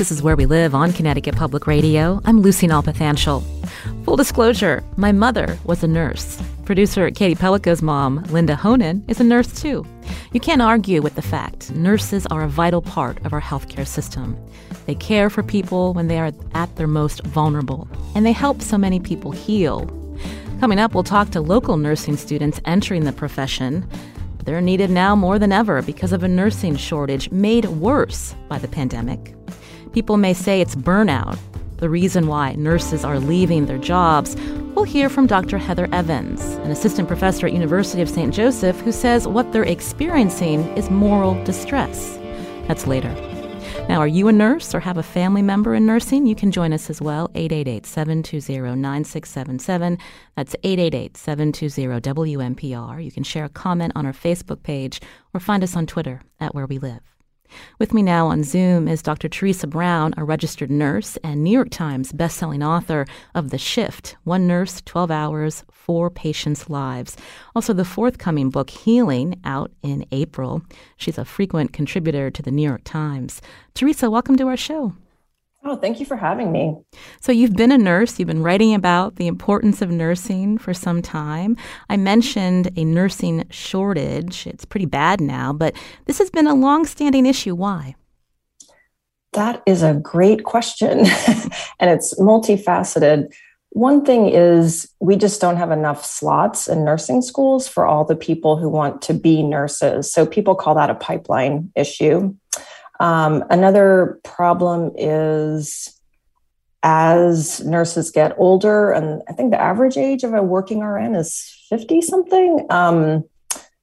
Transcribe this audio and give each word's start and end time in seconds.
This 0.00 0.10
is 0.10 0.22
Where 0.22 0.34
We 0.34 0.46
Live 0.46 0.74
on 0.74 0.94
Connecticut 0.94 1.36
Public 1.36 1.66
Radio. 1.66 2.22
I'm 2.24 2.40
Lucy 2.40 2.66
Nalpathanchil. 2.66 3.44
Full 4.06 4.16
disclosure, 4.16 4.82
my 4.96 5.12
mother 5.12 5.58
was 5.64 5.84
a 5.84 5.86
nurse. 5.86 6.40
Producer 6.64 7.10
Katie 7.10 7.34
Pellico's 7.34 7.82
mom, 7.82 8.22
Linda 8.30 8.56
Honan, 8.56 9.04
is 9.08 9.20
a 9.20 9.24
nurse 9.24 9.60
too. 9.60 9.84
You 10.32 10.40
can't 10.40 10.62
argue 10.62 11.02
with 11.02 11.16
the 11.16 11.20
fact 11.20 11.70
nurses 11.72 12.24
are 12.28 12.40
a 12.40 12.48
vital 12.48 12.80
part 12.80 13.22
of 13.26 13.34
our 13.34 13.42
healthcare 13.42 13.86
system. 13.86 14.38
They 14.86 14.94
care 14.94 15.28
for 15.28 15.42
people 15.42 15.92
when 15.92 16.08
they 16.08 16.18
are 16.18 16.32
at 16.54 16.76
their 16.76 16.86
most 16.86 17.22
vulnerable, 17.26 17.86
and 18.14 18.24
they 18.24 18.32
help 18.32 18.62
so 18.62 18.78
many 18.78 19.00
people 19.00 19.32
heal. 19.32 19.86
Coming 20.60 20.78
up, 20.78 20.94
we'll 20.94 21.04
talk 21.04 21.28
to 21.32 21.42
local 21.42 21.76
nursing 21.76 22.16
students 22.16 22.58
entering 22.64 23.04
the 23.04 23.12
profession. 23.12 23.86
They're 24.46 24.62
needed 24.62 24.88
now 24.88 25.14
more 25.14 25.38
than 25.38 25.52
ever 25.52 25.82
because 25.82 26.14
of 26.14 26.22
a 26.22 26.28
nursing 26.28 26.76
shortage 26.76 27.30
made 27.30 27.66
worse 27.66 28.34
by 28.48 28.58
the 28.58 28.66
pandemic. 28.66 29.34
People 29.92 30.16
may 30.16 30.32
say 30.32 30.60
it's 30.60 30.76
burnout, 30.76 31.36
the 31.78 31.88
reason 31.88 32.28
why 32.28 32.54
nurses 32.54 33.04
are 33.04 33.18
leaving 33.18 33.66
their 33.66 33.78
jobs. 33.78 34.36
We'll 34.74 34.84
hear 34.84 35.08
from 35.08 35.26
Dr. 35.26 35.58
Heather 35.58 35.88
Evans, 35.92 36.40
an 36.40 36.70
assistant 36.70 37.08
professor 37.08 37.46
at 37.46 37.52
University 37.52 38.00
of 38.02 38.08
St. 38.08 38.32
Joseph, 38.32 38.78
who 38.80 38.92
says 38.92 39.26
what 39.26 39.52
they're 39.52 39.64
experiencing 39.64 40.60
is 40.76 40.90
moral 40.90 41.42
distress. 41.44 42.16
That's 42.68 42.86
later. 42.86 43.12
Now, 43.88 43.98
are 43.98 44.06
you 44.06 44.28
a 44.28 44.32
nurse 44.32 44.72
or 44.74 44.80
have 44.80 44.98
a 44.98 45.02
family 45.02 45.42
member 45.42 45.74
in 45.74 45.86
nursing? 45.86 46.24
You 46.24 46.36
can 46.36 46.52
join 46.52 46.72
us 46.72 46.88
as 46.88 47.02
well, 47.02 47.28
888-720-9677. 47.30 49.98
That's 50.36 50.54
888-720-WNPR. 50.62 53.04
You 53.04 53.10
can 53.10 53.24
share 53.24 53.46
a 53.46 53.48
comment 53.48 53.92
on 53.96 54.06
our 54.06 54.12
Facebook 54.12 54.62
page 54.62 55.00
or 55.34 55.40
find 55.40 55.64
us 55.64 55.74
on 55.74 55.86
Twitter 55.86 56.22
at 56.38 56.54
Where 56.54 56.66
We 56.66 56.78
Live. 56.78 57.00
With 57.78 57.92
me 57.92 58.02
now 58.02 58.26
on 58.26 58.44
Zoom 58.44 58.88
is 58.88 59.02
Dr. 59.02 59.28
Theresa 59.28 59.66
Brown, 59.66 60.14
a 60.16 60.24
registered 60.24 60.70
nurse 60.70 61.16
and 61.24 61.42
New 61.42 61.50
York 61.50 61.70
Times 61.70 62.12
bestselling 62.12 62.66
author 62.66 63.06
of 63.34 63.50
The 63.50 63.58
Shift 63.58 64.16
One 64.24 64.46
Nurse, 64.46 64.82
12 64.84 65.10
Hours, 65.10 65.64
Four 65.70 66.10
Patients' 66.10 66.70
Lives. 66.70 67.16
Also, 67.54 67.72
the 67.72 67.84
forthcoming 67.84 68.50
book, 68.50 68.70
Healing, 68.70 69.40
out 69.44 69.70
in 69.82 70.06
April. 70.12 70.62
She's 70.96 71.18
a 71.18 71.24
frequent 71.24 71.72
contributor 71.72 72.30
to 72.30 72.42
the 72.42 72.50
New 72.50 72.66
York 72.66 72.82
Times. 72.84 73.40
Theresa, 73.74 74.10
welcome 74.10 74.36
to 74.36 74.48
our 74.48 74.56
show. 74.56 74.94
Oh, 75.62 75.76
thank 75.76 76.00
you 76.00 76.06
for 76.06 76.16
having 76.16 76.50
me. 76.52 76.76
So, 77.20 77.32
you've 77.32 77.52
been 77.52 77.70
a 77.70 77.76
nurse, 77.76 78.18
you've 78.18 78.28
been 78.28 78.42
writing 78.42 78.74
about 78.74 79.16
the 79.16 79.26
importance 79.26 79.82
of 79.82 79.90
nursing 79.90 80.56
for 80.56 80.72
some 80.72 81.02
time. 81.02 81.56
I 81.90 81.98
mentioned 81.98 82.70
a 82.76 82.84
nursing 82.84 83.44
shortage. 83.50 84.46
It's 84.46 84.64
pretty 84.64 84.86
bad 84.86 85.20
now, 85.20 85.52
but 85.52 85.76
this 86.06 86.18
has 86.18 86.30
been 86.30 86.46
a 86.46 86.54
long-standing 86.54 87.26
issue. 87.26 87.54
Why? 87.54 87.94
That 89.34 89.62
is 89.66 89.82
a 89.82 89.94
great 89.94 90.44
question, 90.44 91.00
and 91.78 91.90
it's 91.90 92.18
multifaceted. 92.18 93.30
One 93.68 94.04
thing 94.04 94.30
is, 94.30 94.90
we 94.98 95.14
just 95.14 95.42
don't 95.42 95.56
have 95.58 95.70
enough 95.70 96.04
slots 96.06 96.68
in 96.68 96.84
nursing 96.84 97.20
schools 97.20 97.68
for 97.68 97.86
all 97.86 98.06
the 98.06 98.16
people 98.16 98.56
who 98.56 98.68
want 98.68 99.02
to 99.02 99.14
be 99.14 99.42
nurses. 99.42 100.10
So, 100.10 100.24
people 100.24 100.54
call 100.54 100.74
that 100.76 100.90
a 100.90 100.94
pipeline 100.94 101.70
issue. 101.76 102.34
Um, 103.00 103.44
another 103.50 104.20
problem 104.22 104.92
is 104.96 105.98
as 106.82 107.60
nurses 107.64 108.10
get 108.10 108.34
older, 108.38 108.92
and 108.92 109.22
I 109.28 109.32
think 109.32 109.50
the 109.50 109.60
average 109.60 109.96
age 109.96 110.22
of 110.22 110.34
a 110.34 110.42
working 110.42 110.80
RN 110.80 111.14
is 111.14 111.66
50 111.70 112.02
something, 112.02 112.66
um, 112.70 113.24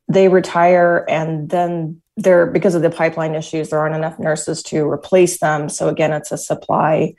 they 0.08 0.30
retire 0.30 1.06
and 1.10 1.50
then 1.50 2.02
there 2.16 2.46
because 2.48 2.74
of 2.74 2.82
the 2.82 2.90
pipeline 2.90 3.36
issues 3.36 3.70
there 3.70 3.80
aren't 3.80 3.96
enough 3.96 4.18
nurses 4.18 4.64
to 4.64 4.90
replace 4.90 5.40
them. 5.40 5.70
So 5.70 5.90
again 5.90 6.14
it's 6.14 6.32
a 6.32 6.38
supply 6.38 7.14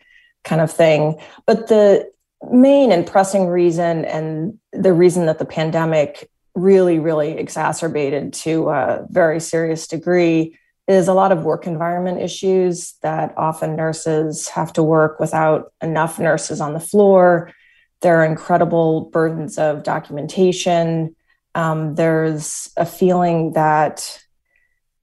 kind 0.45 0.61
of 0.61 0.73
thing. 0.73 1.21
But 1.47 1.69
the 1.69 2.11
main 2.51 2.91
and 2.91 3.07
pressing 3.07 3.47
reason 3.47 4.05
and 4.05 4.59
the 4.73 4.93
reason 4.93 5.27
that 5.27 5.39
the 5.39 5.45
pandemic 5.45 6.29
really 6.55 6.99
really 6.99 7.33
exacerbated 7.33 8.33
to 8.33 8.69
a 8.71 9.07
very 9.11 9.39
serious 9.39 9.87
degree 9.87 10.57
is 10.89 11.07
a 11.07 11.15
lot 11.15 11.31
of 11.33 11.45
work 11.45 11.67
environment 11.67 12.21
issues 12.21 12.95
that 13.03 13.35
often 13.37 13.77
nurses 13.77 14.49
have 14.49 14.73
to 14.73 14.83
work 14.83 15.21
without 15.21 15.71
enough 15.83 16.19
nurses 16.19 16.61
on 16.61 16.73
the 16.73 16.81
floor. 16.81 17.53
There 18.01 18.19
are 18.21 18.25
incredible 18.25 19.11
burdens 19.11 19.59
of 19.59 19.83
documentation. 19.83 21.15
Um, 21.55 21.95
there's 21.95 22.71
a 22.77 22.87
feeling 22.87 23.53
that 23.53 24.19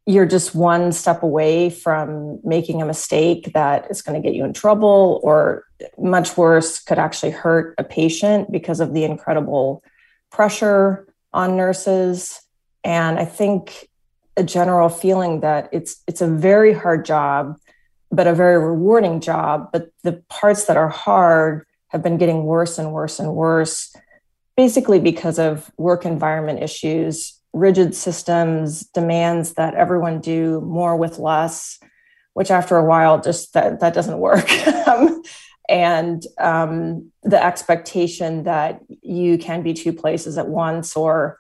you're 0.07 0.25
just 0.25 0.56
one 0.56 0.91
step 0.91 1.23
away 1.23 1.69
from 1.69 2.40
making 2.44 2.81
a 2.81 2.85
mistake 2.85 3.52
that 3.53 3.90
is 3.91 4.02
going 4.02 4.19
to 4.19 4.28
get 4.28 4.35
you 4.35 4.44
in 4.44 4.53
trouble, 4.53 5.19
or 5.23 5.66
much 5.97 6.38
worse, 6.38 6.79
could 6.79 7.00
actually 7.00 7.31
hurt 7.31 7.75
a 7.78 7.84
patient 7.84 8.52
because 8.52 8.79
of 8.79 8.94
the 8.94 9.03
incredible 9.03 9.84
pressure 10.31 11.07
on 11.34 11.57
nurses. 11.57 12.40
And 12.84 13.17
I 13.19 13.25
think 13.25 13.90
a 14.38 14.44
general 14.44 14.90
feeling 14.90 15.41
that 15.41 15.69
it's 15.72 16.01
it's 16.07 16.22
a 16.22 16.28
very 16.28 16.73
hard 16.73 17.06
job 17.06 17.57
but 18.12 18.28
a 18.28 18.34
very 18.34 18.57
rewarding 18.57 19.19
job 19.19 19.69
but 19.72 19.90
the 20.03 20.13
parts 20.29 20.66
that 20.66 20.78
are 20.78 20.90
hard 20.90 21.66
have 21.88 22.03
been 22.03 22.18
getting 22.18 22.44
worse 22.44 22.78
and 22.78 22.91
worse 22.91 23.19
and 23.19 23.34
worse 23.34 23.96
basically 24.57 25.00
because 25.00 25.40
of 25.40 25.72
work 25.78 26.06
environment 26.06 26.62
issues 26.62 27.40
rigid 27.53 27.96
systems 27.96 28.84
demands 28.88 29.53
that 29.53 29.75
everyone 29.75 30.19
do 30.19 30.62
more 30.62 30.96
with 30.96 31.19
less 31.19 31.79
which 32.34 32.52
after 32.52 32.75
a 32.75 32.84
while 32.84 33.22
just 33.22 33.53
that 33.53 33.79
that 33.79 33.94
doesn't 33.94 34.19
work. 34.19 34.50
And 35.67 36.25
um, 36.38 37.12
the 37.23 37.44
expectation 37.44 38.44
that 38.44 38.81
you 39.02 39.38
can 39.38 39.63
be 39.63 39.73
two 39.73 39.94
places 39.94 40.38
at 40.38 40.47
once 40.47 40.96
or 40.96 41.40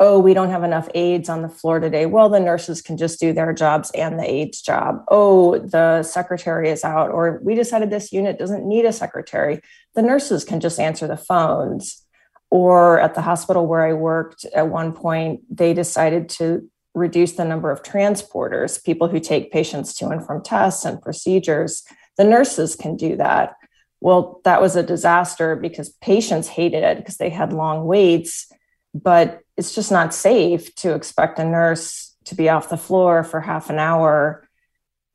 oh, 0.00 0.18
we 0.18 0.32
don't 0.32 0.50
have 0.50 0.62
enough 0.62 0.88
aides 0.94 1.28
on 1.28 1.42
the 1.42 1.48
floor 1.48 1.80
today. 1.80 2.06
Well, 2.06 2.28
the 2.28 2.38
nurses 2.38 2.80
can 2.80 2.96
just 2.96 3.18
do 3.18 3.32
their 3.32 3.52
jobs 3.52 3.90
and 3.92 4.18
the 4.18 4.30
aides' 4.30 4.62
job. 4.62 5.04
Oh, 5.10 5.58
the 5.58 6.04
secretary 6.04 6.70
is 6.70 6.84
out, 6.84 7.10
or 7.10 7.40
we 7.42 7.54
decided 7.54 7.90
this 7.90 8.12
unit 8.12 8.38
doesn't 8.38 8.66
need 8.66 8.84
a 8.84 8.92
secretary. 8.92 9.60
The 9.94 10.02
nurses 10.02 10.44
can 10.44 10.60
just 10.60 10.78
answer 10.78 11.06
the 11.06 11.16
phones. 11.16 12.04
Or 12.50 12.98
at 13.00 13.14
the 13.14 13.20
hospital 13.20 13.66
where 13.66 13.84
I 13.84 13.92
worked, 13.92 14.46
at 14.54 14.68
one 14.68 14.92
point, 14.92 15.40
they 15.50 15.74
decided 15.74 16.30
to 16.30 16.70
reduce 16.94 17.32
the 17.32 17.44
number 17.44 17.70
of 17.70 17.82
transporters, 17.82 18.82
people 18.82 19.08
who 19.08 19.20
take 19.20 19.52
patients 19.52 19.94
to 19.94 20.08
and 20.08 20.24
from 20.24 20.42
tests 20.42 20.84
and 20.84 21.02
procedures. 21.02 21.82
The 22.16 22.24
nurses 22.24 22.74
can 22.74 22.96
do 22.96 23.16
that. 23.16 23.54
Well, 24.00 24.40
that 24.44 24.62
was 24.62 24.76
a 24.76 24.82
disaster 24.82 25.56
because 25.56 25.90
patients 25.90 26.48
hated 26.48 26.84
it 26.84 26.98
because 26.98 27.18
they 27.18 27.30
had 27.30 27.52
long 27.52 27.84
waits 27.84 28.50
but 28.94 29.40
it's 29.58 29.74
just 29.74 29.90
not 29.90 30.14
safe 30.14 30.72
to 30.76 30.94
expect 30.94 31.40
a 31.40 31.44
nurse 31.44 32.14
to 32.26 32.36
be 32.36 32.48
off 32.48 32.68
the 32.68 32.76
floor 32.76 33.24
for 33.24 33.40
half 33.40 33.68
an 33.70 33.78
hour. 33.80 34.48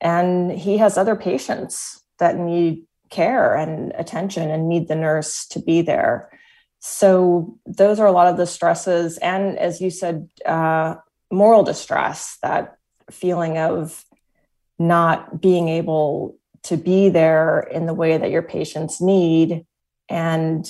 And 0.01 0.51
he 0.51 0.77
has 0.77 0.97
other 0.97 1.15
patients 1.15 2.03
that 2.19 2.38
need 2.38 2.83
care 3.09 3.56
and 3.56 3.94
attention 3.95 4.51
and 4.51 4.67
need 4.67 4.89
the 4.89 4.95
nurse 4.95 5.47
to 5.47 5.59
be 5.59 5.81
there. 5.81 6.29
So 6.79 7.57
those 7.65 8.00
are 8.00 8.07
a 8.07 8.12
lot 8.12 8.27
of 8.27 8.35
the 8.35 8.45
stresses 8.45 9.17
and 9.19 9.57
as 9.57 9.79
you 9.79 9.89
said 9.89 10.27
uh, 10.45 10.95
moral 11.31 11.63
distress 11.63 12.38
that 12.41 12.75
feeling 13.09 13.57
of 13.57 14.03
not 14.77 15.39
being 15.39 15.69
able 15.69 16.35
to 16.63 16.75
be 16.75 17.07
there 17.07 17.62
in 17.62 17.85
the 17.85 17.94
way 17.94 18.17
that 18.17 18.31
your 18.31 18.41
patients 18.41 19.00
need 19.00 19.65
and 20.09 20.69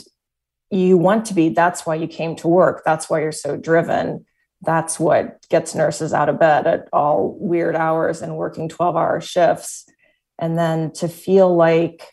you 0.73 0.97
want 0.97 1.25
to 1.25 1.33
be 1.33 1.49
that's 1.49 1.85
why 1.85 1.95
you 1.95 2.07
came 2.07 2.35
to 2.35 2.47
work 2.47 2.81
that's 2.85 3.09
why 3.09 3.21
you're 3.21 3.31
so 3.31 3.55
driven 3.57 4.25
that's 4.61 4.99
what 4.99 5.45
gets 5.49 5.75
nurses 5.75 6.13
out 6.13 6.29
of 6.29 6.39
bed 6.39 6.65
at 6.65 6.87
all 6.93 7.35
weird 7.39 7.75
hours 7.75 8.21
and 8.21 8.37
working 8.37 8.69
12 8.69 8.95
hour 8.95 9.21
shifts 9.21 9.85
and 10.39 10.57
then 10.57 10.91
to 10.91 11.07
feel 11.07 11.53
like 11.53 12.07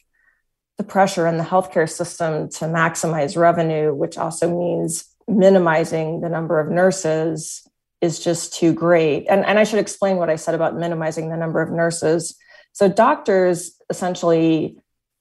the 0.79 0.85
pressure 0.85 1.27
in 1.27 1.39
the 1.39 1.45
healthcare 1.45 1.89
system 1.89 2.49
to 2.49 2.65
maximize 2.65 3.37
revenue 3.37 3.95
which 3.95 4.19
also 4.19 4.57
means 4.57 5.07
minimizing 5.29 6.21
the 6.21 6.29
number 6.29 6.61
of 6.61 6.71
nurses 6.71 7.67
is 8.01 8.19
just 8.19 8.55
too 8.55 8.73
great. 8.73 9.27
And, 9.29 9.45
and 9.45 9.59
I 9.59 9.65
should 9.65 9.79
explain 9.79 10.17
what 10.17 10.31
I 10.31 10.37
said 10.37 10.55
about 10.55 10.77
minimizing 10.77 11.29
the 11.29 11.37
number 11.37 11.61
of 11.61 11.71
nurses. 11.71 12.37
So, 12.73 12.89
doctors 12.89 13.77
essentially 13.91 14.79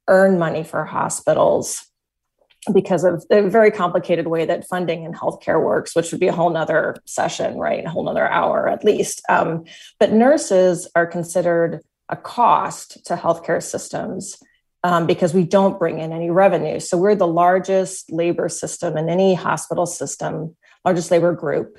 earn 0.08 0.40
money 0.40 0.64
for 0.64 0.86
hospitals 0.86 1.86
because 2.74 3.04
of 3.04 3.26
the 3.30 3.44
very 3.50 3.72
complicated 3.72 4.28
way 4.28 4.46
that 4.46 4.68
funding 4.68 5.04
in 5.04 5.14
healthcare 5.14 5.64
works, 5.64 5.96
which 5.96 6.12
would 6.12 6.20
be 6.20 6.28
a 6.28 6.34
whole 6.34 6.50
nother 6.50 6.98
session, 7.06 7.58
right? 7.58 7.86
A 7.86 7.90
whole 7.90 8.04
nother 8.04 8.28
hour 8.28 8.68
at 8.68 8.84
least. 8.84 9.22
Um, 9.30 9.64
but 10.00 10.12
nurses 10.12 10.88
are 10.96 11.08
considered 11.08 11.82
a 12.10 12.18
cost 12.18 13.06
to 13.06 13.16
healthcare 13.16 13.64
systems 13.64 14.38
um, 14.84 15.08
because 15.08 15.34
we 15.34 15.44
don't 15.44 15.80
bring 15.80 16.00
in 16.00 16.12
any 16.12 16.30
revenue. 16.30 16.80
So 16.80 16.98
we're 16.98 17.16
the 17.16 17.28
largest 17.28 18.12
labor 18.12 18.50
system 18.50 18.98
in 18.98 19.10
any 19.10 19.34
hospital 19.36 19.86
system, 19.86 20.56
largest 20.86 21.12
labor 21.12 21.34
group, 21.34 21.78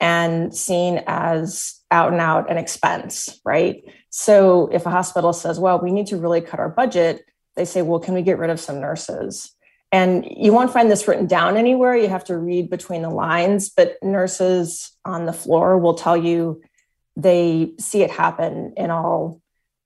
and 0.00 0.54
seen 0.54 1.02
as 1.06 1.80
out 1.90 2.12
and 2.12 2.20
out 2.20 2.50
an 2.50 2.56
expense, 2.56 3.40
right? 3.44 3.82
So 4.10 4.68
if 4.72 4.86
a 4.86 4.90
hospital 4.90 5.32
says, 5.32 5.58
well, 5.58 5.80
we 5.80 5.90
need 5.90 6.06
to 6.08 6.16
really 6.16 6.40
cut 6.40 6.60
our 6.60 6.68
budget, 6.68 7.24
they 7.56 7.64
say, 7.64 7.82
well, 7.82 8.00
can 8.00 8.14
we 8.14 8.22
get 8.22 8.38
rid 8.38 8.50
of 8.50 8.60
some 8.60 8.80
nurses? 8.80 9.54
And 9.90 10.26
you 10.36 10.52
won't 10.52 10.72
find 10.72 10.90
this 10.90 11.08
written 11.08 11.26
down 11.26 11.56
anywhere. 11.56 11.96
You 11.96 12.08
have 12.08 12.24
to 12.24 12.36
read 12.36 12.68
between 12.68 13.02
the 13.02 13.10
lines, 13.10 13.70
but 13.70 13.96
nurses 14.02 14.92
on 15.04 15.24
the 15.24 15.32
floor 15.32 15.78
will 15.78 15.94
tell 15.94 16.16
you 16.16 16.60
they 17.16 17.72
see 17.80 18.02
it 18.02 18.10
happen 18.10 18.74
in 18.76 18.90
all 18.90 19.40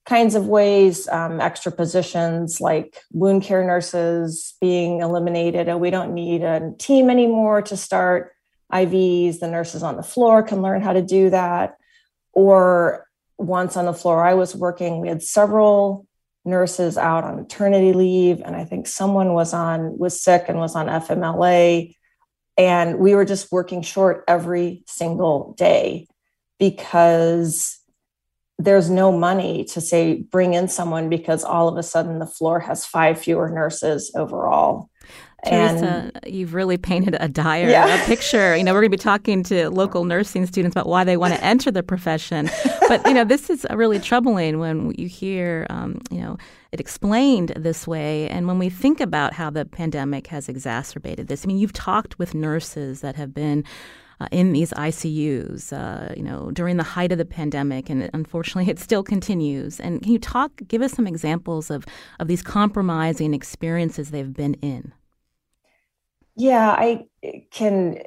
kinds 0.05 0.35
of 0.35 0.49
ways 0.49 1.07
um, 1.09 1.41
extra 1.41 1.71
positions 1.71 2.61
like 2.61 2.99
wound 3.13 3.45
care 3.45 3.65
nurses 3.65 4.55
being 4.61 5.01
eliminated. 5.01 5.69
And 5.69 5.81
we 5.81 5.91
don't 5.91 6.15
need 6.15 6.43
a 6.43 6.73
team 6.79 7.09
anymore 7.09 7.63
to 7.63 7.77
start 7.77 8.33
ivs 8.73 9.39
the 9.39 9.49
nurses 9.49 9.83
on 9.83 9.97
the 9.97 10.03
floor 10.03 10.43
can 10.43 10.63
learn 10.63 10.83
how 10.83 10.93
to 10.93 11.03
do 11.03 11.31
that. 11.31 11.77
Or 12.33 13.07
once 13.43 13.77
on 13.77 13.87
the 13.87 13.93
floor 13.93 14.25
i 14.25 14.35
was 14.35 14.55
working 14.55 15.01
we 15.01 15.09
had 15.09 15.23
several 15.23 16.07
nurses 16.45 16.99
out 16.99 17.25
on 17.25 17.37
maternity 17.37 17.93
leave 17.93 18.41
and 18.45 18.57
i 18.57 18.65
think 18.65 18.87
someone 18.87 19.33
was 19.33 19.55
on 19.55 19.97
was 19.99 20.21
sick 20.21 20.47
and 20.49 20.59
was 20.59 20.75
on 20.75 20.87
fmla 20.87 21.95
and 22.57 22.99
we 22.99 23.15
were 23.15 23.25
just 23.25 23.51
working 23.53 23.83
short 23.83 24.25
every 24.29 24.83
single 24.87 25.55
day 25.57 26.07
because 26.59 27.79
there's 28.59 28.91
no 28.91 29.11
money 29.11 29.65
to 29.65 29.81
say 29.81 30.23
bring 30.31 30.55
in 30.55 30.69
someone 30.69 31.09
because 31.09 31.45
all 31.45 31.69
of 31.69 31.77
a 31.77 31.83
sudden 31.83 32.19
the 32.19 32.27
floor 32.27 32.61
has 32.61 32.87
five 32.87 33.19
fewer 33.21 33.49
nurses 33.49 34.13
overall 34.15 34.91
Theresa, 35.45 36.13
and, 36.15 36.35
you've 36.35 36.55
really 36.55 36.77
painted 36.77 37.17
a 37.19 37.29
dire 37.29 37.69
yeah. 37.69 38.05
picture. 38.07 38.57
You 38.57 38.63
know, 38.63 38.73
we're 38.73 38.83
going 38.83 38.93
to 38.93 38.97
be 38.97 39.03
talking 39.03 39.43
to 39.45 39.71
local 39.71 40.05
nursing 40.05 40.47
students 40.47 40.75
about 40.75 40.87
why 40.87 41.03
they 41.03 41.17
want 41.17 41.35
to 41.35 41.45
enter 41.45 41.71
the 41.71 41.83
profession. 41.83 42.49
But, 42.89 43.05
you 43.07 43.15
know, 43.15 43.25
this 43.25 43.51
is 43.51 43.67
really 43.71 43.99
troubling 43.99 44.61
when 44.61 44.93
you 44.97 45.09
hear, 45.09 45.67
um, 45.69 46.01
you 46.11 46.21
know, 46.21 46.39
it 46.71 46.79
explained 46.79 47.53
this 47.57 47.87
way. 47.87 48.29
And 48.29 48.47
when 48.47 48.59
we 48.59 48.71
think 48.71 49.01
about 49.01 49.33
how 49.33 49.51
the 49.51 49.65
pandemic 49.65 50.29
has 50.29 50.49
exacerbated 50.49 51.27
this, 51.27 51.45
I 51.45 51.49
mean, 51.49 51.59
you've 51.59 51.73
talked 51.73 52.19
with 52.19 52.35
nurses 52.35 53.01
that 53.01 53.17
have 53.17 53.35
been 53.35 53.65
uh, 54.21 54.29
in 54.31 54.53
these 54.53 54.71
ICUs, 54.75 55.73
uh, 55.73 56.15
you 56.17 56.23
know, 56.23 56.53
during 56.53 56.77
the 56.77 56.85
height 56.85 57.11
of 57.11 57.19
the 57.19 57.25
pandemic, 57.25 57.91
and 57.91 58.09
unfortunately, 58.15 58.71
it 58.71 58.79
still 58.79 59.03
continues. 59.03 59.81
And 59.81 60.01
can 60.01 60.13
you 60.13 60.21
talk, 60.21 60.53
give 60.69 60.83
us 60.83 60.93
some 60.93 61.09
examples 61.09 61.71
of 61.71 61.85
of 62.21 62.29
these 62.29 62.43
compromising 62.43 63.35
experiences 63.35 64.13
they've 64.13 64.33
been 64.33 64.55
in? 64.55 64.93
Yeah, 66.37 66.71
I 66.71 67.07
can. 67.51 68.03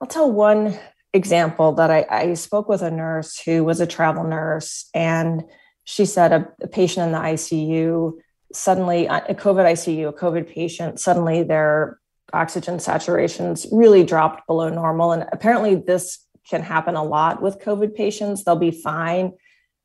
I'll 0.00 0.08
tell 0.08 0.30
one 0.30 0.78
example 1.12 1.72
that 1.72 1.90
I, 1.90 2.06
I 2.08 2.34
spoke 2.34 2.68
with 2.68 2.82
a 2.82 2.90
nurse 2.90 3.38
who 3.38 3.64
was 3.64 3.80
a 3.80 3.86
travel 3.86 4.24
nurse, 4.24 4.88
and 4.94 5.44
she 5.84 6.06
said 6.06 6.32
a, 6.32 6.48
a 6.62 6.68
patient 6.68 7.06
in 7.06 7.12
the 7.12 7.18
ICU 7.18 8.14
suddenly 8.52 9.08
uh, 9.08 9.20
a 9.28 9.34
COVID 9.34 9.64
ICU, 9.64 10.08
a 10.08 10.12
COVID 10.12 10.48
patient, 10.48 11.00
suddenly 11.00 11.42
their 11.42 11.98
oxygen 12.32 12.76
saturations 12.76 13.66
really 13.72 14.04
dropped 14.04 14.46
below 14.46 14.68
normal. 14.68 15.12
And 15.12 15.26
apparently, 15.32 15.74
this 15.74 16.26
can 16.48 16.62
happen 16.62 16.94
a 16.96 17.04
lot 17.04 17.42
with 17.42 17.60
COVID 17.60 17.94
patients. 17.94 18.44
They'll 18.44 18.56
be 18.56 18.70
fine. 18.70 19.32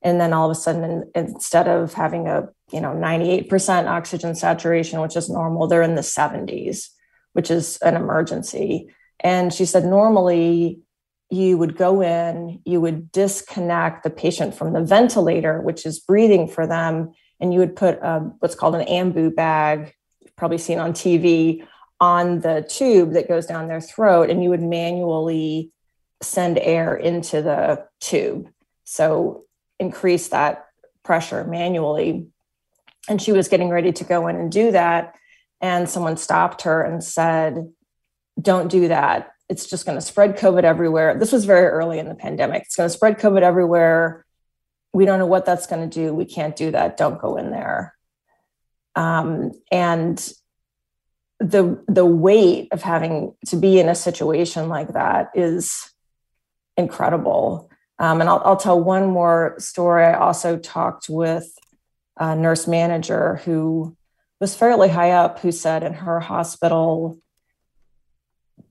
And 0.02 0.20
then 0.20 0.34
all 0.34 0.50
of 0.50 0.56
a 0.56 0.60
sudden, 0.60 1.12
instead 1.16 1.68
of 1.68 1.94
having 1.94 2.28
a 2.28 2.50
you 2.72 2.82
know 2.82 2.92
98% 2.92 3.88
oxygen 3.88 4.36
saturation, 4.36 5.02
which 5.02 5.16
is 5.16 5.30
normal, 5.30 5.68
they're 5.68 5.82
in 5.82 5.96
the 5.96 6.02
70s, 6.02 6.90
which 7.36 7.52
is 7.52 7.78
an 7.82 7.96
emergency. 7.96 8.90
And 9.20 9.54
she 9.54 9.66
said, 9.66 9.84
normally 9.84 10.80
you 11.30 11.58
would 11.58 11.76
go 11.76 12.02
in, 12.02 12.62
you 12.64 12.80
would 12.80 13.12
disconnect 13.12 14.04
the 14.04 14.10
patient 14.10 14.56
from 14.56 14.72
the 14.72 14.82
ventilator, 14.82 15.60
which 15.60 15.86
is 15.86 16.00
breathing 16.00 16.48
for 16.48 16.66
them, 16.66 17.12
and 17.42 17.54
you 17.54 17.60
would 17.60 17.76
put 17.76 17.96
a, 17.96 18.20
what's 18.40 18.56
called 18.56 18.76
an 18.76 18.88
ambu 18.88 19.36
bag, 19.36 19.94
you've 20.22 20.36
probably 20.38 20.58
seen 20.58 20.80
on 20.80 20.94
TV, 20.94 21.66
on 22.00 22.40
the 22.40 22.66
tube 22.70 23.12
that 23.12 23.28
goes 23.28 23.46
down 23.46 23.68
their 23.68 23.82
throat 23.82 24.30
and 24.30 24.42
you 24.42 24.50
would 24.50 24.62
manually 24.62 25.72
send 26.22 26.58
air 26.60 26.96
into 26.96 27.42
the 27.42 27.86
tube. 28.00 28.48
So 28.86 29.44
increase 29.78 30.30
that 30.30 30.68
pressure 31.04 31.44
manually. 31.44 32.28
And 33.10 33.22
she 33.22 33.34
was 33.34 33.50
getting 33.50 33.70
ready 33.70 33.92
to 33.92 34.04
go 34.04 34.28
in 34.28 34.36
and 34.36 34.52
do 34.52 34.72
that. 34.72 35.16
And 35.62 35.90
someone 35.90 36.18
stopped 36.18 36.63
her 36.63 36.84
and 36.84 37.04
said, 37.04 37.72
Don't 38.40 38.69
do 38.69 38.88
that. 38.88 39.31
It's 39.48 39.68
just 39.68 39.86
going 39.86 39.98
to 39.98 40.06
spread 40.06 40.38
COVID 40.38 40.63
everywhere. 40.63 41.18
This 41.18 41.31
was 41.31 41.46
very 41.46 41.68
early 41.68 42.00
in 42.00 42.10
the 42.10 42.16
pandemic. 42.16 42.63
It's 42.63 42.75
going 42.75 42.90
to 42.90 42.94
spread 42.94 43.19
COVID 43.19 43.42
everywhere. 43.42 44.25
We 44.94 45.06
don't 45.06 45.19
know 45.19 45.28
what 45.28 45.46
that's 45.46 45.68
going 45.68 45.88
to 45.88 45.94
do. 45.94 46.13
We 46.13 46.25
can't 46.25 46.56
do 46.56 46.72
that. 46.72 46.98
Don't 46.98 47.22
go 47.22 47.38
in 47.38 47.52
there. 47.52 47.96
Um, 48.96 49.52
and 49.72 50.18
the 51.40 51.84
the 51.88 52.06
weight 52.06 52.69
of 52.72 52.81
having 52.81 53.36
to 53.48 53.58
be 53.58 53.80
in 53.80 53.90
a 53.90 53.96
situation 53.96 54.69
like 54.69 54.94
that 54.94 55.31
is 55.36 55.92
incredible. 56.78 57.69
Um, 58.00 58.22
and 58.22 58.30
I'll, 58.30 58.42
I'll 58.44 58.58
tell 58.58 58.81
one 58.81 59.08
more 59.08 59.56
story. 59.58 60.06
I 60.06 60.13
also 60.13 60.58
talked 60.58 61.08
with 61.10 61.48
a 62.18 62.36
nurse 62.36 62.68
manager 62.68 63.38
who 63.46 63.96
was 64.40 64.56
fairly 64.56 64.90
high 64.90 65.12
up, 65.12 65.40
who 65.40 65.52
said 65.52 65.84
in 65.84 65.94
her 65.94 66.20
hospital 66.20 67.20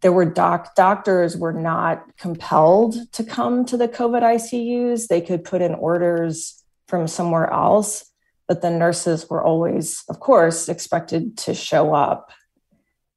there 0.01 0.13
were 0.13 0.27
doc 0.27 0.75
doctors 0.75 1.37
were 1.37 1.53
not 1.53 2.05
compelled 2.19 2.95
to 3.13 3.25
come 3.25 3.65
to 3.65 3.77
the 3.77 3.89
COVID 3.89 4.23
ICUs. 4.23 5.09
They 5.09 5.23
could 5.23 5.45
put 5.45 5.63
in 5.63 5.75
orders 5.75 6.63
from 6.89 7.09
somewhere 7.09 7.51
else, 7.51 8.05
but 8.47 8.61
the 8.61 8.71
nurses 8.71 9.31
were 9.31 9.43
always, 9.43 10.05
of 10.11 10.21
course, 10.21 10.69
expected 10.69 11.39
to 11.39 11.55
show 11.55 11.95
up 11.95 12.31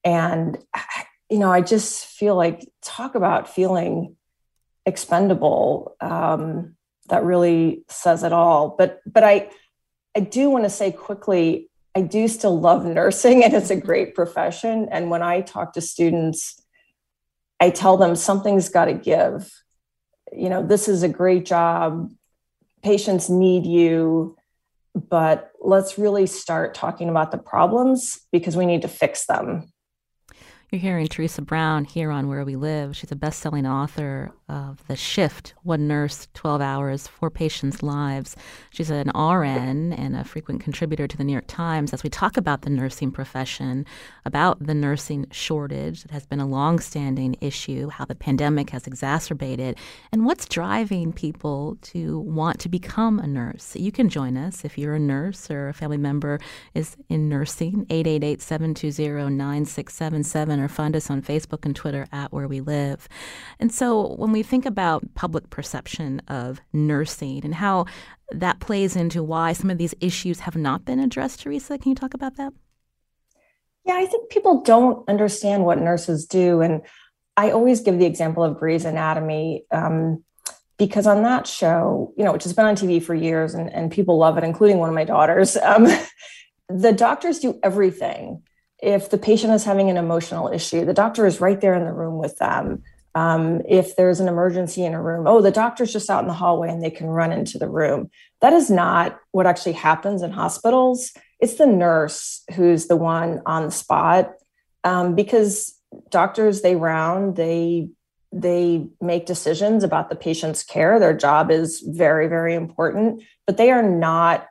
and 0.07 0.57
you 1.29 1.37
know 1.37 1.51
i 1.51 1.61
just 1.61 2.05
feel 2.05 2.35
like 2.35 2.67
talk 2.81 3.15
about 3.15 3.53
feeling 3.53 4.15
expendable 4.85 5.95
um, 5.99 6.75
that 7.09 7.23
really 7.23 7.83
says 7.89 8.23
it 8.23 8.31
all 8.31 8.75
but 8.77 9.01
but 9.05 9.23
i 9.23 9.49
i 10.15 10.19
do 10.19 10.49
want 10.49 10.63
to 10.63 10.69
say 10.69 10.91
quickly 10.91 11.66
i 11.97 12.01
do 12.01 12.27
still 12.27 12.59
love 12.59 12.85
nursing 12.85 13.43
and 13.43 13.53
it's 13.53 13.71
a 13.71 13.75
great 13.75 14.13
profession. 14.13 14.87
And 14.91 15.09
when 15.09 15.23
i 15.23 15.41
talk 15.41 15.73
to 15.73 15.81
students 15.81 16.61
i 17.59 17.69
tell 17.69 17.97
them 17.97 18.15
something's 18.15 18.69
got 18.69 18.85
to 18.85 18.93
give. 18.93 19.51
You 20.31 20.49
know 20.49 20.65
this 20.65 20.87
is 20.87 21.03
a 21.03 21.09
great 21.09 21.45
job. 21.45 22.11
Patients 22.83 23.29
need 23.29 23.65
you. 23.65 24.35
But 25.09 25.51
let's 25.61 25.97
really 25.97 26.25
start 26.25 26.73
talking 26.73 27.07
about 27.09 27.31
the 27.31 27.37
problems 27.37 28.19
because 28.31 28.57
we 28.57 28.65
need 28.65 28.81
to 28.81 28.87
fix 28.87 29.25
them 29.27 29.71
you're 30.71 30.81
hearing 30.81 31.07
Theresa 31.07 31.41
Brown 31.41 31.85
here 31.85 32.11
on 32.11 32.27
Where 32.27 32.43
We 32.43 32.57
Live. 32.57 32.93
She's 32.93 33.13
a 33.13 33.15
best 33.15 33.39
selling 33.39 33.65
author 33.65 34.33
of 34.49 34.85
The 34.87 34.97
Shift 34.97 35.53
One 35.63 35.87
Nurse, 35.87 36.27
12 36.33 36.59
Hours, 36.59 37.07
Four 37.07 37.29
Patients' 37.29 37.81
Lives. 37.81 38.35
She's 38.71 38.89
an 38.89 39.07
RN 39.15 39.93
and 39.93 40.17
a 40.17 40.25
frequent 40.25 40.59
contributor 40.59 41.07
to 41.07 41.15
the 41.15 41.23
New 41.23 41.31
York 41.31 41.47
Times 41.47 41.93
as 41.93 42.03
we 42.03 42.09
talk 42.09 42.35
about 42.35 42.63
the 42.63 42.69
nursing 42.69 43.11
profession, 43.11 43.85
about 44.25 44.61
the 44.61 44.73
nursing 44.73 45.25
shortage 45.31 46.01
that 46.01 46.11
has 46.11 46.25
been 46.25 46.41
a 46.41 46.45
longstanding 46.45 47.37
issue, 47.39 47.87
how 47.87 48.03
the 48.03 48.13
pandemic 48.13 48.71
has 48.71 48.87
exacerbated, 48.87 49.77
and 50.11 50.25
what's 50.25 50.45
driving 50.45 51.13
people 51.13 51.77
to 51.81 52.19
want 52.19 52.59
to 52.59 52.67
become 52.67 53.19
a 53.19 53.27
nurse. 53.27 53.73
You 53.77 53.93
can 53.93 54.09
join 54.09 54.35
us 54.35 54.65
if 54.65 54.77
you're 54.77 54.95
a 54.95 54.99
nurse 54.99 55.49
or 55.49 55.69
a 55.69 55.73
family 55.73 55.97
member 55.97 56.41
is 56.73 56.97
in 57.07 57.29
nursing, 57.29 57.85
888 57.89 58.41
720 58.41 59.33
9677 59.33 60.56
or 60.59 60.67
find 60.67 60.95
us 60.95 61.09
on 61.09 61.21
Facebook 61.21 61.65
and 61.65 61.75
Twitter 61.75 62.07
at 62.11 62.31
Where 62.31 62.47
We 62.47 62.61
Live. 62.61 63.07
And 63.59 63.71
so 63.71 64.15
when 64.15 64.31
we 64.31 64.43
think 64.43 64.65
about 64.65 65.13
public 65.15 65.49
perception 65.49 66.21
of 66.27 66.61
nursing 66.73 67.43
and 67.43 67.55
how 67.55 67.85
that 68.31 68.59
plays 68.59 68.95
into 68.95 69.23
why 69.23 69.53
some 69.53 69.69
of 69.69 69.77
these 69.77 69.95
issues 69.99 70.41
have 70.41 70.55
not 70.55 70.85
been 70.85 70.99
addressed, 70.99 71.41
Theresa, 71.41 71.77
can 71.77 71.89
you 71.89 71.95
talk 71.95 72.13
about 72.13 72.35
that? 72.37 72.53
Yeah, 73.85 73.95
I 73.95 74.05
think 74.05 74.29
people 74.29 74.61
don't 74.63 75.07
understand 75.07 75.63
what 75.63 75.79
nurses 75.79 76.25
do. 76.25 76.61
And 76.61 76.81
I 77.37 77.51
always 77.51 77.81
give 77.81 77.99
the 77.99 78.05
example 78.05 78.43
of 78.43 78.57
Grey's 78.57 78.83
Anatomy 78.83 79.65
um, 79.71 80.23
because 80.77 81.07
on 81.07 81.23
that 81.23 81.47
show, 81.47 82.13
you 82.17 82.23
know, 82.23 82.33
which 82.33 82.43
has 82.43 82.53
been 82.53 82.65
on 82.65 82.75
TV 82.75 83.01
for 83.01 83.15
years 83.15 83.53
and, 83.53 83.71
and 83.71 83.91
people 83.91 84.17
love 84.17 84.37
it, 84.37 84.43
including 84.43 84.77
one 84.77 84.89
of 84.89 84.95
my 84.95 85.05
daughters, 85.05 85.55
um, 85.63 85.87
the 86.69 86.91
doctors 86.91 87.39
do 87.39 87.59
everything. 87.63 88.43
If 88.81 89.09
the 89.09 89.17
patient 89.17 89.53
is 89.53 89.63
having 89.63 89.89
an 89.89 89.97
emotional 89.97 90.49
issue, 90.49 90.85
the 90.85 90.93
doctor 90.93 91.25
is 91.25 91.41
right 91.41 91.59
there 91.59 91.73
in 91.73 91.85
the 91.85 91.93
room 91.93 92.17
with 92.17 92.37
them. 92.37 92.83
Um, 93.15 93.61
if 93.67 93.95
there's 93.95 94.19
an 94.19 94.27
emergency 94.27 94.85
in 94.85 94.93
a 94.93 95.01
room, 95.01 95.25
oh, 95.27 95.41
the 95.41 95.49
doctor's 95.49 95.91
just 95.91 96.09
out 96.09 96.21
in 96.21 96.27
the 96.27 96.33
hallway 96.33 96.69
and 96.69 96.83
they 96.83 96.91
can 96.91 97.07
run 97.07 97.31
into 97.31 97.57
the 97.57 97.69
room. 97.69 98.11
That 98.41 98.53
is 98.53 98.69
not 98.69 99.17
what 99.31 99.47
actually 99.47 99.73
happens 99.73 100.21
in 100.21 100.29
hospitals. 100.29 101.11
It's 101.39 101.55
the 101.55 101.65
nurse 101.65 102.43
who's 102.53 102.85
the 102.85 102.95
one 102.95 103.41
on 103.47 103.65
the 103.65 103.71
spot 103.71 104.33
um, 104.83 105.15
because 105.15 105.73
doctors 106.09 106.61
they 106.61 106.75
round, 106.75 107.35
they 107.35 107.89
they 108.31 108.87
make 109.01 109.25
decisions 109.25 109.83
about 109.83 110.09
the 110.09 110.15
patient's 110.15 110.63
care. 110.63 110.99
Their 110.99 111.15
job 111.15 111.49
is 111.49 111.79
very, 111.79 112.27
very 112.27 112.55
important, 112.55 113.23
but 113.45 113.57
they 113.57 113.71
are 113.71 113.83
not 113.83 114.49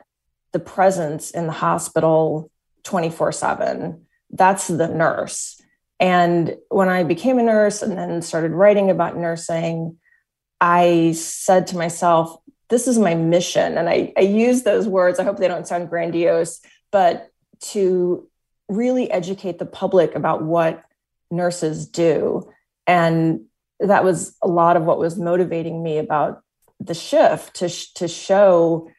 the 0.52 0.58
presence 0.58 1.30
in 1.30 1.46
the 1.46 1.52
hospital 1.52 2.50
24 2.84 3.32
7. 3.32 4.05
That's 4.36 4.68
the 4.68 4.88
nurse. 4.88 5.60
And 5.98 6.56
when 6.68 6.88
I 6.88 7.04
became 7.04 7.38
a 7.38 7.42
nurse 7.42 7.82
and 7.82 7.96
then 7.96 8.20
started 8.22 8.52
writing 8.52 8.90
about 8.90 9.16
nursing, 9.16 9.96
I 10.60 11.12
said 11.12 11.68
to 11.68 11.76
myself, 11.76 12.36
this 12.68 12.86
is 12.86 12.98
my 12.98 13.14
mission. 13.14 13.78
And 13.78 13.88
I, 13.88 14.12
I 14.16 14.22
use 14.22 14.62
those 14.62 14.86
words. 14.86 15.18
I 15.18 15.24
hope 15.24 15.38
they 15.38 15.48
don't 15.48 15.66
sound 15.66 15.88
grandiose, 15.88 16.60
but 16.90 17.30
to 17.60 18.28
really 18.68 19.10
educate 19.10 19.58
the 19.58 19.66
public 19.66 20.14
about 20.14 20.42
what 20.42 20.82
nurses 21.30 21.86
do. 21.86 22.50
And 22.86 23.46
that 23.80 24.04
was 24.04 24.36
a 24.42 24.48
lot 24.48 24.76
of 24.76 24.84
what 24.84 24.98
was 24.98 25.16
motivating 25.16 25.82
me 25.82 25.98
about 25.98 26.42
the 26.80 26.94
shift 26.94 27.54
to, 27.56 27.68
to 27.94 28.08
show 28.08 28.90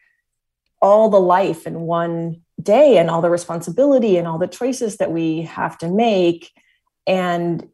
all 0.80 1.10
the 1.10 1.20
life 1.20 1.66
in 1.66 1.80
one 1.80 2.42
day 2.60 2.98
and 2.98 3.08
all 3.10 3.22
the 3.22 3.30
responsibility 3.30 4.16
and 4.16 4.26
all 4.26 4.38
the 4.38 4.48
choices 4.48 4.96
that 4.96 5.12
we 5.12 5.42
have 5.42 5.78
to 5.78 5.88
make. 5.88 6.50
And 7.06 7.68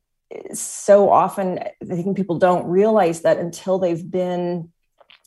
so 0.52 1.10
often 1.10 1.58
i 1.58 1.94
think 1.94 2.16
people 2.16 2.38
don't 2.38 2.66
realize 2.66 3.22
that 3.22 3.38
until 3.38 3.78
they've 3.78 4.10
been 4.10 4.70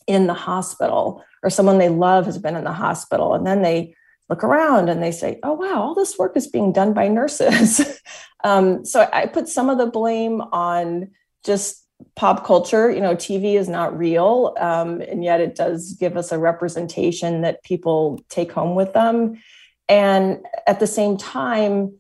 in 0.06 0.28
the 0.28 0.34
hospital 0.34 1.24
or 1.44 1.50
someone 1.50 1.78
they 1.78 1.90
love 1.90 2.26
has 2.26 2.38
been 2.38 2.56
in 2.56 2.64
the 2.64 2.74
hospital 2.74 3.34
and 3.34 3.46
then 3.46 3.62
they 3.62 3.94
look 4.30 4.44
around 4.44 4.90
and 4.90 5.02
they 5.02 5.12
say 5.12 5.40
oh 5.44 5.54
wow 5.54 5.82
all 5.82 5.96
this 5.96 6.18
work 6.18 6.36
is 6.36 6.48
being 6.48 6.72
done 6.72 6.94
by 6.94 7.08
nurses. 7.08 8.00
Um, 8.44 8.86
so 8.86 9.10
i 9.12 9.26
put 9.26 9.50
some 9.50 9.68
of 9.68 9.80
the 9.80 9.88
blame 9.88 10.42
on 10.42 11.10
just 11.44 11.87
pop 12.16 12.46
culture 12.46 12.92
you 12.92 13.02
know 13.02 13.16
tv 13.16 13.56
is 13.56 13.68
not 13.68 13.98
real 13.98 14.56
um, 14.60 15.02
and 15.02 15.24
yet 15.24 15.42
it 15.42 15.56
does 15.56 15.94
give 15.94 16.16
us 16.16 16.32
a 16.32 16.38
representation 16.38 17.42
that 17.42 17.64
people 17.64 18.24
take 18.30 18.52
home 18.52 18.76
with 18.76 18.94
them. 18.94 19.42
And 19.90 20.46
at 20.66 20.80
the 20.80 20.88
same 20.88 21.18
time 21.18 22.00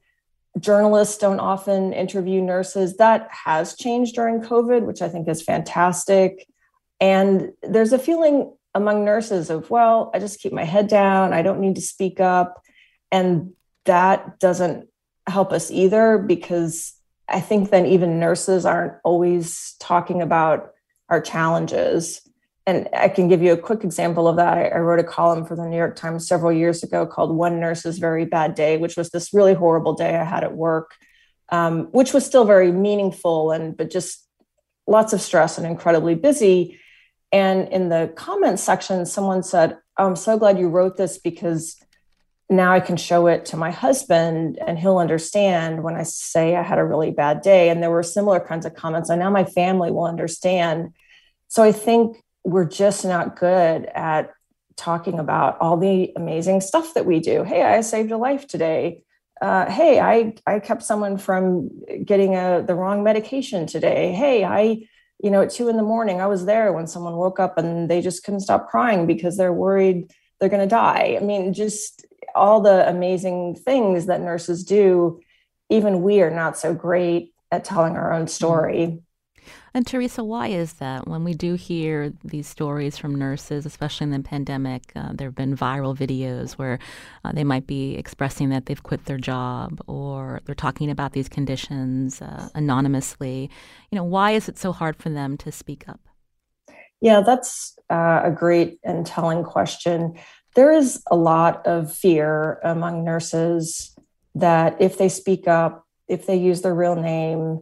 journalists 0.59 1.17
don't 1.17 1.39
often 1.39 1.93
interview 1.93 2.41
nurses. 2.41 2.97
That 2.97 3.29
has 3.31 3.75
changed 3.75 4.15
during 4.15 4.41
covid 4.41 4.85
which 4.85 5.01
i 5.01 5.09
think 5.09 5.27
is 5.27 5.41
fantastic. 5.41 6.47
And 6.99 7.51
there's 7.61 7.93
a 7.93 7.99
feeling 7.99 8.53
among 8.73 9.05
nurses 9.05 9.49
of 9.49 9.69
well 9.69 10.11
i 10.13 10.19
just 10.19 10.39
keep 10.39 10.53
my 10.53 10.65
head 10.65 10.87
down. 10.87 11.33
I 11.33 11.41
don't 11.41 11.59
need 11.59 11.75
to 11.75 11.81
speak 11.81 12.19
up. 12.19 12.61
And 13.11 13.53
that 13.85 14.39
doesn't 14.39 14.89
help 15.27 15.51
us 15.51 15.71
either 15.71 16.17
because 16.17 16.93
I 17.29 17.39
think 17.39 17.69
then 17.69 17.85
even 17.85 18.19
nurses 18.19 18.65
aren't 18.65 18.93
always 19.03 19.75
talking 19.79 20.21
about 20.21 20.71
our 21.09 21.21
challenges. 21.21 22.21
And 22.65 22.89
I 22.93 23.09
can 23.09 23.27
give 23.27 23.41
you 23.41 23.53
a 23.53 23.57
quick 23.57 23.83
example 23.83 24.27
of 24.27 24.35
that. 24.37 24.57
I, 24.57 24.79
wrote 24.79 24.99
a 24.99 25.03
column 25.03 25.45
for 25.45 25.55
the 25.55 25.65
New 25.65 25.77
York 25.77 25.95
Times 25.95 26.27
several 26.27 26.51
years 26.51 26.83
ago 26.83 27.05
called 27.05 27.35
One 27.35 27.59
Nurse's 27.59 27.97
Very 27.97 28.25
Bad 28.25 28.55
Day, 28.55 28.77
which 28.77 28.97
was 28.97 29.09
this 29.09 29.33
really 29.33 29.53
horrible 29.53 29.93
day 29.93 30.17
I 30.17 30.23
had 30.23 30.43
at 30.43 30.55
work, 30.55 30.95
um, 31.49 31.85
which 31.91 32.13
was 32.13 32.25
still 32.25 32.43
very 32.43 32.71
meaningful 32.71 33.51
and 33.51 33.75
but 33.75 33.89
just 33.89 34.27
lots 34.85 35.13
of 35.13 35.21
stress 35.21 35.57
and 35.57 35.65
incredibly 35.65 36.15
busy. 36.15 36.79
And 37.31 37.67
in 37.69 37.89
the 37.89 38.11
comments 38.15 38.63
section, 38.63 39.05
someone 39.05 39.43
said, 39.43 39.77
oh, 39.97 40.07
I'm 40.07 40.15
so 40.15 40.37
glad 40.37 40.59
you 40.59 40.69
wrote 40.69 40.97
this 40.97 41.17
because 41.17 41.77
now 42.49 42.71
I 42.71 42.79
can 42.79 42.95
show 42.95 43.27
it 43.27 43.45
to 43.45 43.57
my 43.57 43.71
husband 43.71 44.57
and 44.65 44.79
he'll 44.79 44.97
understand 44.97 45.83
when 45.83 45.95
I 45.95 46.03
say 46.03 46.55
I 46.55 46.61
had 46.61 46.79
a 46.79 46.85
really 46.85 47.11
bad 47.11 47.41
day. 47.41 47.69
And 47.69 47.83
there 47.83 47.91
were 47.91 48.03
similar 48.03 48.39
kinds 48.39 48.65
of 48.65 48.73
comments. 48.73 49.09
And 49.09 49.19
now 49.19 49.29
my 49.29 49.43
family 49.43 49.91
will 49.91 50.05
understand. 50.05 50.93
So 51.49 51.61
I 51.63 51.73
think 51.73 52.23
we're 52.45 52.67
just 52.67 53.03
not 53.03 53.37
good 53.37 53.85
at 53.93 54.31
talking 54.77 55.19
about 55.19 55.57
all 55.59 55.75
the 55.75 56.13
amazing 56.15 56.61
stuff 56.61 56.93
that 56.93 57.05
we 57.05 57.19
do. 57.19 57.43
Hey, 57.43 57.63
I 57.63 57.81
saved 57.81 58.11
a 58.11 58.17
life 58.17 58.47
today. 58.47 59.03
Uh, 59.41 59.69
hey, 59.69 59.99
I, 59.99 60.33
I 60.45 60.59
kept 60.59 60.83
someone 60.83 61.17
from 61.17 61.69
getting 62.05 62.35
a, 62.35 62.63
the 62.65 62.75
wrong 62.75 63.03
medication 63.03 63.67
today. 63.67 64.13
Hey, 64.13 64.45
I, 64.45 64.87
you 65.21 65.31
know, 65.31 65.41
at 65.41 65.51
two 65.51 65.67
in 65.67 65.77
the 65.77 65.83
morning, 65.83 66.21
I 66.21 66.27
was 66.27 66.45
there 66.45 66.71
when 66.71 66.87
someone 66.87 67.17
woke 67.17 67.39
up 67.39 67.57
and 67.57 67.89
they 67.89 68.01
just 68.01 68.23
couldn't 68.23 68.39
stop 68.39 68.69
crying 68.69 69.05
because 69.05 69.35
they're 69.35 69.53
worried 69.53 70.11
they're 70.39 70.49
going 70.49 70.61
to 70.61 70.67
die. 70.67 71.17
I 71.19 71.23
mean, 71.23 71.53
just 71.53 72.05
all 72.37 72.61
the 72.61 72.87
amazing 72.87 73.55
things 73.55 74.05
that 74.05 74.21
nurses 74.21 74.63
do, 74.63 75.19
even 75.69 76.01
we 76.01 76.21
are 76.21 76.31
not 76.31 76.57
so 76.57 76.73
great 76.73 77.33
at 77.51 77.65
telling 77.65 77.97
our 77.97 78.13
own 78.13 78.21
mm-hmm. 78.21 78.27
story. 78.27 78.99
And 79.73 79.85
Theresa, 79.85 80.23
why 80.23 80.47
is 80.47 80.73
that? 80.73 81.07
When 81.07 81.23
we 81.23 81.33
do 81.33 81.53
hear 81.53 82.11
these 82.23 82.47
stories 82.47 82.97
from 82.97 83.13
nurses, 83.13 83.65
especially 83.65 84.05
in 84.05 84.11
the 84.11 84.19
pandemic, 84.27 84.91
uh, 84.95 85.11
there 85.13 85.27
have 85.27 85.35
been 85.35 85.55
viral 85.55 85.95
videos 85.95 86.53
where 86.53 86.79
uh, 87.23 87.31
they 87.31 87.43
might 87.43 87.67
be 87.67 87.95
expressing 87.95 88.49
that 88.49 88.65
they've 88.65 88.81
quit 88.81 89.05
their 89.05 89.19
job 89.19 89.79
or 89.85 90.41
they're 90.45 90.55
talking 90.55 90.89
about 90.89 91.13
these 91.13 91.29
conditions 91.29 92.21
uh, 92.21 92.49
anonymously. 92.55 93.51
You 93.91 93.97
know, 93.97 94.03
why 94.03 94.31
is 94.31 94.49
it 94.49 94.57
so 94.57 94.71
hard 94.71 94.95
for 94.95 95.09
them 95.09 95.37
to 95.37 95.51
speak 95.51 95.87
up? 95.87 95.99
Yeah, 96.99 97.21
that's 97.21 97.77
uh, 97.91 98.21
a 98.23 98.31
great 98.31 98.79
and 98.83 99.05
telling 99.05 99.43
question 99.43 100.17
there 100.57 100.71
is 100.71 101.03
a 101.11 101.15
lot 101.15 101.67
of 101.67 101.95
fear 101.95 102.59
among 102.63 103.03
nurses 103.03 103.95
that 104.33 104.81
if 104.81 104.97
they 104.97 105.07
speak 105.07 105.47
up, 105.47 105.85
if 106.07 106.25
they 106.25 106.35
use 106.35 106.63
their 106.63 106.73
real 106.73 106.95
name, 106.95 107.61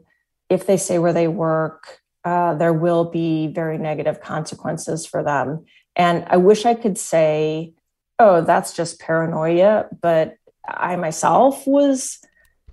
if 0.49 0.65
they 0.65 0.77
say 0.77 0.97
where 0.97 1.11
they 1.11 1.27
work, 1.27 1.99
uh, 2.23 2.53
there 2.53 2.71
will 2.71 3.03
be 3.03 3.47
very 3.47 3.77
negative 3.77 4.21
consequences 4.21 5.05
for 5.05 5.23
them. 5.23 5.65
And 5.97 6.23
I 6.29 6.37
wish 6.37 6.65
I 6.65 6.73
could 6.73 6.97
say, 6.97 7.73
oh, 8.17 8.39
that's 8.39 8.71
just 8.71 9.01
paranoia, 9.01 9.87
but 10.01 10.37
I 10.65 10.95
myself 10.95 11.67
was 11.67 12.19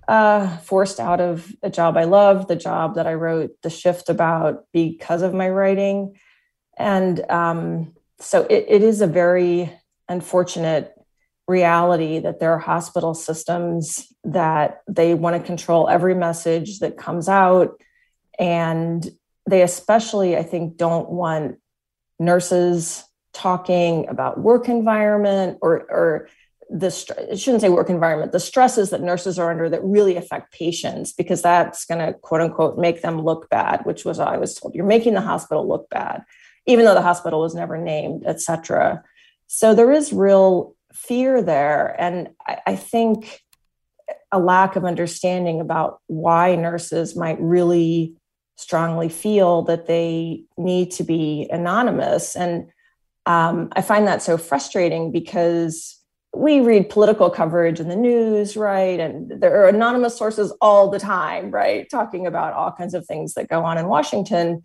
uh, 0.07 0.55
forced 0.59 1.01
out 1.01 1.19
of 1.19 1.53
a 1.61 1.69
job 1.69 1.97
I 1.97 2.05
loved, 2.05 2.47
the 2.47 2.55
job 2.55 2.95
that 2.95 3.07
I 3.07 3.13
wrote 3.15 3.51
the 3.61 3.69
shift 3.69 4.07
about 4.07 4.63
because 4.71 5.21
of 5.21 5.33
my 5.33 5.49
writing. 5.49 6.17
And 6.77 7.29
um, 7.29 7.91
so 8.21 8.43
it, 8.43 8.65
it 8.69 8.83
is 8.83 9.01
a 9.01 9.07
very 9.07 9.69
unfortunate 10.09 10.93
reality 11.47 12.19
that 12.19 12.39
there 12.39 12.51
are 12.53 12.59
hospital 12.59 13.13
systems 13.13 14.07
that 14.23 14.81
they 14.87 15.13
want 15.13 15.35
to 15.35 15.45
control 15.45 15.89
every 15.89 16.15
message 16.15 16.79
that 16.79 16.97
comes 16.97 17.27
out. 17.27 17.81
And 18.39 19.09
they 19.47 19.61
especially 19.61 20.37
i 20.37 20.43
think 20.43 20.77
don't 20.77 21.09
want 21.09 21.57
nurses 22.19 23.03
talking 23.33 24.07
about 24.07 24.39
work 24.39 24.69
environment 24.69 25.57
or 25.61 25.81
or 25.89 26.29
the 26.69 26.87
I 27.31 27.35
shouldn't 27.35 27.61
say 27.61 27.69
work 27.69 27.89
environment 27.89 28.31
the 28.31 28.39
stresses 28.39 28.89
that 28.91 29.01
nurses 29.01 29.37
are 29.37 29.51
under 29.51 29.69
that 29.69 29.83
really 29.83 30.15
affect 30.15 30.53
patients 30.53 31.13
because 31.13 31.41
that's 31.41 31.85
going 31.85 31.99
to 32.05 32.13
quote 32.13 32.41
unquote 32.41 32.77
make 32.77 33.01
them 33.01 33.21
look 33.21 33.49
bad 33.49 33.85
which 33.85 34.05
was 34.05 34.19
i 34.19 34.37
was 34.37 34.55
told. 34.55 34.73
You're 34.73 34.85
making 34.85 35.13
the 35.13 35.21
hospital 35.21 35.67
look 35.67 35.89
bad 35.89 36.23
even 36.65 36.85
though 36.85 36.93
the 36.93 37.01
hospital 37.01 37.41
was 37.41 37.53
never 37.53 37.77
named 37.77 38.23
etc 38.25 39.03
so 39.47 39.75
there 39.75 39.91
is 39.91 40.13
real 40.13 40.75
fear 40.93 41.41
there. 41.41 41.95
And 41.99 42.29
I, 42.47 42.57
I 42.67 42.75
think 42.75 43.41
a 44.31 44.39
lack 44.39 44.75
of 44.75 44.85
understanding 44.85 45.61
about 45.61 45.99
why 46.07 46.55
nurses 46.55 47.15
might 47.15 47.39
really 47.39 48.15
strongly 48.55 49.09
feel 49.09 49.63
that 49.63 49.87
they 49.87 50.43
need 50.57 50.91
to 50.91 51.03
be 51.03 51.47
anonymous. 51.51 52.35
And 52.35 52.71
um, 53.25 53.69
I 53.73 53.81
find 53.81 54.07
that 54.07 54.21
so 54.21 54.37
frustrating 54.37 55.11
because 55.11 55.99
we 56.35 56.61
read 56.61 56.89
political 56.89 57.29
coverage 57.29 57.79
in 57.79 57.89
the 57.89 57.95
news, 57.95 58.57
right? 58.57 58.99
And 58.99 59.39
there 59.39 59.63
are 59.63 59.69
anonymous 59.69 60.17
sources 60.17 60.51
all 60.61 60.89
the 60.89 60.99
time, 60.99 61.51
right? 61.51 61.87
Talking 61.89 62.25
about 62.25 62.53
all 62.53 62.71
kinds 62.71 62.95
of 62.95 63.05
things 63.05 63.35
that 63.35 63.49
go 63.49 63.63
on 63.63 63.77
in 63.77 63.87
Washington. 63.87 64.63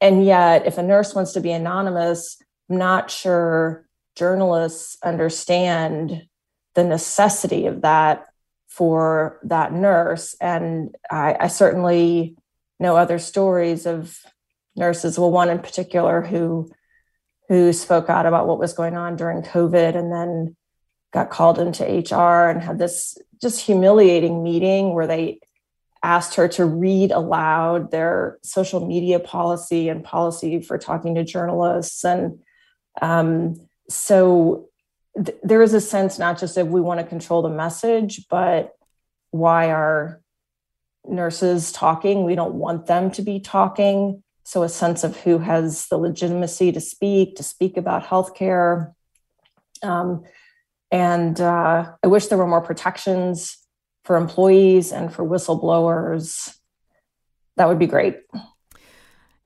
And 0.00 0.24
yet, 0.24 0.64
if 0.64 0.78
a 0.78 0.82
nurse 0.82 1.14
wants 1.14 1.32
to 1.32 1.40
be 1.40 1.50
anonymous, 1.50 2.40
I'm 2.70 2.78
not 2.78 3.10
sure 3.10 3.87
journalists 4.18 4.98
understand 5.04 6.26
the 6.74 6.84
necessity 6.84 7.66
of 7.66 7.82
that 7.82 8.26
for 8.68 9.38
that 9.44 9.72
nurse. 9.72 10.34
And 10.40 10.94
I, 11.10 11.36
I 11.40 11.46
certainly 11.48 12.36
know 12.80 12.96
other 12.96 13.18
stories 13.18 13.86
of 13.86 14.18
nurses. 14.76 15.18
Well, 15.18 15.30
one 15.30 15.50
in 15.50 15.60
particular 15.60 16.20
who 16.20 16.70
who 17.48 17.72
spoke 17.72 18.10
out 18.10 18.26
about 18.26 18.46
what 18.46 18.58
was 18.58 18.74
going 18.74 18.94
on 18.94 19.16
during 19.16 19.42
COVID 19.42 19.96
and 19.96 20.12
then 20.12 20.54
got 21.12 21.30
called 21.30 21.58
into 21.58 21.82
HR 21.82 22.50
and 22.50 22.60
had 22.62 22.78
this 22.78 23.16
just 23.40 23.64
humiliating 23.64 24.42
meeting 24.42 24.92
where 24.92 25.06
they 25.06 25.40
asked 26.02 26.34
her 26.34 26.46
to 26.46 26.66
read 26.66 27.10
aloud 27.10 27.90
their 27.90 28.38
social 28.42 28.86
media 28.86 29.18
policy 29.18 29.88
and 29.88 30.04
policy 30.04 30.60
for 30.60 30.76
talking 30.76 31.14
to 31.14 31.24
journalists. 31.24 32.04
And 32.04 32.40
um, 33.00 33.67
so 33.88 34.68
th- 35.16 35.38
there 35.42 35.62
is 35.62 35.74
a 35.74 35.80
sense 35.80 36.18
not 36.18 36.38
just 36.38 36.56
of 36.56 36.68
we 36.68 36.80
want 36.80 37.00
to 37.00 37.06
control 37.06 37.42
the 37.42 37.48
message, 37.48 38.26
but 38.28 38.74
why 39.30 39.70
are 39.70 40.20
nurses 41.06 41.72
talking? 41.72 42.24
We 42.24 42.34
don't 42.34 42.54
want 42.54 42.86
them 42.86 43.10
to 43.12 43.22
be 43.22 43.40
talking. 43.40 44.22
So 44.44 44.62
a 44.62 44.68
sense 44.68 45.04
of 45.04 45.16
who 45.18 45.38
has 45.38 45.86
the 45.88 45.98
legitimacy 45.98 46.72
to 46.72 46.80
speak, 46.80 47.36
to 47.36 47.42
speak 47.42 47.76
about 47.76 48.06
healthcare. 48.06 48.92
Um, 49.82 50.24
and 50.90 51.38
uh, 51.40 51.92
I 52.02 52.06
wish 52.06 52.26
there 52.26 52.38
were 52.38 52.46
more 52.46 52.62
protections 52.62 53.58
for 54.04 54.16
employees 54.16 54.90
and 54.90 55.12
for 55.12 55.22
whistleblowers. 55.22 56.54
That 57.56 57.68
would 57.68 57.78
be 57.78 57.86
great. 57.86 58.16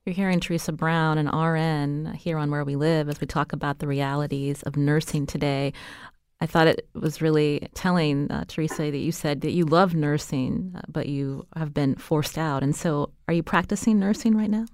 You're 0.05 0.15
hearing 0.15 0.41
Theresa 0.41 0.73
Brown, 0.73 1.17
an 1.17 1.29
RN, 1.29 2.13
here 2.13 2.37
on 2.37 2.51
Where 2.51 2.65
We 2.65 2.75
Live 2.75 3.07
as 3.07 3.21
we 3.21 3.27
talk 3.27 3.53
about 3.53 3.79
the 3.79 3.87
realities 3.87 4.61
of 4.63 4.75
nursing 4.75 5.25
today. 5.25 5.71
I 6.41 6.45
thought 6.45 6.67
it 6.67 6.89
was 6.93 7.21
really 7.21 7.69
telling, 7.73 8.29
uh, 8.29 8.43
Theresa, 8.45 8.91
that 8.91 8.97
you 8.97 9.13
said 9.13 9.39
that 9.41 9.51
you 9.51 9.63
love 9.63 9.95
nursing, 9.95 10.73
uh, 10.75 10.81
but 10.89 11.07
you 11.07 11.47
have 11.55 11.73
been 11.73 11.95
forced 11.95 12.37
out. 12.37 12.63
And 12.63 12.75
so, 12.75 13.13
are 13.29 13.33
you 13.33 13.43
practicing 13.43 13.97
nursing 13.97 14.35
right 14.35 14.49
now? 14.49 14.65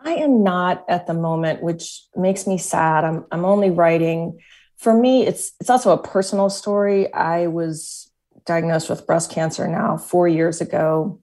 I 0.00 0.16
am 0.16 0.44
not 0.44 0.84
at 0.86 1.06
the 1.06 1.14
moment, 1.14 1.62
which 1.62 2.04
makes 2.14 2.46
me 2.46 2.58
sad. 2.58 3.04
I'm 3.04 3.24
I'm 3.32 3.46
only 3.46 3.70
writing. 3.70 4.38
For 4.76 4.92
me, 4.92 5.26
it's 5.26 5.52
it's 5.60 5.70
also 5.70 5.92
a 5.92 6.02
personal 6.02 6.50
story. 6.50 7.10
I 7.10 7.46
was 7.46 8.12
diagnosed 8.44 8.90
with 8.90 9.06
breast 9.06 9.30
cancer 9.30 9.66
now 9.66 9.96
four 9.96 10.28
years 10.28 10.60
ago, 10.60 11.22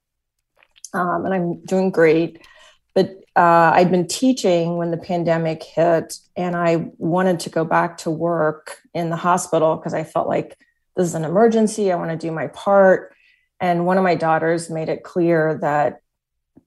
um, 0.96 1.26
and 1.26 1.34
I'm 1.36 1.64
doing 1.64 1.92
great. 1.92 2.42
Uh, 3.36 3.72
I'd 3.74 3.90
been 3.90 4.08
teaching 4.08 4.78
when 4.78 4.92
the 4.92 4.98
pandemic 4.98 5.64
hit, 5.64 6.16
and 6.36 6.56
I 6.56 6.88
wanted 6.98 7.40
to 7.42 7.50
go 7.50 7.66
back 7.66 7.98
to 8.00 8.12
work 8.12 8.78
in 8.94 9.10
the 9.10 9.16
hospital 9.16 9.76
because 9.76 9.94
I 9.94 10.04
felt 10.04 10.28
like 10.28 10.58
this 10.96 11.08
is 11.08 11.16
an 11.16 11.26
emergency. 11.26 11.92
I 11.92 11.96
want 11.96 12.12
to 12.12 12.28
do 12.28 12.32
my 12.32 12.48
part. 12.48 13.16
And 13.60 13.86
one 13.86 13.98
of 13.98 14.04
my 14.04 14.16
daughters 14.16 14.70
made 14.70 14.90
it 14.90 15.04
clear 15.04 15.58
that 15.62 16.02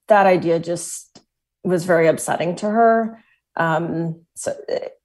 that 0.09 0.27
idea 0.27 0.59
just 0.59 1.21
was 1.63 1.85
very 1.85 2.09
upsetting 2.09 2.57
to 2.57 2.71
her. 2.71 3.23
Um, 3.57 4.23
so, 4.35 4.55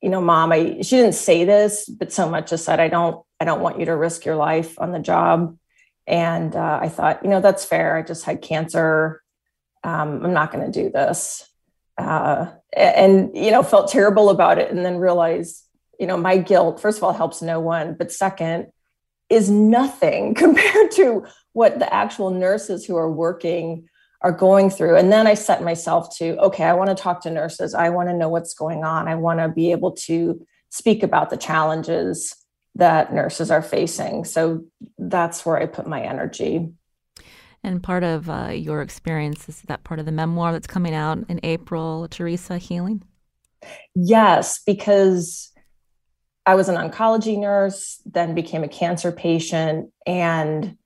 you 0.01 0.10
know, 0.10 0.22
mom, 0.22 0.51
I 0.51 0.82
she 0.82 0.96
didn't 0.98 1.13
say 1.13 1.46
this, 1.46 1.88
but 1.88 2.12
so 2.12 2.30
much 2.30 2.51
as 2.51 2.63
said, 2.63 2.80
I 2.80 2.88
don't, 2.88 3.24
I 3.39 3.46
don't 3.46 3.62
want 3.62 3.80
you 3.80 3.86
to 3.86 3.96
risk 3.96 4.25
your 4.25 4.36
life 4.36 4.80
on 4.80 4.91
the 4.91 5.00
job. 5.00 5.58
And 6.08 6.56
uh, 6.56 6.80
I 6.82 6.89
thought, 6.89 7.24
you 7.24 7.30
know, 7.30 7.39
that's 7.39 7.65
fair. 7.65 7.96
I 7.96 8.01
just 8.01 8.25
had 8.25 8.41
cancer. 8.41 9.22
Um, 9.84 10.25
I'm 10.25 10.34
not 10.34 10.51
going 10.51 10.70
to 10.70 10.84
do 10.84 10.89
this. 10.89 11.48
Uh, 11.98 12.48
and 12.75 13.36
you 13.36 13.51
know, 13.51 13.63
felt 13.63 13.91
terrible 13.91 14.29
about 14.29 14.57
it, 14.57 14.71
and 14.71 14.86
then 14.86 14.98
realized, 14.98 15.63
you 16.00 16.07
know, 16.07 16.17
my 16.17 16.38
guilt. 16.38 16.79
First 16.79 16.98
of 16.98 17.03
all, 17.03 17.13
helps 17.13 17.41
no 17.41 17.60
one, 17.60 17.95
but 17.95 18.12
second, 18.12 18.71
is 19.29 19.50
nothing 19.50 20.33
compared 20.36 20.91
to 20.91 21.25
what 21.53 21.79
the 21.79 21.93
actual 21.93 22.29
nurses 22.29 22.86
who 22.86 22.95
are 22.95 23.12
working 23.12 23.88
are 24.21 24.31
going 24.31 24.69
through. 24.69 24.95
And 24.95 25.12
then 25.12 25.25
I 25.25 25.33
set 25.33 25.63
myself 25.63 26.15
to, 26.17 26.38
okay, 26.38 26.63
I 26.63 26.74
want 26.74 26.95
to 26.95 27.01
talk 27.01 27.21
to 27.24 27.31
nurses. 27.31 27.74
I 27.74 27.89
want 27.89 28.10
to 28.10 28.15
know 28.15 28.29
what's 28.29 28.53
going 28.53 28.83
on. 28.83 29.07
I 29.07 29.15
want 29.15 29.39
to 29.39 29.50
be 29.50 29.71
able 29.71 29.93
to 29.93 30.45
speak 30.69 31.01
about 31.01 31.32
the 31.32 31.38
challenges 31.38 32.36
that 32.75 33.13
nurses 33.13 33.49
are 33.51 33.63
facing. 33.63 34.23
So 34.23 34.63
that's 34.97 35.45
where 35.45 35.58
I 35.58 35.65
put 35.65 35.88
my 35.88 36.01
energy. 36.01 36.71
And 37.63 37.84
part 37.84 38.04
of 38.04 38.30
uh, 38.30 38.50
your 38.54 38.82
experience 38.82 39.47
is 39.47 39.62
that 39.63 39.84
part 39.84 40.00
of 40.00 40.06
the 40.06 40.12
memoir 40.12 40.52
that's 40.52 40.67
coming 40.67 40.95
out 40.95 41.19
in 41.30 41.39
April, 41.43 42.08
Theresa 42.10 42.58
Healing? 42.58 43.04
Yes, 43.93 44.62
because 44.65 45.52
I 46.45 46.56
was 46.56 46.69
an 46.69 46.76
oncology 46.76 47.38
nurse, 47.38 48.02
then 48.06 48.34
became 48.34 48.63
a 48.63 48.67
cancer 48.67 49.12
patient, 49.12 49.91
and 50.08 50.78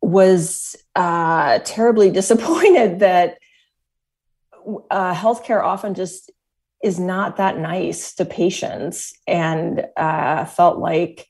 was 0.00 0.76
uh, 0.94 1.58
terribly 1.64 2.10
disappointed 2.12 3.00
that 3.00 3.38
uh, 4.90 5.14
healthcare 5.14 5.62
often 5.62 5.94
just 5.94 6.30
is 6.84 7.00
not 7.00 7.36
that 7.36 7.58
nice 7.58 8.14
to 8.14 8.24
patients, 8.24 9.12
and 9.26 9.84
uh, 9.96 10.44
felt 10.44 10.78
like 10.78 11.28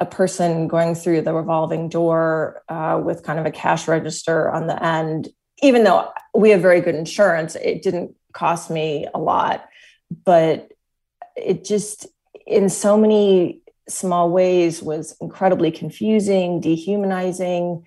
a 0.00 0.06
person 0.06 0.68
going 0.68 0.94
through 0.94 1.22
the 1.22 1.34
revolving 1.34 1.88
door 1.88 2.62
uh, 2.68 3.00
with 3.02 3.22
kind 3.22 3.38
of 3.38 3.46
a 3.46 3.50
cash 3.50 3.88
register 3.88 4.50
on 4.50 4.66
the 4.66 4.82
end. 4.82 5.28
Even 5.62 5.84
though 5.84 6.10
we 6.34 6.50
have 6.50 6.60
very 6.60 6.80
good 6.80 6.94
insurance, 6.94 7.54
it 7.56 7.82
didn't 7.82 8.14
cost 8.32 8.70
me 8.70 9.06
a 9.14 9.18
lot, 9.18 9.68
but 10.24 10.72
it 11.36 11.64
just 11.64 12.06
in 12.46 12.68
so 12.68 12.96
many 12.96 13.60
small 13.88 14.30
ways 14.30 14.82
was 14.82 15.14
incredibly 15.20 15.70
confusing, 15.70 16.60
dehumanizing 16.60 17.84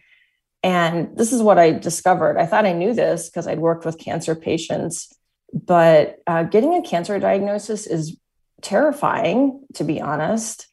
and 0.66 1.16
this 1.16 1.32
is 1.32 1.44
what 1.44 1.60
I 1.60 1.74
discovered. 1.74 2.40
I 2.40 2.48
thought 2.48 2.66
I 2.66 2.74
knew 2.74 2.92
this 2.92 3.30
because 3.30 3.46
I'd 3.46 3.60
worked 3.60 3.86
with 3.86 4.00
cancer 4.00 4.34
patients, 4.34 5.16
but 5.54 6.18
uh, 6.26 6.42
getting 6.42 6.74
a 6.74 6.82
cancer 6.82 7.20
diagnosis 7.20 7.86
is 7.86 8.18
terrifying, 8.64 9.64
to 9.76 9.84
be 9.84 10.02
honest. 10.02 10.66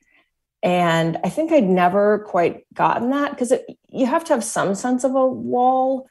And 0.63 1.19
I 1.25 1.29
think 1.29 1.51
I'd 1.51 1.65
never 1.65 2.21
quite 2.21 2.65
gotten 2.73 3.11
that 3.11 3.31
because 3.31 3.53
you 3.89 4.07
have 4.07 4.25
to 4.25 4.33
have 4.33 4.45
some 4.45 4.75
sense 4.75 5.03
of 5.05 5.15
a 5.15 5.27
wall 5.27 6.09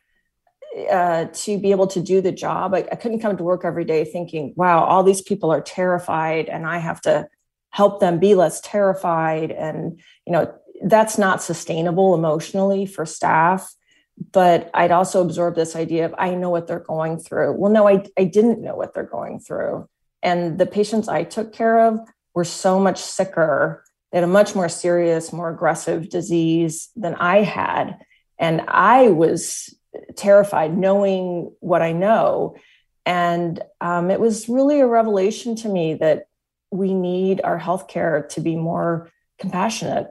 uh, 0.90 1.26
to 1.34 1.58
be 1.58 1.72
able 1.72 1.88
to 1.88 2.02
do 2.02 2.22
the 2.22 2.32
job. 2.32 2.74
I, 2.74 2.80
I 2.92 2.96
couldn't 2.96 3.20
come 3.20 3.38
to 3.38 3.44
work 3.44 3.64
every 3.64 3.86
day 3.86 4.04
thinking, 4.04 4.54
wow, 4.56 4.84
all 4.84 5.04
these 5.04 5.22
people 5.22 5.52
are 5.52 5.62
terrified 5.62 6.50
and 6.50 6.66
I 6.66 6.80
have 6.80 7.02
to 7.02 7.28
help 7.70 8.02
them 8.02 8.20
be 8.20 8.36
less 8.36 8.60
terrified. 8.62 9.52
And, 9.52 10.02
you 10.26 10.34
know, 10.34 10.54
that's 10.84 11.18
not 11.18 11.42
sustainable 11.42 12.16
emotionally 12.16 12.86
for 12.86 13.06
staff 13.06 13.74
but 14.32 14.70
i'd 14.74 14.92
also 14.92 15.22
absorb 15.22 15.56
this 15.56 15.76
idea 15.76 16.06
of 16.06 16.14
i 16.18 16.34
know 16.36 16.50
what 16.50 16.68
they're 16.68 16.80
going 16.80 17.18
through 17.18 17.54
well 17.54 17.72
no 17.72 17.88
I, 17.88 18.04
I 18.18 18.26
didn't 18.26 18.62
know 18.62 18.76
what 18.76 18.94
they're 18.94 19.04
going 19.04 19.40
through 19.40 19.88
and 20.22 20.58
the 20.58 20.66
patients 20.66 21.08
i 21.08 21.24
took 21.24 21.54
care 21.54 21.88
of 21.88 22.00
were 22.34 22.46
so 22.46 22.80
much 22.80 23.00
sicker 23.00 23.84
they 24.12 24.17
had 24.17 24.24
a 24.24 24.28
much 24.28 24.56
more 24.56 24.69
serious 24.69 25.34
more 25.34 25.50
aggressive 25.50 26.10
disease 26.10 26.89
than 26.95 27.15
i 27.15 27.41
had. 27.41 27.97
And 28.38 28.62
i 28.67 29.10
was 29.10 29.74
terrified 30.15 30.78
knowing 30.78 31.52
what 31.60 31.82
i 31.82 31.91
know. 31.91 32.56
And 33.06 33.62
um, 33.82 34.12
it 34.12 34.19
was 34.19 34.47
really 34.47 34.80
a 34.80 34.88
revelation 34.88 35.56
to 35.58 35.69
me 35.69 35.95
that 35.95 36.28
we 36.69 36.93
need 36.93 37.41
our 37.43 37.60
healthcare 37.60 38.30
to 38.30 38.41
be 38.41 38.56
more 38.56 39.10
compassionate. 39.39 40.08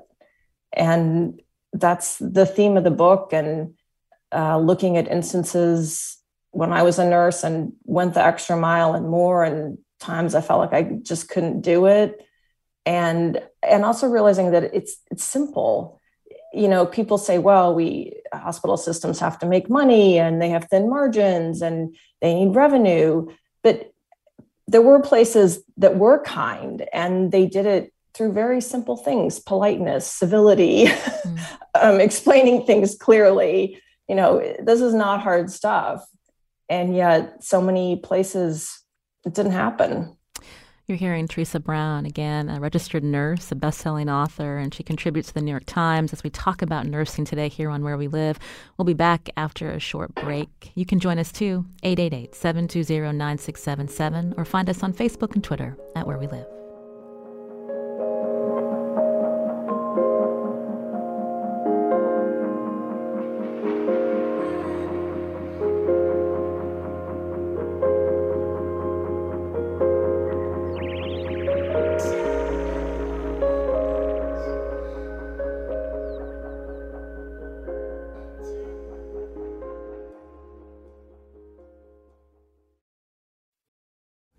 And 0.73 1.41
that's 1.73 2.19
the 2.19 2.47
theme 2.47 2.77
of 2.77 2.85
the 2.85 2.91
book 2.91 3.33
and 3.33 3.75
uh, 4.33 4.59
looking 4.59 4.97
at 4.97 5.09
instances 5.09 6.19
when 6.53 6.73
i 6.73 6.83
was 6.83 6.99
a 6.99 7.09
nurse 7.09 7.45
and 7.45 7.73
went 7.85 8.15
the 8.15 8.25
extra 8.25 8.57
mile 8.57 8.95
and 8.95 9.09
more 9.09 9.45
and 9.45 9.79
times 9.99 10.35
i 10.35 10.41
felt 10.41 10.61
like 10.61 10.73
i 10.73 10.83
just 11.03 11.29
couldn't 11.29 11.61
do 11.61 11.87
it 11.87 12.27
and 12.87 13.43
and 13.63 13.85
also 13.85 14.09
realizing 14.09 14.51
that 14.53 14.65
it's 14.75 14.97
it's 15.11 15.25
simple. 15.25 16.01
You 16.53 16.69
know 16.69 16.87
people 16.87 17.19
say 17.19 17.39
well 17.39 17.75
we 17.75 18.21
hospital 18.33 18.77
systems 18.77 19.21
have 19.21 19.39
to 19.41 19.47
make 19.47 19.69
money 19.69 20.19
and 20.19 20.41
they 20.41 20.51
have 20.51 20.69
thin 20.69 20.89
margins 20.89 21.63
and 21.63 21.95
they 22.21 22.35
need 22.35 22.55
revenue. 22.55 23.29
But 23.63 23.93
there 24.67 24.83
were 24.83 25.01
places 25.01 25.63
that 25.77 25.97
were 25.97 26.23
kind 26.23 26.87
and 26.93 27.33
they 27.33 27.47
did 27.47 27.67
it 27.67 27.93
through 28.15 28.33
very 28.33 28.61
simple 28.61 28.97
things 28.97 29.39
politeness 29.39 30.07
civility 30.07 30.87
mm. 30.87 31.41
um, 31.81 32.01
explaining 32.01 32.67
things 32.67 32.97
clearly. 32.97 33.81
You 34.09 34.17
know 34.17 34.57
this 34.63 34.81
is 34.81 34.95
not 34.95 35.21
hard 35.21 35.51
stuff. 35.51 36.05
And 36.69 36.95
yet 36.95 37.43
so 37.43 37.61
many 37.61 37.97
places 37.97 38.83
it 39.27 39.35
didn't 39.35 39.53
happen 39.53 40.17
you're 40.91 40.99
hearing 40.99 41.29
Theresa 41.29 41.61
Brown 41.61 42.05
again, 42.05 42.51
a 42.51 42.61
registered 42.61 43.05
nurse, 43.05 43.53
a 43.53 43.55
best-selling 43.55 44.11
author, 44.11 44.59
and 44.59 44.75
she 44.75 44.83
contributes 44.83 45.29
to 45.29 45.35
the 45.35 45.41
New 45.41 45.53
York 45.53 45.65
Times 45.65 46.13
as 46.13 46.23
we 46.23 46.29
talk 46.31 46.61
about 46.61 46.87
nursing 46.87 47.25
today 47.25 47.49
here 47.49 47.71
on 47.71 47.83
Where 47.85 47.97
We 47.97 48.09
Live. 48.09 48.39
We'll 48.77 48.85
be 48.85 48.93
back 48.93 49.31
after 49.37 49.71
a 49.71 49.79
short 49.79 50.15
break. 50.17 50.73
You 50.75 50.85
can 50.85 51.01
join 51.01 51.19
us 51.19 51.33
too, 51.33 51.65
888-720-9677, 51.85 54.35
or 54.37 54.45
find 54.45 54.69
us 54.69 54.83
on 54.83 54.93
Facebook 54.93 55.35
and 55.35 55.45
Twitter 55.45 55.79
at 55.95 56.07
Where 56.07 56.19
We 56.19 56.27
Live. 56.27 56.60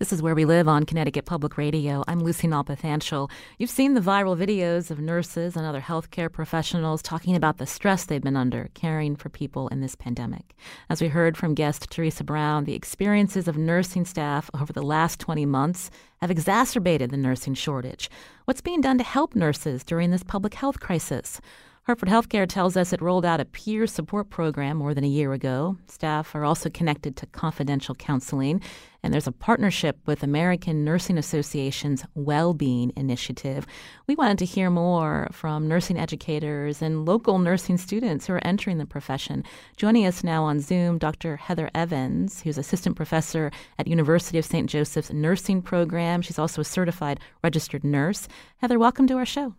This 0.00 0.14
is 0.14 0.22
Where 0.22 0.34
We 0.34 0.46
Live 0.46 0.66
on 0.66 0.86
Connecticut 0.86 1.26
Public 1.26 1.58
Radio. 1.58 2.02
I'm 2.08 2.20
Lucy 2.20 2.48
Nalpathanchil. 2.48 3.30
You've 3.58 3.68
seen 3.68 3.92
the 3.92 4.00
viral 4.00 4.34
videos 4.34 4.90
of 4.90 4.98
nurses 4.98 5.56
and 5.56 5.66
other 5.66 5.82
healthcare 5.82 6.32
professionals 6.32 7.02
talking 7.02 7.36
about 7.36 7.58
the 7.58 7.66
stress 7.66 8.06
they've 8.06 8.22
been 8.22 8.34
under 8.34 8.70
caring 8.72 9.14
for 9.14 9.28
people 9.28 9.68
in 9.68 9.82
this 9.82 9.94
pandemic. 9.94 10.54
As 10.88 11.02
we 11.02 11.08
heard 11.08 11.36
from 11.36 11.52
guest 11.52 11.90
Theresa 11.90 12.24
Brown, 12.24 12.64
the 12.64 12.72
experiences 12.72 13.46
of 13.46 13.58
nursing 13.58 14.06
staff 14.06 14.48
over 14.58 14.72
the 14.72 14.80
last 14.80 15.20
20 15.20 15.44
months 15.44 15.90
have 16.22 16.30
exacerbated 16.30 17.10
the 17.10 17.18
nursing 17.18 17.52
shortage. 17.52 18.08
What's 18.46 18.62
being 18.62 18.80
done 18.80 18.96
to 18.96 19.04
help 19.04 19.34
nurses 19.34 19.84
during 19.84 20.12
this 20.12 20.24
public 20.24 20.54
health 20.54 20.80
crisis? 20.80 21.42
Hartford 21.84 22.08
Healthcare 22.08 22.48
tells 22.48 22.76
us 22.76 22.92
it 22.92 23.02
rolled 23.02 23.24
out 23.24 23.40
a 23.40 23.44
peer 23.44 23.86
support 23.86 24.30
program 24.30 24.76
more 24.76 24.94
than 24.94 25.02
a 25.02 25.08
year 25.08 25.32
ago. 25.32 25.76
Staff 25.88 26.34
are 26.34 26.44
also 26.44 26.70
connected 26.70 27.16
to 27.16 27.26
confidential 27.26 27.94
counseling, 27.94 28.60
and 29.02 29.12
there's 29.12 29.26
a 29.26 29.32
partnership 29.32 29.98
with 30.06 30.22
American 30.22 30.84
Nursing 30.84 31.18
Association's 31.18 32.04
Wellbeing 32.14 32.92
Initiative. 32.96 33.66
We 34.06 34.14
wanted 34.14 34.38
to 34.38 34.44
hear 34.44 34.70
more 34.70 35.28
from 35.32 35.68
nursing 35.68 35.98
educators 35.98 36.82
and 36.82 37.06
local 37.06 37.38
nursing 37.38 37.78
students 37.78 38.26
who 38.26 38.34
are 38.34 38.46
entering 38.46 38.78
the 38.78 38.86
profession. 38.86 39.44
Joining 39.76 40.06
us 40.06 40.24
now 40.24 40.44
on 40.44 40.60
Zoom, 40.60 40.98
Dr. 40.98 41.36
Heather 41.36 41.70
Evans, 41.74 42.42
who's 42.42 42.58
assistant 42.58 42.96
professor 42.96 43.50
at 43.78 43.86
University 43.86 44.38
of 44.38 44.44
St. 44.44 44.68
Joseph's 44.68 45.12
nursing 45.12 45.62
program. 45.62 46.22
She's 46.22 46.38
also 46.38 46.60
a 46.60 46.64
certified 46.64 47.20
registered 47.42 47.84
nurse. 47.84 48.28
Heather, 48.58 48.78
welcome 48.78 49.06
to 49.06 49.16
our 49.16 49.26
show. 49.26 49.54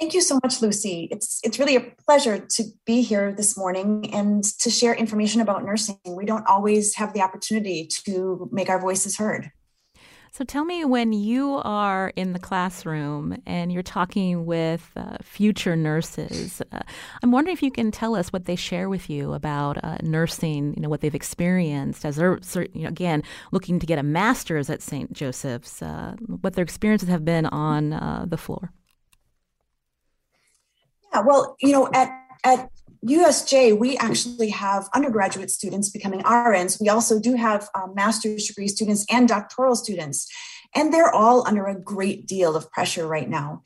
Thank 0.00 0.12
you 0.12 0.20
so 0.20 0.40
much, 0.42 0.60
Lucy. 0.60 1.08
It's 1.10 1.40
it's 1.44 1.58
really 1.58 1.76
a 1.76 1.92
pleasure 2.04 2.38
to 2.38 2.64
be 2.84 3.02
here 3.02 3.32
this 3.32 3.56
morning 3.56 4.12
and 4.12 4.42
to 4.60 4.68
share 4.68 4.92
information 4.92 5.40
about 5.40 5.64
nursing. 5.64 5.98
We 6.06 6.24
don't 6.24 6.46
always 6.48 6.96
have 6.96 7.12
the 7.14 7.22
opportunity 7.22 7.86
to 8.04 8.48
make 8.52 8.68
our 8.68 8.80
voices 8.80 9.16
heard. 9.16 9.52
So 10.32 10.44
tell 10.44 10.64
me 10.64 10.84
when 10.84 11.12
you 11.12 11.60
are 11.62 12.12
in 12.16 12.32
the 12.32 12.40
classroom 12.40 13.40
and 13.46 13.72
you're 13.72 13.84
talking 13.84 14.46
with 14.46 14.90
uh, 14.96 15.18
future 15.22 15.76
nurses, 15.76 16.60
uh, 16.72 16.80
I'm 17.22 17.30
wondering 17.30 17.52
if 17.52 17.62
you 17.62 17.70
can 17.70 17.92
tell 17.92 18.16
us 18.16 18.32
what 18.32 18.46
they 18.46 18.56
share 18.56 18.88
with 18.88 19.08
you 19.08 19.32
about 19.32 19.78
uh, 19.84 19.98
nursing, 20.02 20.74
you 20.74 20.82
know, 20.82 20.88
what 20.88 21.02
they've 21.02 21.14
experienced 21.14 22.04
as 22.04 22.16
they're, 22.16 22.40
you 22.72 22.82
know, 22.82 22.88
again, 22.88 23.22
looking 23.52 23.78
to 23.78 23.86
get 23.86 24.00
a 24.00 24.02
master's 24.02 24.68
at 24.68 24.82
St. 24.82 25.12
Joseph's, 25.12 25.80
uh, 25.80 26.16
what 26.40 26.54
their 26.54 26.64
experiences 26.64 27.08
have 27.08 27.24
been 27.24 27.46
on 27.46 27.92
uh, 27.92 28.24
the 28.26 28.36
floor. 28.36 28.72
Yeah, 31.14 31.20
well, 31.20 31.56
you 31.60 31.72
know, 31.72 31.88
at 31.94 32.10
at 32.44 32.68
USJ, 33.06 33.78
we 33.78 33.96
actually 33.98 34.50
have 34.50 34.88
undergraduate 34.94 35.50
students 35.50 35.90
becoming 35.90 36.20
RNs. 36.22 36.80
We 36.80 36.88
also 36.88 37.20
do 37.20 37.34
have 37.34 37.68
um, 37.74 37.94
master's 37.94 38.46
degree 38.46 38.68
students 38.68 39.06
and 39.10 39.28
doctoral 39.28 39.76
students, 39.76 40.26
and 40.74 40.92
they're 40.92 41.14
all 41.14 41.46
under 41.46 41.66
a 41.66 41.78
great 41.78 42.26
deal 42.26 42.56
of 42.56 42.70
pressure 42.72 43.06
right 43.06 43.28
now. 43.28 43.62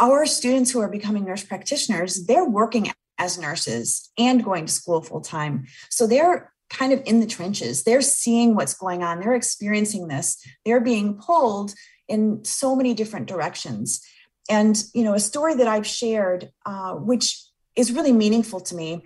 Our 0.00 0.26
students 0.26 0.72
who 0.72 0.80
are 0.80 0.90
becoming 0.90 1.24
nurse 1.24 1.44
practitioners, 1.44 2.26
they're 2.26 2.48
working 2.48 2.90
as 3.16 3.38
nurses 3.38 4.10
and 4.18 4.44
going 4.44 4.66
to 4.66 4.72
school 4.72 5.00
full 5.00 5.20
time. 5.20 5.66
So 5.88 6.06
they're 6.06 6.52
kind 6.68 6.92
of 6.92 7.00
in 7.06 7.20
the 7.20 7.26
trenches. 7.26 7.84
They're 7.84 8.02
seeing 8.02 8.56
what's 8.56 8.74
going 8.74 9.02
on, 9.02 9.20
they're 9.20 9.34
experiencing 9.34 10.08
this, 10.08 10.36
they're 10.64 10.80
being 10.80 11.16
pulled 11.16 11.74
in 12.08 12.44
so 12.44 12.76
many 12.76 12.92
different 12.92 13.26
directions. 13.26 14.04
And 14.48 14.82
you 14.92 15.04
know, 15.04 15.14
a 15.14 15.20
story 15.20 15.54
that 15.54 15.68
I've 15.68 15.86
shared, 15.86 16.50
uh, 16.66 16.94
which 16.94 17.42
is 17.76 17.92
really 17.92 18.12
meaningful 18.12 18.60
to 18.60 18.74
me, 18.74 19.04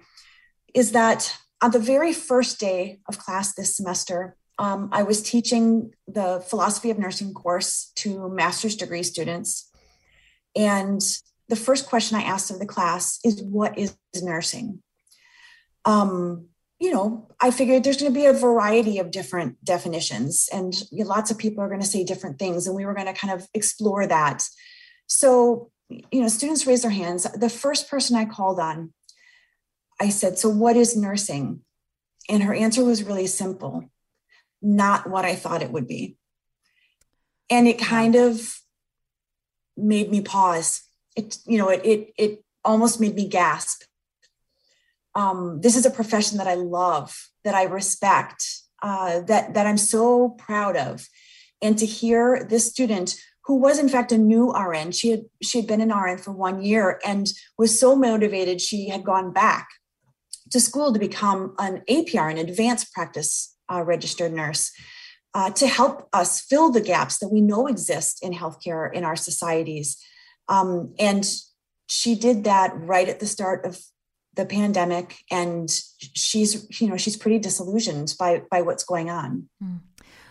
is 0.75 0.93
that 0.93 1.37
on 1.61 1.71
the 1.71 1.79
very 1.79 2.13
first 2.13 2.61
day 2.61 3.01
of 3.09 3.19
class 3.19 3.55
this 3.55 3.77
semester, 3.77 4.37
um, 4.59 4.89
I 4.93 5.05
was 5.05 5.23
teaching 5.23 5.93
the 6.07 6.41
philosophy 6.41 6.91
of 6.91 6.99
nursing 6.99 7.33
course 7.33 7.93
to 7.97 8.29
master's 8.29 8.77
degree 8.77 9.05
students, 9.05 9.71
and 10.57 11.01
the 11.49 11.57
first 11.57 11.89
question 11.89 12.19
I 12.19 12.23
asked 12.23 12.51
of 12.51 12.59
the 12.59 12.67
class 12.67 13.21
is, 13.25 13.41
"What 13.43 13.79
is 13.79 13.97
nursing?" 14.21 14.83
Um, 15.85 16.49
you 16.81 16.93
know, 16.93 17.29
I 17.41 17.51
figured 17.51 17.83
there's 17.83 17.97
going 18.01 18.13
to 18.13 18.19
be 18.19 18.27
a 18.27 18.33
variety 18.33 18.99
of 18.99 19.11
different 19.11 19.65
definitions, 19.65 20.49
and 20.53 20.75
lots 20.93 21.31
of 21.31 21.39
people 21.39 21.63
are 21.63 21.69
going 21.69 21.81
to 21.81 21.87
say 21.87 22.05
different 22.05 22.39
things, 22.39 22.67
and 22.67 22.77
we 22.77 22.85
were 22.85 22.95
going 22.95 23.07
to 23.07 23.13
kind 23.13 23.33
of 23.33 23.49
explore 23.55 24.07
that 24.07 24.49
so, 25.09 25.71
you 25.89 26.21
know, 26.21 26.29
students 26.29 26.67
raise 26.67 26.83
their 26.83 26.91
hands. 26.93 27.25
The 27.35 27.49
first 27.49 27.91
person 27.91 28.17
I 28.17 28.27
called 28.27 28.61
on, 28.61 28.93
I 30.01 30.11
said, 30.11 30.39
So, 30.39 30.49
what 30.49 30.77
is 30.77 30.97
nursing? 30.97 31.63
And 32.29 32.43
her 32.43 32.55
answer 32.55 32.85
was 32.85 33.03
really 33.03 33.27
simple 33.27 33.91
not 34.61 35.09
what 35.09 35.25
I 35.25 35.35
thought 35.35 35.63
it 35.63 35.71
would 35.71 35.87
be. 35.87 36.17
And 37.51 37.67
it 37.67 37.79
kind 37.79 38.17
of 38.17 38.61
made 39.77 40.11
me 40.11 40.21
pause. 40.21 40.83
It, 41.17 41.39
you 41.47 41.59
know, 41.59 41.69
it, 41.69 41.81
it, 41.85 42.13
it 42.19 42.45
almost 42.65 43.01
made 43.01 43.15
me 43.15 43.29
gasp. 43.29 43.85
Um, 45.15 45.61
this 45.61 45.77
is 45.77 45.87
a 45.87 45.91
profession 45.91 46.39
that 46.39 46.49
I 46.49 46.55
love, 46.55 47.17
that 47.45 47.55
I 47.55 47.65
respect, 47.65 48.45
uh, 48.83 49.21
that, 49.21 49.55
that 49.55 49.67
I'm 49.67 49.79
so 49.79 50.31
proud 50.31 50.77
of. 50.77 51.07
And 51.63 51.79
to 51.79 51.87
hear 51.87 52.45
this 52.45 52.69
student 52.69 53.17
who 53.49 53.57
was 53.57 53.79
in 53.79 53.89
fact 53.89 54.13
a 54.13 54.19
new 54.19 54.53
RN. 54.53 54.93
She 54.93 55.11
had 55.11 55.23
she 55.43 55.59
had 55.59 55.67
been 55.67 55.81
an 55.81 55.91
RN 55.91 56.19
for 56.19 56.33
one 56.33 56.63
year 56.63 57.01
and 57.05 57.27
was 57.57 57.81
so 57.81 57.97
motivated 57.97 58.61
she 58.61 58.91
had 58.91 59.03
gone 59.03 59.33
back 59.33 59.69
to 60.51 60.61
school 60.61 60.93
to 60.93 60.99
become 60.99 61.55
an 61.59 61.83
APR, 61.89 62.31
an 62.31 62.39
advanced 62.39 62.93
practice 62.93 63.57
uh, 63.73 63.83
registered 63.83 64.33
nurse, 64.33 64.71
uh, 65.35 65.51
to 65.51 65.67
help 65.67 66.09
us 66.13 66.43
fill 66.43 66.71
the 66.71 66.83
gaps 66.83 67.19
that 67.19 67.29
we 67.29 67.41
know 67.41 67.67
exist 67.67 68.23
in 68.23 68.35
healthcare 68.35 68.93
in 68.93 69.03
our 69.03 69.17
societies. 69.17 69.97
Um, 70.49 70.95
and 70.99 71.27
she 71.87 72.15
did 72.15 72.45
that 72.45 72.73
right 72.75 73.09
at 73.09 73.19
the 73.19 73.27
start 73.27 73.65
of 73.65 73.79
the 74.35 74.45
pandemic, 74.45 75.17
and 75.31 75.71
she's 76.15 76.81
you 76.81 76.87
know 76.87 76.99
she's 76.99 77.17
pretty 77.17 77.39
disillusioned 77.39 78.15
by 78.19 78.43
by 78.51 78.61
what's 78.61 78.85
going 78.85 79.09
on. 79.09 79.49
Mm. 79.63 79.81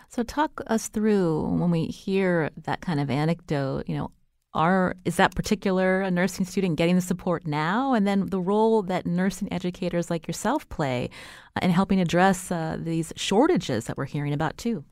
So 0.08 0.22
talk 0.22 0.62
us 0.66 0.88
through 0.88 1.42
when 1.42 1.70
we 1.70 1.86
hear 1.86 2.50
that 2.64 2.80
kind 2.80 2.98
of 2.98 3.10
anecdote, 3.10 3.84
you 3.86 3.96
know, 3.96 4.10
are 4.54 4.96
is 5.04 5.16
that 5.16 5.34
particular 5.34 6.00
a 6.00 6.10
nursing 6.10 6.46
student 6.46 6.76
getting 6.76 6.96
the 6.96 7.02
support 7.02 7.46
now? 7.46 7.92
And 7.92 8.06
then 8.06 8.26
the 8.26 8.40
role 8.40 8.82
that 8.82 9.04
nursing 9.04 9.52
educators 9.52 10.08
like 10.08 10.26
yourself 10.26 10.66
play 10.70 11.10
uh, 11.54 11.60
in 11.62 11.70
helping 11.70 12.00
address 12.00 12.50
uh, 12.50 12.78
these 12.80 13.12
shortages 13.16 13.84
that 13.84 13.98
we're 13.98 14.06
hearing 14.06 14.32
about 14.32 14.56
too. 14.56 14.84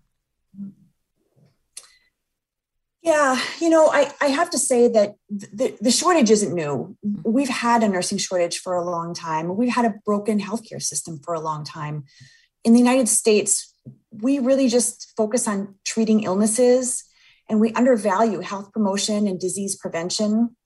Yeah 3.03 3.41
you 3.61 3.71
know 3.71 3.89
i, 3.89 4.13
I 4.21 4.27
have 4.27 4.51
to 4.51 4.59
say 4.59 4.89
that 4.89 5.15
the, 5.31 5.77
the 5.81 5.93
shortage 5.93 6.31
isn't 6.31 6.53
new. 6.53 6.97
Mm-hmm. 7.07 7.33
we've 7.33 7.49
had 7.49 7.83
a 7.83 7.89
nursing 7.89 8.19
shortage 8.19 8.59
for 8.59 8.75
a 8.75 8.85
long 8.85 9.15
time. 9.15 9.57
We've 9.57 9.73
had 9.73 9.85
a 9.85 9.95
broken 10.05 10.41
healthcare 10.41 10.83
system 10.83 11.21
for 11.25 11.33
a 11.33 11.41
long 11.41 11.65
time. 11.65 12.05
In 12.65 12.73
the 12.73 12.81
united 12.81 13.09
states 13.09 13.73
we 14.11 14.39
really 14.39 14.69
just 14.69 15.13
focus 15.17 15.47
on 15.47 15.75
treating 15.85 16.23
illnesses 16.23 17.05
and 17.49 17.61
we 17.61 17.73
undervalue 17.73 18.41
health 18.41 18.73
promotion 18.73 19.27
and 19.27 19.39
disease 19.39 19.77
prevention. 19.77 20.57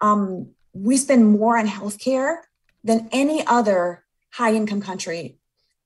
Um, 0.00 0.52
we 0.72 0.96
spend 0.96 1.26
more 1.26 1.56
on 1.56 1.66
healthcare 1.66 2.38
than 2.82 3.08
any 3.12 3.46
other 3.46 4.04
high 4.32 4.54
income 4.54 4.80
country, 4.80 5.38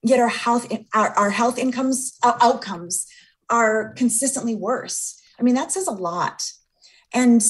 yet 0.03 0.19
our 0.19 0.29
health 0.29 0.71
our, 0.93 1.09
our 1.09 1.29
health 1.29 1.57
incomes 1.57 2.17
uh, 2.23 2.37
outcomes 2.41 3.05
are 3.49 3.93
consistently 3.93 4.55
worse. 4.55 5.21
I 5.39 5.43
mean, 5.43 5.55
that 5.55 5.71
says 5.71 5.87
a 5.87 5.91
lot. 5.91 6.43
And 7.13 7.41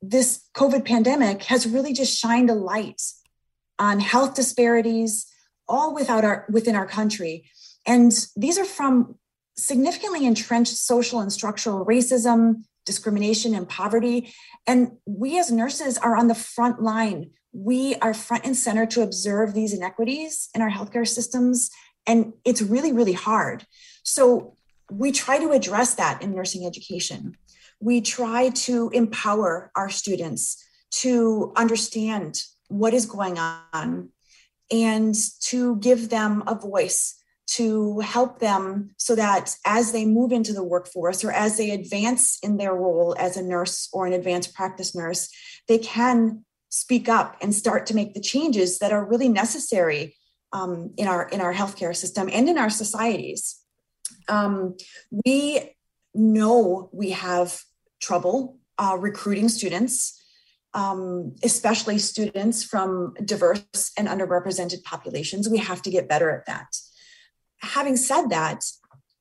this 0.00 0.44
COVID 0.54 0.84
pandemic 0.84 1.44
has 1.44 1.66
really 1.66 1.92
just 1.92 2.16
shined 2.16 2.50
a 2.50 2.54
light 2.54 3.02
on 3.78 4.00
health 4.00 4.34
disparities 4.34 5.26
all 5.68 5.94
without 5.94 6.24
our 6.24 6.46
within 6.48 6.74
our 6.74 6.86
country. 6.86 7.50
And 7.88 8.12
these 8.36 8.58
are 8.58 8.66
from 8.66 9.16
significantly 9.56 10.26
entrenched 10.26 10.76
social 10.76 11.20
and 11.20 11.32
structural 11.32 11.84
racism, 11.84 12.62
discrimination, 12.84 13.54
and 13.54 13.68
poverty. 13.68 14.32
And 14.66 14.92
we 15.06 15.38
as 15.38 15.50
nurses 15.50 15.98
are 15.98 16.14
on 16.14 16.28
the 16.28 16.34
front 16.34 16.80
line. 16.82 17.30
We 17.52 17.96
are 17.96 18.14
front 18.14 18.44
and 18.44 18.56
center 18.56 18.86
to 18.86 19.02
observe 19.02 19.54
these 19.54 19.72
inequities 19.72 20.50
in 20.54 20.60
our 20.60 20.70
healthcare 20.70 21.08
systems. 21.08 21.70
And 22.06 22.34
it's 22.44 22.62
really, 22.62 22.92
really 22.92 23.14
hard. 23.14 23.64
So 24.04 24.56
we 24.90 25.10
try 25.10 25.38
to 25.38 25.52
address 25.52 25.94
that 25.94 26.22
in 26.22 26.34
nursing 26.34 26.66
education. 26.66 27.36
We 27.80 28.00
try 28.02 28.50
to 28.50 28.90
empower 28.92 29.70
our 29.74 29.88
students 29.88 30.62
to 30.90 31.52
understand 31.56 32.42
what 32.68 32.92
is 32.92 33.06
going 33.06 33.38
on 33.38 34.10
and 34.70 35.14
to 35.40 35.76
give 35.76 36.10
them 36.10 36.42
a 36.46 36.54
voice 36.54 37.17
to 37.48 38.00
help 38.00 38.40
them 38.40 38.90
so 38.98 39.14
that 39.14 39.56
as 39.64 39.92
they 39.92 40.04
move 40.04 40.32
into 40.32 40.52
the 40.52 40.62
workforce 40.62 41.24
or 41.24 41.32
as 41.32 41.56
they 41.56 41.70
advance 41.70 42.38
in 42.42 42.58
their 42.58 42.74
role 42.74 43.16
as 43.18 43.36
a 43.36 43.42
nurse 43.42 43.88
or 43.92 44.06
an 44.06 44.12
advanced 44.12 44.54
practice 44.54 44.94
nurse, 44.94 45.30
they 45.66 45.78
can 45.78 46.44
speak 46.68 47.08
up 47.08 47.36
and 47.40 47.54
start 47.54 47.86
to 47.86 47.94
make 47.94 48.12
the 48.12 48.20
changes 48.20 48.78
that 48.78 48.92
are 48.92 49.04
really 49.04 49.28
necessary 49.28 50.14
um, 50.52 50.92
in 50.96 51.08
our 51.08 51.28
in 51.28 51.40
our 51.40 51.54
healthcare 51.54 51.96
system 51.96 52.28
and 52.32 52.48
in 52.48 52.58
our 52.58 52.70
societies. 52.70 53.60
Um, 54.28 54.76
we 55.24 55.74
know 56.14 56.90
we 56.92 57.10
have 57.10 57.60
trouble 58.00 58.58
uh, 58.78 58.96
recruiting 58.98 59.48
students, 59.48 60.22
um, 60.74 61.34
especially 61.42 61.98
students 61.98 62.62
from 62.62 63.14
diverse 63.24 63.92
and 63.96 64.06
underrepresented 64.06 64.84
populations. 64.84 65.48
We 65.48 65.58
have 65.58 65.80
to 65.82 65.90
get 65.90 66.08
better 66.08 66.30
at 66.30 66.46
that. 66.46 66.66
Having 67.60 67.96
said 67.96 68.28
that, 68.28 68.64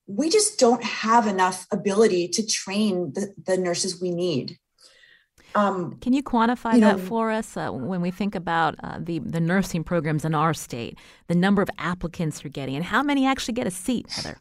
we 0.07 0.29
just 0.29 0.59
don't 0.59 0.83
have 0.83 1.27
enough 1.27 1.67
ability 1.71 2.29
to 2.29 2.45
train 2.45 3.13
the, 3.13 3.33
the 3.45 3.57
nurses 3.57 4.01
we 4.01 4.11
need. 4.11 4.57
Um, 5.55 5.97
Can 6.01 6.13
you 6.13 6.23
quantify 6.23 6.75
you 6.75 6.81
that 6.81 6.99
for 6.99 7.31
us 7.31 7.57
uh, 7.57 7.71
when 7.71 8.01
we 8.01 8.11
think 8.11 8.35
about 8.35 8.75
uh, 8.83 8.99
the, 9.01 9.19
the 9.19 9.39
nursing 9.39 9.83
programs 9.83 10.23
in 10.23 10.35
our 10.35 10.53
state, 10.53 10.97
the 11.27 11.35
number 11.35 11.61
of 11.61 11.69
applicants 11.77 12.43
you're 12.43 12.51
getting, 12.51 12.75
and 12.75 12.85
how 12.85 13.01
many 13.01 13.25
actually 13.25 13.55
get 13.55 13.65
a 13.65 13.71
seat, 13.71 14.05
Heather? 14.09 14.37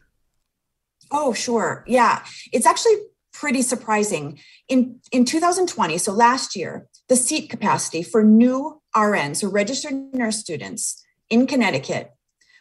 Oh, 1.11 1.33
sure. 1.33 1.83
Yeah. 1.87 2.23
It's 2.51 2.65
actually 2.65 2.95
pretty 3.33 3.61
surprising. 3.61 4.39
In, 4.67 4.99
in 5.11 5.25
2020, 5.25 5.97
so 5.97 6.11
last 6.11 6.55
year, 6.55 6.87
the 7.07 7.15
seat 7.15 7.49
capacity 7.49 8.03
for 8.03 8.23
new 8.23 8.81
RNs, 8.95 9.37
so 9.37 9.49
registered 9.49 9.93
nurse 10.13 10.37
students 10.37 11.03
in 11.29 11.47
Connecticut, 11.47 12.11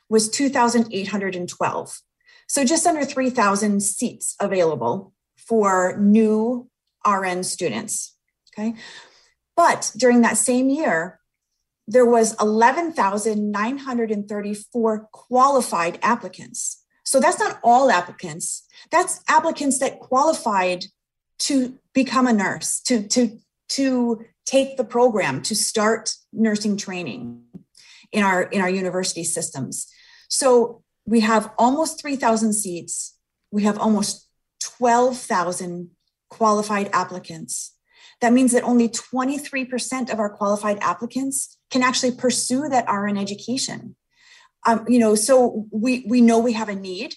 was 0.08 0.28
2,812. 0.28 2.00
So 2.48 2.64
just 2.64 2.86
under 2.86 3.04
3,000 3.04 3.82
seats 3.82 4.36
available 4.40 5.12
for 5.36 5.96
new 5.98 6.70
RN 7.06 7.44
students. 7.44 8.16
Okay. 8.52 8.74
But 9.56 9.92
during 9.96 10.22
that 10.22 10.36
same 10.36 10.68
year, 10.68 11.20
there 11.88 12.06
was 12.06 12.34
11,934 12.40 15.08
qualified 15.12 16.00
applicants. 16.02 16.82
So 17.04 17.20
that's 17.20 17.38
not 17.38 17.60
all 17.62 17.88
applicants. 17.90 18.66
That's 18.90 19.20
applicants 19.28 19.78
that 19.78 20.00
qualified 20.00 20.86
to 21.38 21.78
become 21.92 22.26
a 22.26 22.32
nurse, 22.32 22.80
to, 22.80 23.06
to, 23.08 23.38
to 23.70 24.24
take 24.44 24.76
the 24.76 24.84
program, 24.84 25.40
to 25.42 25.54
start 25.54 26.14
nursing 26.32 26.76
training 26.76 27.44
in 28.12 28.22
our, 28.22 28.42
in 28.42 28.60
our 28.60 28.70
university 28.70 29.24
systems. 29.24 29.86
So 30.28 30.82
we 31.04 31.20
have 31.20 31.52
almost 31.58 32.00
3,000 32.00 32.52
seats. 32.52 33.16
We 33.50 33.62
have 33.64 33.78
almost 33.78 34.28
12,000 34.78 35.90
qualified 36.28 36.90
applicants. 36.92 37.74
That 38.20 38.32
means 38.32 38.52
that 38.52 38.64
only 38.64 38.88
23% 38.88 40.12
of 40.12 40.18
our 40.18 40.30
qualified 40.30 40.78
applicants 40.80 41.58
can 41.70 41.82
actually 41.82 42.12
pursue 42.12 42.68
that 42.68 42.90
RN 42.90 43.16
education. 43.16 43.96
Um, 44.66 44.84
you 44.88 44.98
know, 44.98 45.14
so 45.14 45.66
we 45.70 46.04
we 46.08 46.20
know 46.20 46.40
we 46.40 46.54
have 46.54 46.68
a 46.68 46.74
need, 46.74 47.14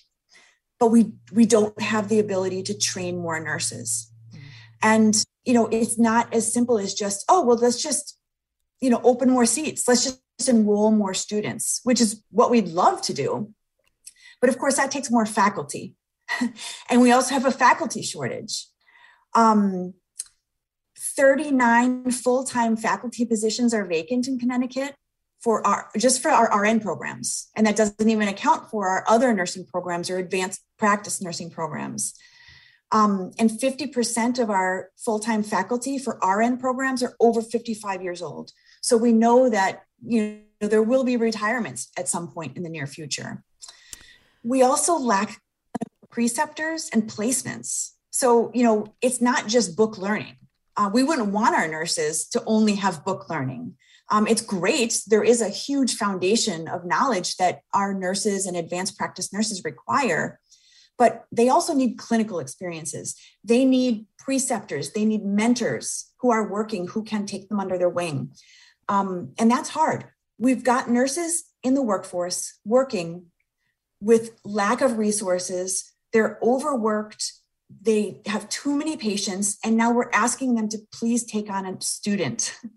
but 0.79 0.87
we 0.87 1.13
we 1.31 1.45
don't 1.45 1.79
have 1.81 2.07
the 2.07 2.19
ability 2.19 2.61
to 2.63 2.77
train 2.77 3.17
more 3.17 3.39
nurses. 3.39 4.11
Mm-hmm. 4.31 4.39
And 4.83 5.25
you 5.45 5.53
know, 5.53 5.67
it's 5.67 5.97
not 5.97 6.31
as 6.33 6.53
simple 6.53 6.77
as 6.77 6.93
just 6.93 7.25
oh 7.27 7.43
well, 7.43 7.57
let's 7.57 7.81
just 7.81 8.19
you 8.81 8.89
know 8.89 9.01
open 9.03 9.31
more 9.31 9.47
seats. 9.47 9.87
Let's 9.87 10.03
just 10.03 10.21
enroll 10.47 10.91
more 10.91 11.13
students, 11.13 11.81
which 11.83 11.99
is 11.99 12.23
what 12.31 12.51
we'd 12.51 12.69
love 12.69 13.01
to 13.03 13.13
do. 13.13 13.53
But 14.39 14.49
of 14.49 14.57
course, 14.57 14.77
that 14.77 14.91
takes 14.91 15.11
more 15.11 15.25
faculty, 15.25 15.95
and 16.89 17.01
we 17.01 17.11
also 17.11 17.33
have 17.33 17.45
a 17.45 17.51
faculty 17.51 18.01
shortage. 18.01 18.67
Um, 19.35 19.93
39 20.97 22.11
full-time 22.11 22.77
faculty 22.77 23.25
positions 23.25 23.73
are 23.73 23.85
vacant 23.85 24.27
in 24.27 24.39
Connecticut 24.39 24.95
for 25.41 25.65
our 25.65 25.89
just 25.97 26.21
for 26.21 26.29
our 26.29 26.61
RN 26.61 26.79
programs. 26.79 27.49
And 27.55 27.65
that 27.65 27.75
doesn't 27.75 28.09
even 28.09 28.27
account 28.27 28.69
for 28.69 28.87
our 28.87 29.03
other 29.07 29.33
nursing 29.33 29.65
programs 29.65 30.09
or 30.09 30.17
advanced 30.17 30.61
practice 30.77 31.21
nursing 31.21 31.49
programs. 31.49 32.15
Um, 32.91 33.31
and 33.37 33.51
50% 33.51 34.39
of 34.39 34.49
our 34.49 34.89
full-time 34.97 35.43
faculty 35.43 35.99
for 35.99 36.19
RN 36.23 36.57
programs 36.57 37.03
are 37.03 37.15
over 37.19 37.41
55 37.41 38.01
years 38.01 38.21
old. 38.21 38.51
So 38.81 38.97
we 38.97 39.13
know 39.13 39.49
that 39.49 39.83
you 40.05 40.41
know 40.61 40.67
there 40.67 40.83
will 40.83 41.03
be 41.03 41.17
retirements 41.17 41.89
at 41.97 42.07
some 42.07 42.27
point 42.27 42.57
in 42.57 42.63
the 42.63 42.69
near 42.69 42.87
future. 42.87 43.43
We 44.43 44.61
also 44.61 44.97
lack 44.97 45.41
preceptors 46.09 46.89
and 46.91 47.03
placements. 47.03 47.91
So, 48.11 48.51
you 48.53 48.63
know, 48.63 48.93
it's 49.01 49.21
not 49.21 49.47
just 49.47 49.77
book 49.77 49.97
learning. 49.97 50.35
Uh, 50.75 50.89
we 50.91 51.03
wouldn't 51.03 51.31
want 51.31 51.55
our 51.55 51.67
nurses 51.67 52.27
to 52.29 52.43
only 52.45 52.75
have 52.75 53.05
book 53.05 53.29
learning 53.29 53.75
um, 54.11 54.27
it's 54.27 54.41
great. 54.41 55.01
There 55.07 55.23
is 55.23 55.41
a 55.41 55.49
huge 55.49 55.95
foundation 55.95 56.67
of 56.67 56.85
knowledge 56.85 57.37
that 57.37 57.61
our 57.73 57.93
nurses 57.93 58.45
and 58.45 58.57
advanced 58.57 58.97
practice 58.97 59.31
nurses 59.31 59.63
require, 59.63 60.39
but 60.97 61.25
they 61.31 61.49
also 61.49 61.73
need 61.73 61.97
clinical 61.97 62.39
experiences. 62.39 63.15
They 63.43 63.65
need 63.65 64.05
preceptors, 64.17 64.91
they 64.91 65.05
need 65.05 65.23
mentors 65.23 66.11
who 66.19 66.31
are 66.31 66.49
working, 66.49 66.87
who 66.87 67.03
can 67.03 67.25
take 67.25 67.49
them 67.49 67.59
under 67.59 67.77
their 67.77 67.89
wing. 67.89 68.31
Um, 68.89 69.33
and 69.39 69.49
that's 69.49 69.69
hard. 69.69 70.05
We've 70.37 70.63
got 70.63 70.89
nurses 70.89 71.45
in 71.63 71.75
the 71.75 71.81
workforce 71.81 72.59
working 72.65 73.27
with 74.01 74.39
lack 74.43 74.81
of 74.81 74.97
resources, 74.97 75.91
they're 76.13 76.39
overworked. 76.41 77.33
They 77.81 78.21
have 78.25 78.49
too 78.49 78.75
many 78.75 78.97
patients, 78.97 79.59
and 79.63 79.77
now 79.77 79.91
we're 79.91 80.09
asking 80.11 80.55
them 80.55 80.69
to 80.69 80.79
please 80.91 81.23
take 81.23 81.49
on 81.49 81.65
a 81.65 81.79
student. 81.81 82.55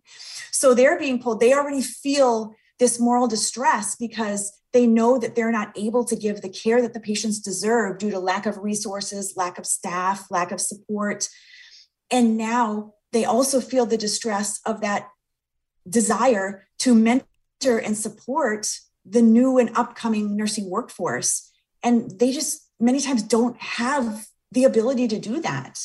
So 0.55 0.75
they're 0.75 0.99
being 0.99 1.21
pulled, 1.21 1.41
they 1.41 1.55
already 1.55 1.83
feel 1.83 2.55
this 2.79 3.01
moral 3.01 3.27
distress 3.27 3.97
because 3.97 4.53
they 4.73 4.87
know 4.87 5.19
that 5.19 5.35
they're 5.35 5.51
not 5.51 5.77
able 5.77 6.05
to 6.05 6.15
give 6.15 6.41
the 6.41 6.49
care 6.49 6.81
that 6.81 6.95
the 6.95 7.01
patients 7.01 7.41
deserve 7.41 7.99
due 7.99 8.11
to 8.13 8.21
lack 8.21 8.47
of 8.47 8.59
resources, 8.59 9.35
lack 9.37 9.59
of 9.59 9.67
staff, 9.67 10.31
lack 10.31 10.53
of 10.53 10.61
support. 10.61 11.29
And 12.13 12.37
now 12.37 12.95
they 13.13 13.25
also 13.25 13.61
feel 13.61 13.87
the 13.87 13.97
distress 13.97 14.61
of 14.65 14.83
that 14.83 15.09
desire 15.89 16.67
to 16.81 16.95
mentor 16.95 17.79
and 17.79 17.97
support 17.97 18.69
the 19.05 19.23
new 19.23 19.59
and 19.59 19.71
upcoming 19.77 20.37
nursing 20.37 20.71
workforce. 20.71 21.51
And 21.83 22.11
they 22.19 22.33
just 22.33 22.69
many 22.79 23.01
times 23.01 23.23
don't 23.23 23.57
have 23.61 24.27
the 24.53 24.65
ability 24.65 25.09
to 25.09 25.19
do 25.19 25.41
that. 25.41 25.79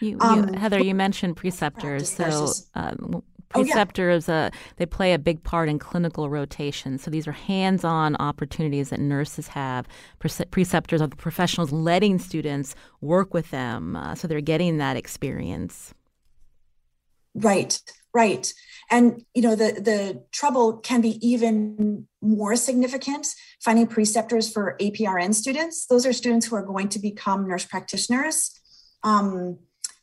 You, 0.00 0.10
you, 0.10 0.18
um, 0.20 0.52
Heather, 0.52 0.82
you 0.82 0.94
mentioned 0.94 1.36
preceptors. 1.36 2.10
So 2.10 2.48
um, 2.74 3.22
Preceptors, 3.48 4.28
oh, 4.28 4.32
yeah. 4.32 4.46
uh, 4.46 4.50
they 4.76 4.84
play 4.84 5.14
a 5.14 5.18
big 5.18 5.42
part 5.42 5.68
in 5.68 5.78
clinical 5.78 6.28
rotation. 6.28 6.98
So 6.98 7.10
these 7.10 7.26
are 7.26 7.32
hands 7.32 7.82
on 7.82 8.14
opportunities 8.16 8.90
that 8.90 9.00
nurses 9.00 9.48
have. 9.48 9.88
preceptors 10.18 11.00
are 11.00 11.06
the 11.06 11.16
professionals 11.16 11.72
letting 11.72 12.18
students 12.18 12.74
work 13.00 13.32
with 13.32 13.50
them. 13.50 13.96
Uh, 13.96 14.14
so 14.14 14.28
they're 14.28 14.42
getting 14.42 14.78
that 14.78 14.96
experience. 14.96 15.94
Right, 17.34 17.80
right. 18.12 18.52
And, 18.90 19.24
you 19.34 19.42
know, 19.42 19.54
the, 19.54 19.72
the 19.72 20.24
trouble 20.32 20.78
can 20.78 21.00
be 21.00 21.18
even 21.26 22.06
more 22.22 22.56
significant 22.56 23.26
finding 23.62 23.86
preceptors 23.86 24.50
for 24.50 24.76
APRN 24.80 25.34
students. 25.34 25.86
Those 25.86 26.06
are 26.06 26.12
students 26.12 26.46
who 26.46 26.56
are 26.56 26.62
going 26.62 26.88
to 26.90 26.98
become 26.98 27.46
nurse 27.46 27.66
practitioners. 27.66 28.52
Um, 29.02 29.58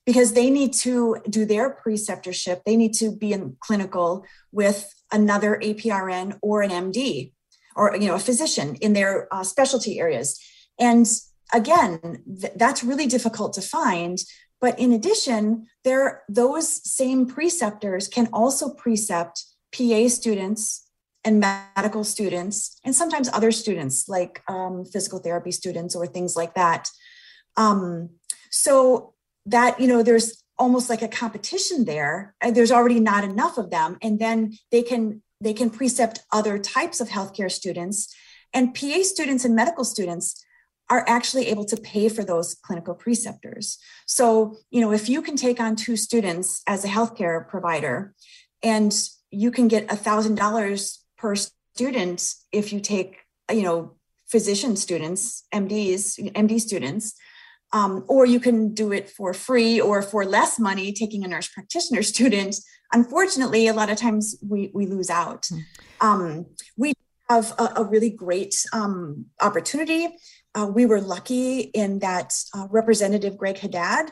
because 0.06 0.34
they 0.34 0.52
need 0.52 0.72
to 0.72 1.18
do 1.28 1.46
their 1.46 1.76
preceptorship. 1.84 2.62
They 2.64 2.76
need 2.76 2.94
to 2.96 3.12
be 3.12 3.34
in 3.34 3.58
clinical 3.60 4.24
with 4.52 4.94
another 5.12 5.60
APRN 5.64 6.38
or 6.44 6.62
an 6.62 6.70
MD 6.70 7.32
or 7.76 7.96
you 7.96 8.08
know 8.08 8.16
a 8.16 8.20
physician 8.20 8.76
in 8.76 8.94
their 8.94 9.28
uh, 9.34 9.44
specialty 9.44 10.00
areas 10.00 10.40
and 10.80 11.06
again 11.54 12.00
th- 12.42 12.54
that's 12.56 12.84
really 12.84 13.06
difficult 13.06 13.54
to 13.54 13.62
find 13.62 14.20
but 14.62 14.78
in 14.80 14.92
addition 14.92 15.68
there 15.84 16.24
those 16.30 16.68
same 16.90 17.26
preceptors 17.26 18.08
can 18.08 18.28
also 18.34 18.74
precept 18.74 19.46
pa 19.72 20.08
students 20.08 20.86
and 21.24 21.40
medical 21.40 22.04
students 22.04 22.80
and 22.86 22.96
sometimes 22.96 23.30
other 23.30 23.52
students 23.52 24.08
like 24.08 24.42
um, 24.48 24.86
physical 24.86 25.20
therapy 25.20 25.52
students 25.52 25.96
or 25.96 26.06
things 26.06 26.36
like 26.36 26.54
that. 26.54 26.88
Um, 27.58 28.12
so 28.52 29.14
that 29.48 29.80
you 29.80 29.88
know 29.88 30.04
there's 30.04 30.44
almost 30.58 30.90
like 30.90 31.02
a 31.02 31.08
competition 31.08 31.84
there 31.84 32.34
there's 32.52 32.72
already 32.72 33.00
not 33.00 33.26
enough 33.26 33.58
of 33.58 33.70
them 33.72 33.98
and 34.02 34.20
then 34.20 34.54
they 34.72 34.82
can 34.82 35.22
they 35.42 35.54
can 35.54 35.70
precept 35.70 36.22
other 36.32 36.58
types 36.58 37.02
of 37.02 37.10
healthcare 37.10 37.52
students. 37.52 38.14
And 38.54 38.74
pa 38.74 39.02
students 39.04 39.44
and 39.44 39.56
medical 39.56 39.84
students 39.84 40.44
are 40.90 41.04
actually 41.08 41.48
able 41.48 41.66
to 41.66 41.78
pay 41.78 42.10
for 42.10 42.24
those 42.24 42.56
clinical 42.56 42.94
preceptors. 42.94 43.78
So 44.06 44.58
you 44.70 44.82
know 44.82 44.92
if 44.92 45.10
you 45.10 45.22
can 45.22 45.36
take 45.36 45.60
on 45.60 45.76
two 45.76 45.98
students 45.98 46.62
as 46.68 46.86
a 46.86 46.90
healthcare 46.90 47.48
provider 47.48 48.14
and 48.64 48.94
you 49.32 49.52
can 49.52 49.68
get 49.68 49.92
a 49.92 49.96
thousand 49.96 50.36
dollars 50.36 51.04
per 51.18 51.36
student 51.36 52.34
if 52.52 52.72
you 52.72 52.80
take 52.80 53.18
you 53.52 53.62
know 53.62 53.94
physician 54.28 54.76
students 54.76 55.44
mds 55.54 56.18
md 56.34 56.60
students 56.60 57.14
um, 57.74 58.06
or 58.08 58.26
you 58.26 58.40
can 58.40 58.74
do 58.74 58.94
it 58.94 59.10
for 59.10 59.34
free 59.34 59.82
or 59.82 60.02
for 60.02 60.24
less 60.24 60.58
money 60.60 60.94
taking 60.94 61.24
a 61.24 61.28
nurse 61.28 61.48
practitioner 61.48 62.04
student 62.04 62.56
unfortunately 62.94 63.68
a 63.68 63.74
lot 63.74 63.90
of 63.90 63.98
times 63.98 64.36
we, 64.48 64.72
we 64.74 64.86
lose 64.86 65.10
out. 65.10 65.48
Hmm. 65.48 65.60
um, 66.08 66.46
we 66.78 66.94
have 67.30 67.54
a, 67.58 67.74
a 67.78 67.84
really 67.84 68.10
great 68.10 68.56
um, 68.72 69.26
opportunity 69.42 70.16
uh, 70.56 70.66
we 70.66 70.86
were 70.86 71.02
lucky 71.02 71.60
in 71.60 72.00
that 72.00 72.34
uh, 72.54 72.68
representative 72.70 73.38
greg 73.38 73.58
haddad 73.58 74.12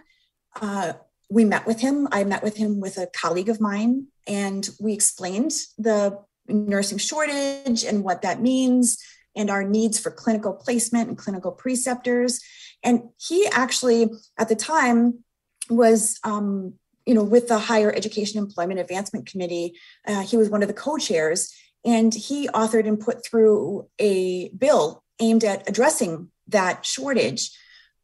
uh, 0.61 0.93
we 1.29 1.45
met 1.45 1.65
with 1.65 1.79
him 1.79 2.07
i 2.11 2.23
met 2.23 2.43
with 2.43 2.57
him 2.57 2.79
with 2.79 2.97
a 2.97 3.07
colleague 3.07 3.49
of 3.49 3.61
mine 3.61 4.07
and 4.27 4.69
we 4.79 4.93
explained 4.93 5.51
the 5.77 6.17
nursing 6.47 6.97
shortage 6.97 7.83
and 7.83 8.03
what 8.03 8.21
that 8.21 8.41
means 8.41 8.97
and 9.35 9.49
our 9.49 9.63
needs 9.63 9.99
for 9.99 10.11
clinical 10.11 10.53
placement 10.53 11.07
and 11.07 11.17
clinical 11.17 11.51
preceptors 11.51 12.39
and 12.83 13.09
he 13.17 13.47
actually, 13.47 14.09
at 14.37 14.49
the 14.49 14.55
time, 14.55 15.23
was 15.69 16.19
um, 16.23 16.73
you 17.05 17.13
know 17.13 17.23
with 17.23 17.47
the 17.47 17.57
Higher 17.57 17.93
Education 17.93 18.39
Employment 18.39 18.79
Advancement 18.79 19.25
Committee. 19.25 19.73
Uh, 20.05 20.21
he 20.21 20.37
was 20.37 20.49
one 20.49 20.61
of 20.61 20.67
the 20.67 20.73
co-chairs, 20.73 21.53
and 21.85 22.13
he 22.13 22.47
authored 22.49 22.87
and 22.87 22.99
put 22.99 23.25
through 23.25 23.87
a 23.99 24.49
bill 24.49 25.03
aimed 25.19 25.43
at 25.43 25.67
addressing 25.69 26.29
that 26.53 26.85
shortage. 26.85 27.51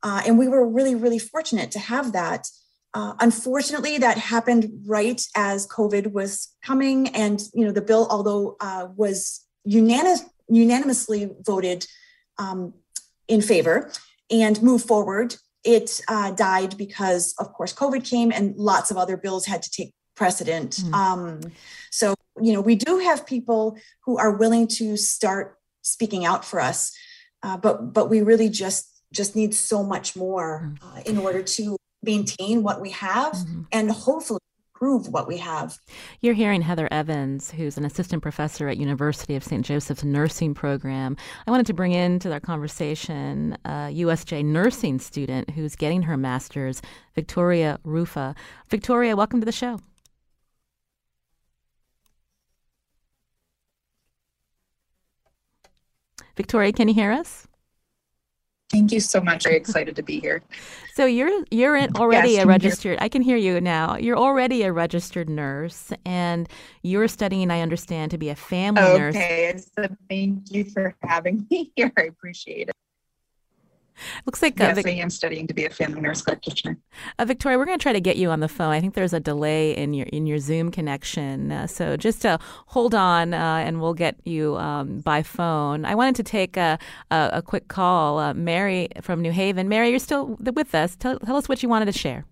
Uh, 0.04 0.22
and 0.26 0.38
we 0.38 0.48
were 0.48 0.68
really, 0.68 0.96
really 0.96 1.20
fortunate 1.20 1.72
to 1.72 1.80
have 1.80 2.14
that. 2.14 2.48
Uh, 2.94 3.14
unfortunately, 3.20 3.98
that 3.98 4.18
happened 4.18 4.70
right 4.86 5.22
as 5.36 5.68
COVID 5.68 6.12
was 6.12 6.50
coming, 6.64 7.10
and 7.10 7.42
you 7.54 7.66
know 7.66 7.72
the 7.72 7.82
bill, 7.82 8.08
although 8.10 8.58
uh, 8.60 8.88
was 8.96 9.46
unanimous, 9.64 10.24
unanimously 10.48 11.30
voted 11.42 11.86
um, 12.38 12.74
in 13.28 13.42
favor, 13.42 13.92
and 14.32 14.62
moved 14.62 14.88
forward. 14.88 15.36
It 15.64 16.02
uh, 16.08 16.32
died 16.32 16.78
because, 16.78 17.36
of 17.38 17.54
course, 17.54 17.74
COVID 17.74 18.10
came 18.10 18.32
and 18.32 18.56
lots 18.56 18.92
of 18.92 18.98
other 18.98 19.18
bills 19.18 19.46
had 19.46 19.62
to 19.62 19.70
take 19.70 19.94
precedent. 20.16 20.78
Mm. 20.78 20.94
Um, 20.94 21.42
so, 21.92 22.16
you 22.42 22.54
know, 22.54 22.62
we 22.62 22.76
do 22.76 23.00
have 23.00 23.26
people 23.26 23.78
who 24.06 24.18
are 24.18 24.32
willing 24.32 24.68
to 24.80 24.98
start 24.98 25.58
speaking 25.82 26.26
out 26.26 26.46
for 26.46 26.60
us, 26.60 26.92
uh, 27.44 27.58
but 27.58 27.94
but 27.94 28.10
we 28.10 28.22
really 28.22 28.50
just 28.50 29.02
just 29.12 29.36
need 29.36 29.54
so 29.54 29.84
much 29.84 30.16
more 30.16 30.76
hmm. 30.82 30.88
uh, 30.88 31.02
in 31.06 31.18
order 31.18 31.42
to 31.42 31.78
maintain 32.04 32.64
what 32.64 32.80
we 32.80 32.92
have 32.92 33.34
mm-hmm. 33.34 33.64
and 33.72 33.92
hopefully 33.92 34.40
improve 34.80 35.10
what 35.10 35.28
we 35.28 35.38
have. 35.38 35.78
You're 36.22 36.34
hearing 36.34 36.62
Heather 36.62 36.88
Evans, 36.92 37.52
who's 37.52 37.78
an 37.78 37.84
assistant 37.84 38.22
professor 38.22 38.70
at 38.70 38.78
University 38.78 39.36
of 39.36 39.44
St. 39.44 39.66
Joseph's 39.66 40.04
nursing 40.04 40.54
program. 40.54 41.18
I 41.46 41.52
wanted 41.52 41.66
to 41.66 41.74
bring 41.74 41.92
into 41.92 42.32
our 42.32 42.40
conversation 42.40 43.58
a 43.66 43.92
USJ 43.92 44.46
nursing 44.46 45.00
student 45.00 45.50
who's 45.50 45.76
getting 45.76 46.04
her 46.04 46.16
master's, 46.16 46.82
Victoria 47.14 47.80
Rufa. 47.84 48.36
Victoria, 48.70 49.16
welcome 49.16 49.42
to 49.42 49.46
the 49.46 49.52
show. 49.52 49.80
Victoria, 56.40 56.72
can 56.72 56.88
you 56.88 56.94
hear 56.94 57.12
us? 57.12 57.50
Thank 58.72 58.94
you 58.94 59.02
so 59.02 59.20
much. 59.20 59.44
Very 59.44 59.58
excited 59.58 59.98
to 59.98 60.04
be 60.04 60.22
here. 60.22 60.42
So 60.96 61.06
you're 61.06 61.46
you're 61.50 61.80
already 61.96 62.32
yes, 62.32 62.44
a 62.44 62.48
registered. 62.48 62.98
I 63.00 63.08
can 63.08 63.22
hear 63.22 63.38
you 63.38 63.62
now. 63.62 63.96
You're 63.96 64.18
already 64.18 64.64
a 64.64 64.74
registered 64.74 65.30
nurse, 65.30 65.94
and 66.06 66.50
you're 66.84 67.08
studying. 67.08 67.52
I 67.52 67.62
understand 67.62 68.12
to 68.12 68.18
be 68.18 68.28
a 68.28 68.36
family 68.36 68.82
okay. 68.82 68.98
nurse. 68.98 69.16
Okay. 69.16 69.58
So 69.78 69.96
thank 70.10 70.52
you 70.52 70.66
for 70.66 70.94
having 71.04 71.48
me 71.50 71.72
here. 71.78 71.94
I 71.98 72.02
appreciate 72.02 72.68
it. 72.68 72.76
Looks 74.26 74.42
like 74.42 74.60
uh, 74.60 74.66
yes, 74.66 74.76
Vic- 74.76 74.88
I 74.88 74.92
am 74.92 75.10
studying 75.10 75.48
to 75.48 75.54
be 75.54 75.66
a 75.66 75.70
family 75.70 76.02
nurse 76.02 76.22
practitioner. 76.22 76.78
Uh, 77.18 77.26
Victoria, 77.26 77.58
we're 77.58 77.66
going 77.66 77.78
to 77.78 77.82
try 77.82 77.94
to 77.94 78.02
get 78.02 78.18
you 78.18 78.30
on 78.30 78.40
the 78.40 78.48
phone. 78.48 78.72
I 78.72 78.80
think 78.80 78.94
there's 78.94 79.14
a 79.14 79.20
delay 79.20 79.76
in 79.76 79.94
your 79.94 80.08
in 80.08 80.26
your 80.26 80.40
Zoom 80.40 80.72
connection, 80.72 81.52
uh, 81.52 81.68
so 81.68 81.98
just 81.98 82.26
uh, 82.26 82.38
hold 82.68 82.96
on, 82.96 83.34
uh, 83.34 83.38
and 83.38 83.82
we'll 83.82 83.94
get 83.94 84.16
you 84.26 84.58
um, 84.58 85.00
by 85.00 85.24
phone. 85.24 85.86
I 85.86 85.96
wanted 85.96 86.16
to 86.16 86.24
take 86.24 86.58
a 86.58 86.80
a, 87.12 87.30
a 87.34 87.42
quick 87.42 87.68
call. 87.68 88.20
Uh, 88.20 88.34
Mary 88.34 88.90
from 89.02 89.22
New 89.22 89.32
Haven. 89.32 89.70
Mary, 89.70 89.90
you're 89.90 90.00
still 90.00 90.38
with 90.40 90.74
us. 90.74 90.96
Tell, 90.96 91.20
tell 91.20 91.36
us 91.36 91.48
what 91.48 91.62
you 91.62 91.70
wanted 91.70 91.86
to 91.86 91.92
share. 91.92 92.26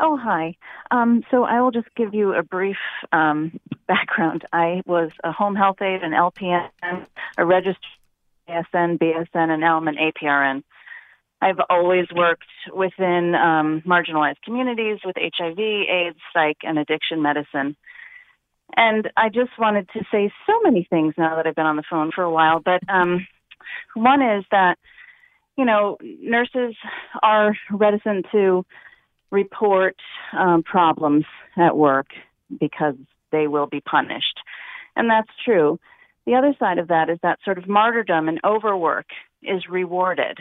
Oh, 0.00 0.16
hi. 0.16 0.56
Um, 0.90 1.22
so 1.30 1.44
I 1.44 1.60
will 1.60 1.70
just 1.70 1.88
give 1.96 2.14
you 2.14 2.34
a 2.34 2.42
brief 2.42 2.76
um, 3.12 3.58
background. 3.86 4.44
I 4.52 4.82
was 4.86 5.10
a 5.22 5.32
home 5.32 5.54
health 5.54 5.80
aide, 5.80 6.02
an 6.02 6.12
LPN, 6.12 6.68
a 7.38 7.44
registered 7.44 7.82
ASN, 8.48 8.98
BSN, 8.98 9.50
and 9.50 9.60
now 9.60 9.76
I'm 9.76 9.88
an 9.88 9.96
APRN. 9.96 10.62
I've 11.40 11.60
always 11.68 12.06
worked 12.14 12.44
within 12.72 13.34
um, 13.34 13.82
marginalized 13.86 14.40
communities 14.44 15.00
with 15.04 15.16
HIV, 15.16 15.58
AIDS, 15.58 16.18
psych, 16.32 16.58
and 16.62 16.78
addiction 16.78 17.20
medicine. 17.20 17.76
And 18.76 19.10
I 19.16 19.28
just 19.28 19.50
wanted 19.58 19.88
to 19.90 20.00
say 20.10 20.32
so 20.46 20.60
many 20.62 20.86
things 20.88 21.14
now 21.18 21.36
that 21.36 21.46
I've 21.46 21.54
been 21.54 21.66
on 21.66 21.76
the 21.76 21.82
phone 21.88 22.12
for 22.14 22.24
a 22.24 22.30
while. 22.30 22.60
But 22.60 22.80
um, 22.88 23.26
one 23.94 24.22
is 24.22 24.44
that, 24.50 24.78
you 25.56 25.64
know, 25.64 25.98
nurses 26.00 26.74
are 27.22 27.54
reticent 27.70 28.26
to 28.32 28.64
report 29.30 29.96
um, 30.32 30.62
problems 30.62 31.24
at 31.56 31.76
work 31.76 32.06
because 32.58 32.94
they 33.32 33.48
will 33.48 33.66
be 33.66 33.80
punished. 33.80 34.38
And 34.96 35.10
that's 35.10 35.30
true. 35.44 35.78
The 36.26 36.34
other 36.34 36.54
side 36.58 36.78
of 36.78 36.88
that 36.88 37.10
is 37.10 37.18
that 37.22 37.38
sort 37.44 37.58
of 37.58 37.68
martyrdom 37.68 38.28
and 38.28 38.40
overwork 38.44 39.06
is 39.42 39.68
rewarded. 39.68 40.38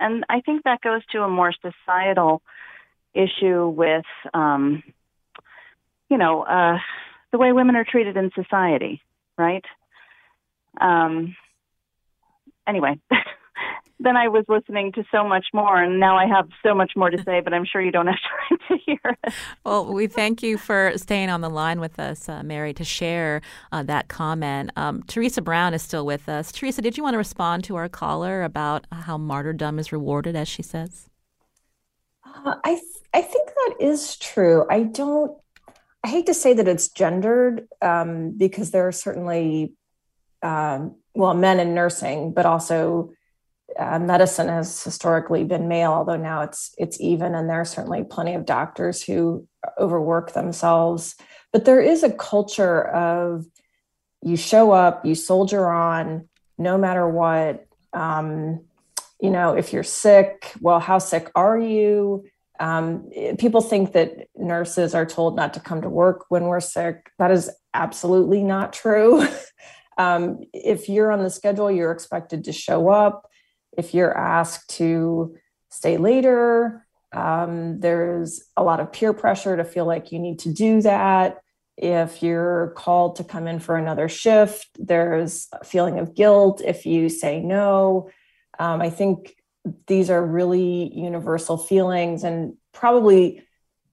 And 0.00 0.24
I 0.28 0.40
think 0.40 0.64
that 0.64 0.80
goes 0.80 1.02
to 1.12 1.22
a 1.22 1.28
more 1.28 1.52
societal 1.52 2.42
issue 3.14 3.68
with, 3.68 4.04
um, 4.34 4.82
you 6.08 6.18
know, 6.18 6.42
uh, 6.42 6.78
the 7.32 7.38
way 7.38 7.52
women 7.52 7.76
are 7.76 7.84
treated 7.84 8.16
in 8.16 8.30
society, 8.34 9.02
right? 9.36 9.64
Um, 10.80 11.36
anyway, 12.66 12.98
then 14.02 14.16
I 14.16 14.28
was 14.28 14.44
listening 14.48 14.92
to 14.92 15.04
so 15.12 15.28
much 15.28 15.46
more, 15.52 15.80
and 15.82 16.00
now 16.00 16.16
I 16.16 16.26
have 16.26 16.48
so 16.62 16.74
much 16.74 16.92
more 16.96 17.10
to 17.10 17.22
say, 17.22 17.40
but 17.40 17.52
I'm 17.52 17.66
sure 17.66 17.82
you 17.82 17.92
don't 17.92 18.06
have 18.06 18.16
time 18.48 18.58
to 18.68 18.76
hear 18.78 19.16
it. 19.22 19.34
Well, 19.64 19.92
we 19.92 20.06
thank 20.06 20.42
you 20.42 20.56
for 20.56 20.92
staying 20.96 21.28
on 21.28 21.42
the 21.42 21.50
line 21.50 21.80
with 21.80 21.98
us, 21.98 22.28
uh, 22.28 22.42
Mary, 22.42 22.72
to 22.74 22.84
share 22.84 23.42
uh, 23.72 23.82
that 23.82 24.08
comment. 24.08 24.70
Um, 24.76 25.02
Theresa 25.02 25.42
Brown 25.42 25.74
is 25.74 25.82
still 25.82 26.06
with 26.06 26.28
us. 26.28 26.50
Theresa, 26.50 26.80
did 26.80 26.96
you 26.96 27.02
want 27.02 27.14
to 27.14 27.18
respond 27.18 27.62
to 27.64 27.76
our 27.76 27.88
caller 27.90 28.42
about 28.42 28.86
how 28.90 29.18
martyrdom 29.18 29.78
is 29.78 29.92
rewarded, 29.92 30.34
as 30.34 30.48
she 30.48 30.62
says? 30.62 31.10
Uh, 32.24 32.54
I 32.64 32.74
th- 32.74 32.84
I 33.12 33.22
think 33.22 33.48
that 33.48 33.74
is 33.80 34.16
true. 34.16 34.66
I 34.70 34.84
don't. 34.84 35.36
I 36.02 36.08
hate 36.08 36.26
to 36.26 36.34
say 36.34 36.54
that 36.54 36.66
it's 36.66 36.88
gendered 36.88 37.68
um, 37.82 38.30
because 38.30 38.70
there 38.70 38.88
are 38.88 38.92
certainly, 38.92 39.74
um, 40.42 40.96
well, 41.14 41.34
men 41.34 41.60
in 41.60 41.74
nursing, 41.74 42.32
but 42.32 42.46
also 42.46 43.12
uh, 43.80 43.98
medicine 43.98 44.48
has 44.48 44.82
historically 44.82 45.42
been 45.44 45.66
male, 45.66 45.92
although 45.92 46.16
now 46.16 46.42
it's 46.42 46.74
it's 46.78 47.00
even, 47.00 47.34
and 47.34 47.48
there 47.48 47.60
are 47.60 47.64
certainly 47.64 48.04
plenty 48.04 48.34
of 48.34 48.44
doctors 48.44 49.02
who 49.02 49.46
overwork 49.78 50.32
themselves. 50.32 51.16
But 51.52 51.64
there 51.64 51.80
is 51.80 52.02
a 52.02 52.12
culture 52.12 52.86
of 52.88 53.46
you 54.22 54.36
show 54.36 54.72
up, 54.72 55.06
you 55.06 55.14
soldier 55.14 55.68
on, 55.70 56.28
no 56.58 56.76
matter 56.76 57.08
what. 57.08 57.66
Um, 57.92 58.60
you 59.20 59.30
know, 59.30 59.54
if 59.56 59.72
you're 59.72 59.82
sick, 59.82 60.52
well, 60.60 60.78
how 60.78 60.98
sick 60.98 61.30
are 61.34 61.58
you? 61.58 62.24
Um, 62.58 63.10
people 63.38 63.62
think 63.62 63.92
that 63.92 64.28
nurses 64.36 64.94
are 64.94 65.06
told 65.06 65.36
not 65.36 65.54
to 65.54 65.60
come 65.60 65.80
to 65.82 65.88
work 65.88 66.26
when 66.28 66.44
we're 66.44 66.60
sick. 66.60 67.10
That 67.18 67.30
is 67.30 67.50
absolutely 67.72 68.42
not 68.42 68.72
true. 68.72 69.26
Um, 70.00 70.44
if 70.54 70.88
you're 70.88 71.12
on 71.12 71.22
the 71.22 71.28
schedule, 71.28 71.70
you're 71.70 71.92
expected 71.92 72.44
to 72.44 72.52
show 72.54 72.88
up. 72.88 73.29
If 73.76 73.94
you're 73.94 74.16
asked 74.16 74.76
to 74.76 75.36
stay 75.68 75.96
later, 75.96 76.86
um, 77.12 77.80
there's 77.80 78.42
a 78.56 78.62
lot 78.62 78.80
of 78.80 78.92
peer 78.92 79.12
pressure 79.12 79.56
to 79.56 79.64
feel 79.64 79.84
like 79.84 80.12
you 80.12 80.18
need 80.18 80.40
to 80.40 80.52
do 80.52 80.82
that. 80.82 81.38
If 81.76 82.22
you're 82.22 82.72
called 82.76 83.16
to 83.16 83.24
come 83.24 83.46
in 83.46 83.58
for 83.58 83.76
another 83.76 84.08
shift, 84.08 84.68
there's 84.78 85.48
a 85.52 85.64
feeling 85.64 85.98
of 85.98 86.14
guilt 86.14 86.60
if 86.64 86.84
you 86.84 87.08
say 87.08 87.40
no. 87.40 88.10
Um, 88.58 88.82
I 88.82 88.90
think 88.90 89.34
these 89.86 90.10
are 90.10 90.24
really 90.24 90.92
universal 90.94 91.56
feelings, 91.56 92.22
and 92.22 92.54
probably 92.72 93.42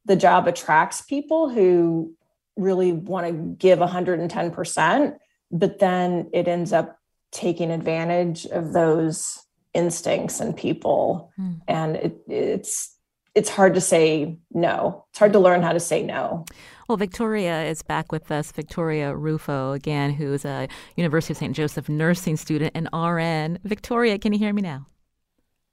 the 0.06 0.16
job 0.16 0.48
attracts 0.48 1.02
people 1.02 1.50
who 1.50 2.14
really 2.56 2.92
want 2.92 3.28
to 3.28 3.34
give 3.34 3.80
110%, 3.80 5.18
but 5.52 5.80
then 5.80 6.30
it 6.34 6.48
ends 6.48 6.74
up 6.74 7.00
taking 7.32 7.72
advantage 7.72 8.46
of 8.46 8.74
those 8.74 9.44
instincts 9.78 10.40
and 10.40 10.58
people. 10.58 11.32
Mm. 11.40 11.62
And 11.68 11.96
it, 11.96 12.18
it's 12.28 12.98
it's 13.36 13.50
hard 13.50 13.76
to 13.76 13.82
say 13.82 14.40
no. 14.52 15.06
It's 15.12 15.20
hard 15.20 15.34
to 15.34 15.40
learn 15.40 15.62
how 15.62 15.72
to 15.72 15.80
say 15.80 16.02
no. 16.02 16.44
Well, 16.90 16.98
Victoria 16.98 17.66
is 17.66 17.84
back 17.84 18.12
with 18.12 18.32
us. 18.32 18.52
Victoria 18.52 19.16
Rufo, 19.16 19.74
again, 19.74 20.12
who's 20.12 20.44
a 20.44 20.68
University 20.96 21.34
of 21.34 21.38
St. 21.38 21.56
Joseph 21.56 21.88
nursing 21.88 22.36
student 22.36 22.72
and 22.74 22.90
RN. 22.92 23.60
Victoria, 23.64 24.18
can 24.18 24.34
you 24.34 24.40
hear 24.40 24.54
me 24.54 24.64
now? 24.64 24.88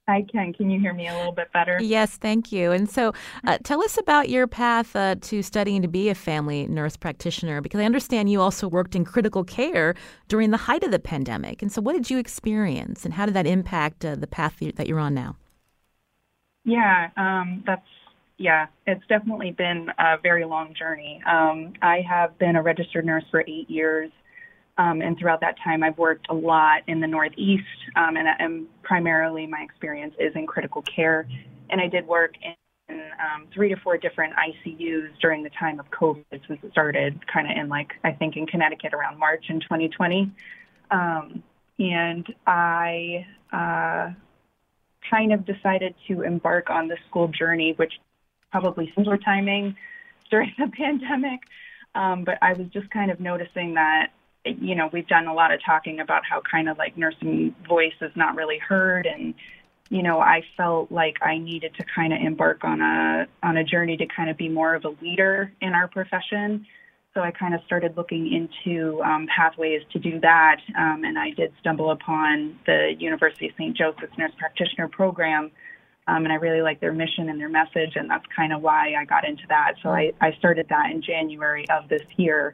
I 0.07 0.21
can. 0.31 0.53
Can 0.53 0.69
you 0.69 0.79
hear 0.79 0.93
me 0.93 1.07
a 1.07 1.15
little 1.15 1.31
bit 1.31 1.51
better? 1.51 1.79
Yes, 1.81 2.17
thank 2.17 2.51
you. 2.51 2.71
And 2.71 2.87
so, 2.87 3.13
uh, 3.45 3.57
tell 3.63 3.83
us 3.83 3.97
about 3.97 4.29
your 4.29 4.45
path 4.45 4.95
uh, 4.95 5.15
to 5.21 5.41
studying 5.41 5.81
to 5.81 5.87
be 5.87 6.09
a 6.09 6.15
family 6.15 6.67
nurse 6.67 6.95
practitioner, 6.95 7.59
because 7.59 7.79
I 7.79 7.85
understand 7.85 8.29
you 8.29 8.39
also 8.39 8.67
worked 8.67 8.95
in 8.95 9.03
critical 9.03 9.43
care 9.43 9.95
during 10.27 10.51
the 10.51 10.57
height 10.57 10.83
of 10.83 10.91
the 10.91 10.99
pandemic. 10.99 11.63
And 11.63 11.71
so, 11.71 11.81
what 11.81 11.93
did 11.93 12.11
you 12.11 12.19
experience, 12.19 13.03
and 13.03 13.15
how 13.15 13.25
did 13.25 13.33
that 13.33 13.47
impact 13.47 14.05
uh, 14.05 14.15
the 14.15 14.27
path 14.27 14.57
that 14.59 14.87
you're 14.87 14.99
on 14.99 15.15
now? 15.15 15.37
Yeah, 16.65 17.09
um, 17.17 17.63
that's 17.65 17.87
yeah. 18.37 18.67
It's 18.85 19.05
definitely 19.07 19.51
been 19.51 19.87
a 19.97 20.17
very 20.21 20.45
long 20.45 20.75
journey. 20.75 21.21
Um, 21.25 21.73
I 21.81 22.01
have 22.07 22.37
been 22.37 22.55
a 22.55 22.61
registered 22.61 23.05
nurse 23.05 23.23
for 23.31 23.41
eight 23.47 23.69
years, 23.69 24.11
um, 24.77 25.01
and 25.01 25.17
throughout 25.17 25.41
that 25.41 25.55
time, 25.63 25.83
I've 25.83 25.97
worked 25.97 26.27
a 26.29 26.33
lot 26.33 26.81
in 26.87 26.99
the 26.99 27.07
Northeast, 27.07 27.63
um, 27.95 28.17
and, 28.17 28.27
and 28.39 28.67
primarily 28.83 29.47
my 29.47 29.61
experience 29.61 30.13
is 30.19 30.33
in 30.35 30.45
critical 30.45 30.81
care. 30.83 31.27
And 31.69 31.79
I 31.79 31.87
did 31.87 32.05
work 32.05 32.33
in 32.43 32.55
um, 32.89 33.47
three 33.53 33.69
to 33.69 33.75
four 33.77 33.97
different 33.97 34.33
ICUs 34.35 35.09
during 35.21 35.43
the 35.43 35.49
time 35.51 35.79
of 35.79 35.89
COVID 35.91 36.25
since 36.47 36.59
it 36.61 36.71
started 36.71 37.19
kind 37.31 37.49
of 37.49 37.57
in 37.57 37.69
like, 37.69 37.93
I 38.03 38.11
think 38.11 38.35
in 38.35 38.45
Connecticut 38.45 38.93
around 38.93 39.17
March 39.17 39.45
in 39.49 39.59
2020. 39.61 40.31
Um, 40.91 41.43
and 41.79 42.33
I 42.45 43.25
uh, 43.51 44.13
kind 45.09 45.33
of 45.33 45.45
decided 45.45 45.95
to 46.07 46.21
embark 46.21 46.69
on 46.69 46.87
the 46.87 46.97
school 47.09 47.27
journey, 47.27 47.73
which 47.77 47.93
probably 48.51 48.91
similar 48.95 49.17
timing 49.17 49.75
during 50.29 50.53
the 50.57 50.67
pandemic. 50.77 51.41
Um, 51.93 52.23
but 52.23 52.37
I 52.41 52.53
was 52.53 52.67
just 52.67 52.89
kind 52.89 53.09
of 53.09 53.19
noticing 53.19 53.73
that, 53.75 54.07
you 54.45 54.75
know, 54.75 54.89
we've 54.91 55.07
done 55.07 55.27
a 55.27 55.33
lot 55.33 55.51
of 55.51 55.59
talking 55.65 55.99
about 55.99 56.23
how 56.29 56.41
kind 56.49 56.69
of 56.69 56.77
like 56.77 56.97
nursing 56.97 57.55
voice 57.67 57.93
is 58.01 58.11
not 58.15 58.35
really 58.35 58.59
heard. 58.59 59.05
And, 59.05 59.33
you 59.89 60.03
know, 60.03 60.19
I 60.19 60.43
felt 60.55 60.91
like 60.91 61.17
I 61.21 61.37
needed 61.37 61.73
to 61.75 61.85
kind 61.95 62.13
of 62.13 62.19
embark 62.21 62.63
on 62.63 62.81
a, 62.81 63.27
on 63.43 63.57
a 63.57 63.63
journey 63.63 63.97
to 63.97 64.05
kind 64.07 64.29
of 64.29 64.37
be 64.37 64.49
more 64.49 64.75
of 64.75 64.85
a 64.85 64.95
leader 65.01 65.51
in 65.61 65.73
our 65.73 65.87
profession. 65.87 66.65
So 67.15 67.21
I 67.21 67.31
kind 67.31 67.55
of 67.55 67.61
started 67.65 67.95
looking 67.95 68.31
into 68.33 69.01
um, 69.01 69.25
pathways 69.33 69.81
to 69.93 69.99
do 69.99 70.19
that, 70.19 70.59
um, 70.77 71.05
and 71.05 71.17
I 71.17 71.29
did 71.29 71.53
stumble 71.61 71.91
upon 71.91 72.59
the 72.65 72.93
University 72.99 73.47
of 73.47 73.53
St. 73.53 73.75
Joseph's 73.75 74.17
Nurse 74.17 74.33
Practitioner 74.37 74.89
Program, 74.89 75.49
um, 76.07 76.25
and 76.25 76.33
I 76.33 76.35
really 76.35 76.61
like 76.61 76.81
their 76.81 76.91
mission 76.91 77.29
and 77.29 77.39
their 77.39 77.47
message, 77.47 77.95
and 77.95 78.09
that's 78.09 78.25
kind 78.35 78.51
of 78.51 78.61
why 78.61 78.95
I 78.99 79.05
got 79.05 79.25
into 79.25 79.43
that. 79.47 79.75
So 79.81 79.91
I, 79.91 80.11
I 80.19 80.33
started 80.33 80.67
that 80.69 80.91
in 80.91 81.01
January 81.01 81.65
of 81.69 81.87
this 81.87 82.03
year, 82.17 82.53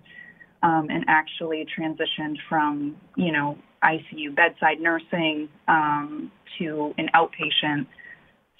um, 0.64 0.88
and 0.89 1.05
actually 1.07 1.66
transitioned 1.78 2.38
from 2.47 2.95
you 3.16 3.32
know 3.32 3.57
ICU 3.84 4.36
bedside 4.36 4.80
nursing 4.80 5.49
um, 5.68 6.32
to 6.57 6.93
an 6.97 7.09
outpatient 7.16 7.88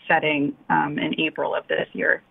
setting 0.08 0.56
um, 0.70 0.98
in 0.98 1.20
April 1.20 1.54
of 1.56 1.68
this 1.68 1.88
year. 1.94 2.24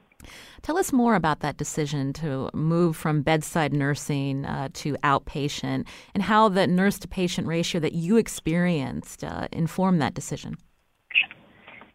Tell 0.63 0.77
us 0.77 0.93
more 0.93 1.15
about 1.15 1.41
that 1.41 1.57
decision 1.57 2.13
to 2.15 2.51
move 2.53 2.97
from 2.97 3.23
bedside 3.23 3.73
nursing 3.73 4.45
uh, 4.45 4.69
to 4.75 4.95
outpatient 5.03 5.87
and 6.15 6.23
how 6.23 6.49
the 6.49 6.67
nurse 6.67 6.99
to 6.99 7.09
patient 7.09 7.47
ratio 7.47 7.81
that 7.81 7.95
you 7.95 8.17
experienced 8.17 9.25
uh, 9.25 9.49
informed 9.53 10.03
that 10.03 10.13
decision. 10.13 10.57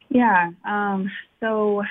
Yeah. 0.10 0.52
Um, 0.66 1.12
so 1.40 1.84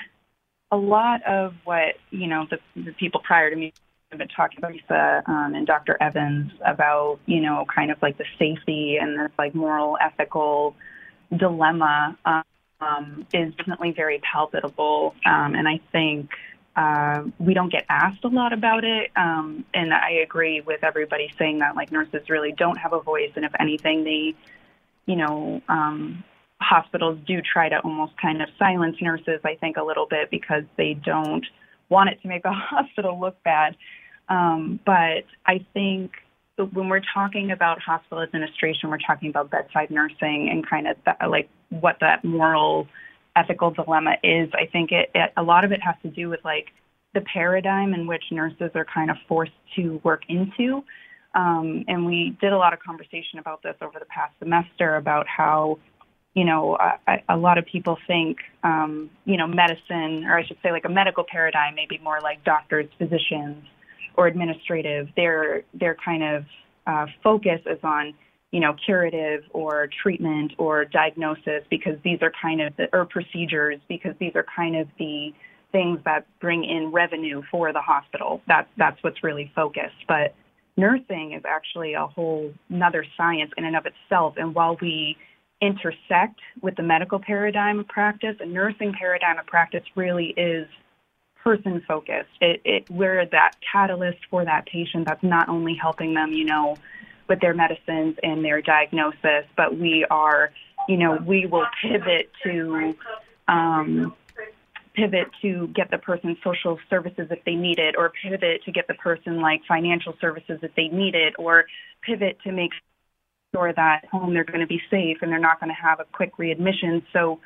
a 0.71 0.77
lot 0.77 1.23
of 1.23 1.53
what, 1.63 1.95
you 2.11 2.27
know, 2.27 2.45
the, 2.49 2.57
the 2.75 2.91
people 2.93 3.21
prior 3.23 3.49
to 3.49 3.55
me 3.55 3.73
have 4.19 4.27
been 4.27 4.35
talking 4.35 4.57
about 4.57 4.73
Lisa 4.73 5.23
um, 5.27 5.53
and 5.55 5.67
Dr. 5.67 5.97
Evans 6.01 6.51
about, 6.65 7.19
you 7.25 7.41
know, 7.41 7.65
kind 7.73 7.91
of 7.91 8.01
like 8.01 8.17
the 8.17 8.25
safety 8.39 8.97
and 8.97 9.19
this 9.19 9.31
like 9.37 9.53
moral, 9.53 9.97
ethical 10.01 10.75
dilemma. 11.35 12.17
Um, 12.25 12.43
is 13.33 13.53
definitely 13.55 13.91
very 13.91 14.19
palpable. 14.19 15.15
Um, 15.25 15.55
and 15.55 15.67
I 15.67 15.79
think 15.91 16.29
uh, 16.75 17.23
we 17.39 17.53
don't 17.53 17.71
get 17.71 17.85
asked 17.89 18.23
a 18.23 18.27
lot 18.27 18.53
about 18.53 18.83
it. 18.83 19.11
Um, 19.15 19.65
and 19.73 19.93
I 19.93 20.11
agree 20.23 20.61
with 20.61 20.83
everybody 20.83 21.31
saying 21.37 21.59
that 21.59 21.75
like 21.75 21.91
nurses 21.91 22.29
really 22.29 22.51
don't 22.51 22.77
have 22.77 22.93
a 22.93 23.01
voice. 23.01 23.31
And 23.35 23.45
if 23.45 23.53
anything, 23.59 24.03
they, 24.03 24.35
you 25.05 25.15
know, 25.15 25.61
um, 25.69 26.23
hospitals 26.59 27.17
do 27.25 27.41
try 27.41 27.69
to 27.69 27.79
almost 27.79 28.13
kind 28.17 28.41
of 28.41 28.49
silence 28.59 28.97
nurses, 29.01 29.39
I 29.43 29.55
think, 29.55 29.77
a 29.77 29.83
little 29.83 30.05
bit 30.05 30.29
because 30.29 30.63
they 30.77 30.93
don't 30.93 31.45
want 31.89 32.09
it 32.09 32.21
to 32.21 32.27
make 32.27 32.43
the 32.43 32.51
hospital 32.53 33.19
look 33.19 33.41
bad. 33.43 33.77
Um, 34.29 34.79
but 34.85 35.25
I 35.45 35.65
think 35.73 36.11
when 36.57 36.89
we're 36.89 37.01
talking 37.13 37.51
about 37.51 37.81
hospital 37.81 38.23
administration, 38.23 38.89
we're 38.89 38.97
talking 38.97 39.29
about 39.29 39.49
bedside 39.49 39.91
nursing 39.91 40.49
and 40.49 40.67
kind 40.67 40.87
of 40.87 40.97
that, 41.05 41.29
like 41.29 41.49
what 41.69 41.97
that 41.99 42.23
moral, 42.23 42.87
ethical 43.35 43.71
dilemma 43.71 44.15
is. 44.23 44.49
I 44.53 44.65
think 44.65 44.91
it, 44.91 45.11
it 45.13 45.33
a 45.35 45.43
lot 45.43 45.65
of 45.65 45.71
it 45.71 45.81
has 45.81 45.95
to 46.03 46.09
do 46.09 46.29
with 46.29 46.39
like 46.45 46.67
the 47.13 47.21
paradigm 47.21 47.93
in 47.93 48.07
which 48.07 48.23
nurses 48.31 48.71
are 48.75 48.85
kind 48.85 49.09
of 49.09 49.17
forced 49.27 49.51
to 49.75 49.99
work 50.03 50.23
into. 50.29 50.83
Um, 51.33 51.83
and 51.89 52.05
we 52.05 52.37
did 52.39 52.53
a 52.53 52.57
lot 52.57 52.73
of 52.73 52.79
conversation 52.79 53.39
about 53.39 53.61
this 53.61 53.75
over 53.81 53.99
the 53.99 54.05
past 54.05 54.33
semester 54.39 54.95
about 54.95 55.27
how, 55.27 55.79
you 56.33 56.45
know, 56.45 56.77
a 57.27 57.35
lot 57.35 57.57
of 57.57 57.65
people 57.65 57.97
think, 58.07 58.37
um, 58.63 59.09
you 59.25 59.35
know, 59.35 59.47
medicine, 59.47 60.23
or 60.25 60.37
I 60.37 60.45
should 60.45 60.57
say, 60.63 60.71
like 60.71 60.85
a 60.85 60.89
medical 60.89 61.25
paradigm, 61.29 61.75
maybe 61.75 61.97
more 62.01 62.21
like 62.21 62.43
doctors, 62.45 62.87
physicians, 62.97 63.65
or 64.17 64.27
administrative, 64.27 65.07
their 65.15 65.63
their 65.73 65.95
kind 66.03 66.23
of 66.23 66.45
uh, 66.87 67.05
focus 67.23 67.61
is 67.65 67.79
on 67.83 68.13
you 68.51 68.59
know 68.59 68.75
curative 68.85 69.43
or 69.51 69.89
treatment 70.01 70.53
or 70.57 70.85
diagnosis 70.85 71.63
because 71.69 71.97
these 72.03 72.19
are 72.21 72.31
kind 72.41 72.61
of 72.61 72.75
the, 72.77 72.87
or 72.93 73.05
procedures 73.05 73.79
because 73.87 74.13
these 74.19 74.31
are 74.35 74.45
kind 74.55 74.75
of 74.75 74.87
the 74.97 75.33
things 75.71 75.99
that 76.05 76.25
bring 76.39 76.63
in 76.63 76.91
revenue 76.91 77.41
for 77.51 77.73
the 77.73 77.81
hospital. 77.81 78.41
That's 78.47 78.69
that's 78.77 79.01
what's 79.03 79.23
really 79.23 79.51
focused. 79.55 80.07
But 80.07 80.33
nursing 80.77 81.33
is 81.33 81.43
actually 81.45 81.93
a 81.93 82.07
whole 82.07 82.53
another 82.69 83.05
science 83.17 83.51
in 83.57 83.65
and 83.65 83.75
of 83.75 83.85
itself. 83.85 84.35
And 84.37 84.55
while 84.55 84.77
we 84.81 85.17
intersect 85.61 86.39
with 86.61 86.75
the 86.75 86.83
medical 86.83 87.19
paradigm 87.19 87.79
of 87.79 87.87
practice, 87.87 88.35
a 88.39 88.45
nursing 88.45 88.93
paradigm 88.93 89.39
of 89.39 89.45
practice 89.47 89.83
really 89.95 90.33
is 90.37 90.67
person 91.45 91.81
focused. 91.87 92.31
It, 92.41 92.61
it, 92.65 92.89
we're 92.89 93.25
that 93.27 93.55
catalyst 93.71 94.17
for 94.31 94.43
that 94.43 94.65
patient 94.65 95.05
that's 95.05 95.23
not 95.23 95.47
only 95.47 95.75
helping 95.79 96.15
them, 96.15 96.31
you 96.31 96.43
know, 96.43 96.75
with 97.29 97.39
their 97.39 97.53
medicines 97.53 98.17
and 98.23 98.43
their 98.43 98.61
diagnosis, 98.61 99.45
but 99.55 99.77
we 99.77 100.05
are, 100.09 100.51
you 100.89 100.97
know, 100.97 101.17
we 101.25 101.45
will 101.45 101.67
pivot 101.81 102.31
to 102.43 102.95
um, 103.47 104.15
pivot 104.95 105.27
to 105.41 105.67
get 105.67 105.91
the 105.91 105.97
person 105.99 106.35
social 106.43 106.79
services 106.89 107.27
if 107.29 107.43
they 107.45 107.55
need 107.55 107.77
it, 107.77 107.95
or 107.97 108.11
pivot 108.23 108.63
to 108.63 108.71
get 108.71 108.87
the 108.87 108.93
person 108.95 109.39
like 109.39 109.61
financial 109.67 110.15
services 110.19 110.59
if 110.63 110.73
they 110.75 110.87
need 110.87 111.13
it, 111.13 111.35
or 111.37 111.65
pivot 112.01 112.37
to 112.43 112.51
make 112.51 112.71
sure 113.53 113.71
that 113.73 114.05
home 114.11 114.33
they're 114.33 114.43
going 114.43 114.61
to 114.61 114.67
be 114.67 114.81
safe 114.89 115.17
and 115.21 115.31
they're 115.31 115.39
not 115.39 115.59
going 115.59 115.69
to 115.69 115.79
have 115.79 115.99
a 115.99 116.05
quick 116.11 116.39
readmission. 116.39 117.03
So 117.13 117.39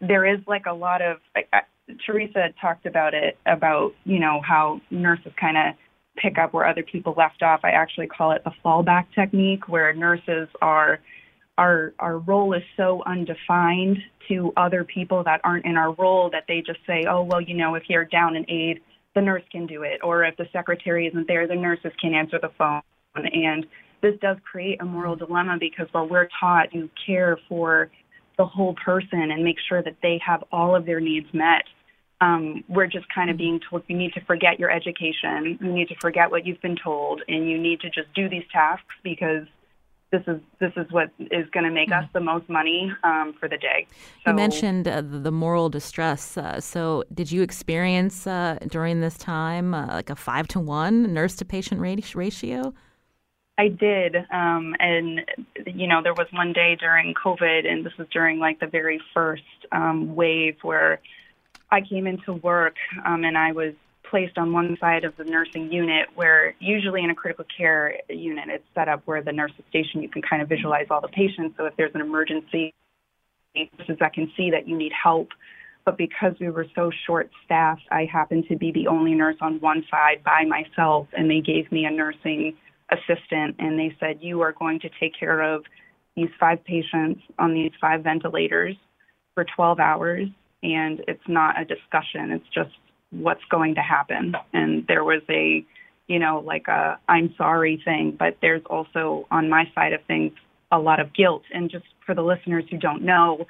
there 0.00 0.24
is 0.24 0.40
like 0.46 0.66
a 0.66 0.72
lot 0.74 1.02
of 1.02 1.18
Theresa 2.04 2.48
talked 2.60 2.86
about 2.86 3.14
it 3.14 3.38
about 3.46 3.92
you 4.04 4.18
know 4.18 4.40
how 4.46 4.80
nurses 4.90 5.32
kind 5.40 5.56
of 5.56 5.74
pick 6.16 6.38
up 6.38 6.52
where 6.52 6.66
other 6.66 6.82
people 6.82 7.14
left 7.16 7.42
off. 7.42 7.60
I 7.62 7.70
actually 7.70 8.06
call 8.06 8.32
it 8.32 8.42
the 8.44 8.52
fallback 8.64 9.06
technique, 9.14 9.68
where 9.68 9.92
nurses 9.92 10.48
are 10.60 11.00
our 11.58 11.94
our 11.98 12.18
role 12.18 12.52
is 12.54 12.62
so 12.76 13.02
undefined 13.06 13.98
to 14.28 14.52
other 14.56 14.84
people 14.84 15.22
that 15.24 15.40
aren't 15.44 15.64
in 15.64 15.76
our 15.76 15.92
role 15.94 16.30
that 16.30 16.44
they 16.48 16.62
just 16.66 16.80
say, 16.86 17.04
oh 17.08 17.22
well, 17.22 17.40
you 17.40 17.54
know, 17.54 17.74
if 17.74 17.84
you're 17.88 18.04
down 18.04 18.36
an 18.36 18.44
aide, 18.50 18.80
the 19.14 19.22
nurse 19.22 19.44
can 19.50 19.66
do 19.66 19.82
it, 19.82 20.00
or 20.02 20.24
if 20.24 20.36
the 20.36 20.46
secretary 20.52 21.06
isn't 21.06 21.28
there, 21.28 21.46
the 21.46 21.54
nurses 21.54 21.92
can 22.00 22.14
answer 22.14 22.38
the 22.40 22.50
phone, 22.58 22.82
and 23.14 23.66
this 24.02 24.14
does 24.20 24.36
create 24.50 24.80
a 24.82 24.84
moral 24.84 25.16
dilemma 25.16 25.56
because 25.58 25.86
while 25.92 26.08
we're 26.08 26.28
taught 26.38 26.70
to 26.72 26.88
care 27.06 27.38
for 27.48 27.90
the 28.36 28.44
whole 28.44 28.74
person 28.84 29.30
and 29.30 29.42
make 29.42 29.56
sure 29.68 29.82
that 29.82 29.96
they 30.02 30.20
have 30.24 30.44
all 30.52 30.76
of 30.76 30.84
their 30.84 31.00
needs 31.00 31.26
met, 31.32 31.64
um, 32.20 32.64
we're 32.68 32.86
just 32.86 33.06
kind 33.14 33.30
of 33.30 33.36
being 33.36 33.60
told 33.68 33.82
you 33.88 33.96
need 33.96 34.14
to 34.14 34.20
forget 34.22 34.58
your 34.58 34.70
education, 34.70 35.58
you 35.60 35.72
need 35.72 35.88
to 35.88 35.96
forget 36.00 36.30
what 36.30 36.46
you've 36.46 36.60
been 36.62 36.76
told, 36.76 37.22
and 37.28 37.48
you 37.48 37.58
need 37.58 37.80
to 37.80 37.90
just 37.90 38.12
do 38.14 38.28
these 38.28 38.44
tasks 38.52 38.94
because 39.02 39.46
this 40.12 40.22
is 40.26 40.40
this 40.60 40.72
is 40.76 40.90
what 40.92 41.10
is 41.18 41.48
going 41.50 41.64
to 41.64 41.70
make 41.70 41.90
us 41.92 42.04
the 42.12 42.20
most 42.20 42.48
money 42.48 42.92
um, 43.04 43.34
for 43.38 43.48
the 43.48 43.58
day. 43.58 43.86
So, 44.24 44.30
you 44.30 44.36
mentioned 44.36 44.88
uh, 44.88 45.02
the 45.04 45.32
moral 45.32 45.68
distress. 45.68 46.38
Uh, 46.38 46.60
so, 46.60 47.04
did 47.12 47.30
you 47.30 47.42
experience 47.42 48.26
uh, 48.26 48.58
during 48.68 49.00
this 49.00 49.18
time 49.18 49.74
uh, 49.74 49.86
like 49.88 50.08
a 50.08 50.16
five 50.16 50.46
to 50.48 50.60
one 50.60 51.12
nurse 51.12 51.36
to 51.36 51.44
patient 51.44 51.80
ratio? 51.80 52.72
I 53.58 53.68
did, 53.68 54.16
um, 54.30 54.74
and 54.78 55.22
you 55.66 55.86
know, 55.86 56.02
there 56.02 56.12
was 56.12 56.26
one 56.30 56.52
day 56.52 56.76
during 56.78 57.14
COVID, 57.14 57.66
and 57.66 57.84
this 57.84 57.96
was 57.98 58.06
during 58.12 58.38
like 58.38 58.60
the 58.60 58.66
very 58.66 59.00
first 59.14 59.42
um, 59.72 60.14
wave 60.14 60.56
where 60.62 61.00
I 61.70 61.80
came 61.80 62.06
into 62.06 62.34
work, 62.34 62.76
um, 63.04 63.24
and 63.24 63.36
I 63.36 63.52
was 63.52 63.74
placed 64.10 64.38
on 64.38 64.52
one 64.52 64.76
side 64.80 65.04
of 65.04 65.16
the 65.16 65.24
nursing 65.24 65.72
unit 65.72 66.08
where 66.14 66.54
usually 66.60 67.02
in 67.02 67.10
a 67.10 67.14
critical 67.14 67.44
care 67.56 67.96
unit 68.08 68.44
it's 68.48 68.64
set 68.74 68.88
up 68.88 69.02
where 69.04 69.22
the 69.22 69.32
nurse 69.32 69.50
is 69.58 69.64
stationed 69.68 70.02
you 70.02 70.08
can 70.08 70.22
kind 70.22 70.40
of 70.40 70.48
visualize 70.48 70.86
all 70.90 71.00
the 71.00 71.08
patients. 71.08 71.56
So 71.56 71.66
if 71.66 71.76
there's 71.76 71.94
an 71.94 72.00
emergency 72.00 72.72
nurses 73.56 73.96
that 74.00 74.12
can 74.12 74.30
see 74.36 74.50
that 74.50 74.68
you 74.68 74.76
need 74.76 74.92
help. 74.92 75.28
But 75.84 75.96
because 75.96 76.34
we 76.40 76.50
were 76.50 76.66
so 76.74 76.90
short 77.06 77.30
staffed 77.44 77.82
i 77.90 78.04
happened 78.04 78.46
to 78.48 78.56
be 78.56 78.72
the 78.72 78.88
only 78.88 79.14
nurse 79.14 79.36
on 79.40 79.60
one 79.60 79.84
side 79.90 80.22
by 80.24 80.44
myself 80.44 81.06
and 81.16 81.30
they 81.30 81.40
gave 81.40 81.70
me 81.70 81.84
a 81.84 81.90
nursing 81.90 82.56
assistant 82.90 83.56
and 83.58 83.78
they 83.78 83.96
said 84.00 84.18
you 84.20 84.40
are 84.40 84.52
going 84.52 84.80
to 84.80 84.90
take 85.00 85.18
care 85.18 85.40
of 85.40 85.64
these 86.16 86.30
five 86.40 86.64
patients 86.64 87.20
on 87.38 87.54
these 87.54 87.70
five 87.80 88.02
ventilators 88.02 88.76
for 89.34 89.44
12 89.54 89.78
hours 89.78 90.28
and 90.62 91.02
it's 91.06 91.26
not 91.28 91.60
a 91.60 91.64
discussion 91.64 92.30
it's 92.32 92.48
just 92.54 92.70
what's 93.10 93.44
going 93.50 93.74
to 93.76 93.82
happen. 93.82 94.34
And 94.52 94.86
there 94.86 95.04
was 95.04 95.22
a, 95.28 95.64
you 96.06 96.18
know, 96.18 96.42
like 96.44 96.68
a 96.68 96.98
I'm 97.08 97.34
sorry 97.36 97.80
thing, 97.84 98.16
but 98.18 98.36
there's 98.40 98.62
also 98.66 99.26
on 99.30 99.48
my 99.48 99.70
side 99.74 99.92
of 99.92 100.02
things 100.04 100.32
a 100.72 100.78
lot 100.78 101.00
of 101.00 101.14
guilt. 101.14 101.42
And 101.52 101.70
just 101.70 101.84
for 102.04 102.14
the 102.14 102.22
listeners 102.22 102.64
who 102.70 102.76
don't 102.76 103.02
know, 103.02 103.46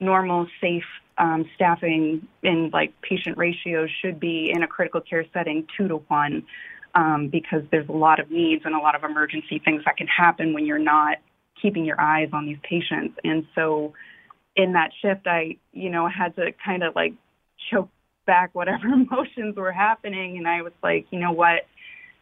normal, 0.00 0.46
safe 0.60 0.84
um, 1.18 1.44
staffing 1.54 2.26
in 2.42 2.70
like 2.72 2.92
patient 3.02 3.38
ratios 3.38 3.88
should 4.02 4.18
be 4.18 4.50
in 4.54 4.62
a 4.62 4.66
critical 4.66 5.00
care 5.00 5.24
setting 5.32 5.66
two 5.76 5.88
to 5.88 5.96
one 6.08 6.44
um, 6.94 7.28
because 7.28 7.62
there's 7.70 7.88
a 7.88 7.92
lot 7.92 8.18
of 8.18 8.30
needs 8.30 8.62
and 8.64 8.74
a 8.74 8.78
lot 8.78 8.94
of 8.94 9.04
emergency 9.04 9.60
things 9.64 9.82
that 9.84 9.96
can 9.96 10.06
happen 10.06 10.54
when 10.54 10.66
you're 10.66 10.78
not 10.78 11.18
keeping 11.60 11.84
your 11.84 12.00
eyes 12.00 12.28
on 12.32 12.46
these 12.46 12.58
patients. 12.62 13.16
And 13.22 13.46
so 13.54 13.92
in 14.56 14.72
that 14.72 14.90
shift, 15.00 15.26
I, 15.26 15.56
you 15.72 15.90
know, 15.90 16.08
had 16.08 16.36
to 16.36 16.52
kind 16.64 16.82
of 16.82 16.94
like 16.94 17.14
choke 17.70 17.88
back 18.26 18.54
whatever 18.54 18.86
emotions 18.92 19.56
were 19.56 19.72
happening. 19.72 20.38
And 20.38 20.48
I 20.48 20.62
was 20.62 20.72
like, 20.82 21.06
you 21.10 21.18
know 21.18 21.32
what? 21.32 21.66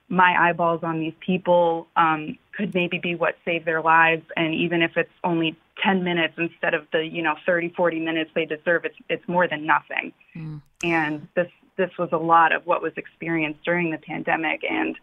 My 0.08 0.48
eyeballs 0.48 0.82
on 0.82 1.00
these 1.00 1.14
people 1.20 1.86
um, 1.96 2.36
could 2.56 2.74
maybe 2.74 2.98
be 2.98 3.14
what 3.14 3.36
saved 3.44 3.64
their 3.64 3.80
lives. 3.80 4.24
And 4.36 4.54
even 4.54 4.82
if 4.82 4.96
it's 4.96 5.12
only 5.24 5.56
10 5.82 6.04
minutes 6.04 6.34
instead 6.36 6.74
of 6.74 6.86
the, 6.92 7.04
you 7.04 7.22
know, 7.22 7.34
30, 7.46 7.70
40 7.70 8.00
minutes 8.00 8.30
they 8.34 8.44
deserve, 8.44 8.84
it's, 8.84 8.96
it's 9.08 9.26
more 9.26 9.48
than 9.48 9.64
nothing. 9.64 10.12
Mm. 10.36 10.60
And 10.84 11.28
this, 11.34 11.48
this 11.76 11.90
was 11.98 12.10
a 12.12 12.18
lot 12.18 12.52
of 12.52 12.66
what 12.66 12.82
was 12.82 12.92
experienced 12.96 13.64
during 13.64 13.90
the 13.90 13.98
pandemic. 13.98 14.62
And 14.68 14.96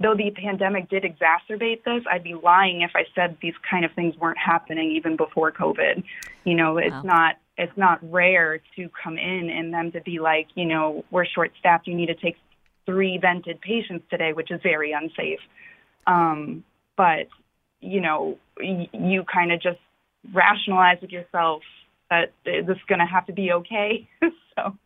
though 0.00 0.14
the 0.14 0.30
pandemic 0.30 0.88
did 0.88 1.02
exacerbate 1.04 1.84
this, 1.84 2.04
I'd 2.10 2.22
be 2.22 2.34
lying 2.34 2.82
if 2.82 2.92
I 2.94 3.04
said 3.14 3.36
these 3.42 3.54
kind 3.68 3.84
of 3.84 3.92
things 3.92 4.16
weren't 4.16 4.38
happening 4.38 4.92
even 4.92 5.16
before 5.16 5.50
COVID. 5.52 6.04
You 6.44 6.54
know, 6.54 6.78
it's 6.78 6.92
wow. 6.92 7.02
not 7.02 7.36
it's 7.56 7.76
not 7.76 7.98
rare 8.02 8.60
to 8.76 8.88
come 9.02 9.18
in 9.18 9.50
and 9.50 9.74
them 9.74 9.90
to 9.92 10.00
be 10.00 10.20
like, 10.20 10.46
you 10.54 10.64
know, 10.64 11.04
we're 11.10 11.26
short 11.26 11.52
staffed. 11.58 11.88
You 11.88 11.94
need 11.94 12.06
to 12.06 12.14
take 12.14 12.36
three 12.86 13.18
vented 13.18 13.60
patients 13.60 14.06
today, 14.08 14.32
which 14.32 14.52
is 14.52 14.60
very 14.62 14.92
unsafe. 14.92 15.40
Um, 16.06 16.64
but 16.96 17.28
you 17.80 18.00
know, 18.00 18.38
y- 18.58 18.88
you 18.92 19.24
kind 19.24 19.52
of 19.52 19.60
just 19.60 19.80
rationalize 20.32 20.98
with 21.00 21.10
yourself 21.10 21.62
that 22.10 22.32
this 22.44 22.64
is 22.68 22.82
going 22.88 23.00
to 23.00 23.06
have 23.06 23.26
to 23.26 23.32
be 23.32 23.52
okay. 23.52 24.08
so. 24.56 24.76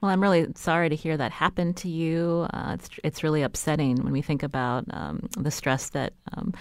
Well, 0.00 0.10
I'm 0.10 0.22
really 0.22 0.46
sorry 0.54 0.88
to 0.88 0.96
hear 0.96 1.16
that 1.16 1.32
happen 1.32 1.74
to 1.74 1.88
you. 1.88 2.46
Uh, 2.52 2.72
it's 2.74 2.90
it's 3.04 3.22
really 3.22 3.42
upsetting 3.42 3.96
when 4.02 4.12
we 4.12 4.22
think 4.22 4.42
about 4.42 4.84
um, 4.90 5.28
the 5.38 5.50
stress 5.50 5.90
that 5.90 6.12
um, 6.36 6.52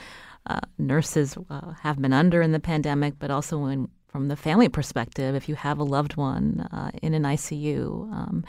uh, 0.46 0.60
nurses 0.78 1.38
uh, 1.50 1.72
have 1.82 2.02
been 2.02 2.14
under 2.14 2.42
in 2.42 2.52
the 2.52 2.60
pandemic, 2.60 3.16
but 3.20 3.32
also 3.32 3.58
when 3.58 3.88
from 4.08 4.28
the 4.28 4.36
family 4.36 4.68
perspective, 4.68 5.36
if 5.36 5.48
you 5.48 5.56
have 5.56 5.80
a 5.80 5.84
loved 5.84 6.18
one 6.18 6.68
uh, 6.72 6.92
in 7.02 7.14
an 7.14 7.24
ICU, 7.24 8.12
um, 8.12 8.44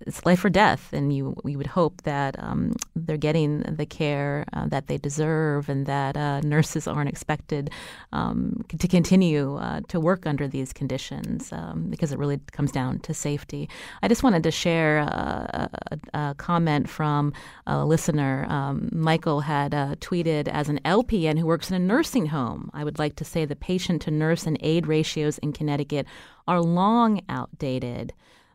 it's 0.00 0.24
life 0.26 0.44
or 0.44 0.50
death, 0.50 0.92
and 0.92 1.12
you 1.14 1.34
we 1.44 1.56
would 1.56 1.66
hope 1.66 2.02
that 2.02 2.36
um, 2.38 2.74
they're 2.94 3.16
getting 3.16 3.60
the 3.62 3.86
care 3.86 4.44
uh, 4.52 4.66
that 4.68 4.86
they 4.86 4.98
deserve, 4.98 5.68
and 5.68 5.86
that 5.86 6.16
uh, 6.16 6.40
nurses 6.40 6.86
aren't 6.86 7.08
expected 7.08 7.70
um, 8.12 8.64
to 8.78 8.88
continue 8.88 9.56
uh, 9.56 9.80
to 9.88 10.00
work 10.00 10.26
under 10.26 10.48
these 10.48 10.72
conditions 10.72 11.52
um, 11.52 11.86
because 11.90 12.12
it 12.12 12.18
really 12.18 12.40
comes 12.52 12.72
down 12.72 12.98
to 13.00 13.14
safety. 13.14 13.68
I 14.02 14.08
just 14.08 14.22
wanted 14.22 14.42
to 14.44 14.50
share 14.50 15.00
uh, 15.00 15.68
a, 15.92 15.98
a 16.14 16.34
comment 16.36 16.88
from 16.88 17.32
a 17.66 17.84
listener. 17.84 18.46
Um, 18.48 18.88
Michael 18.92 19.40
had 19.40 19.74
uh, 19.74 19.94
tweeted 19.96 20.48
as 20.48 20.68
an 20.68 20.80
LPN 20.84 21.38
who 21.38 21.46
works 21.46 21.70
in 21.70 21.76
a 21.76 21.84
nursing 21.84 22.26
home. 22.26 22.70
I 22.72 22.84
would 22.84 22.98
like 22.98 23.16
to 23.16 23.24
say 23.24 23.44
the 23.44 23.56
patient 23.56 24.02
to 24.02 24.10
nurse 24.10 24.46
and 24.46 24.56
aide 24.60 24.86
ratios 24.86 25.38
in 25.38 25.52
Connecticut 25.52 26.06
are 26.46 26.60
long 26.60 27.22
outdated. 27.28 28.12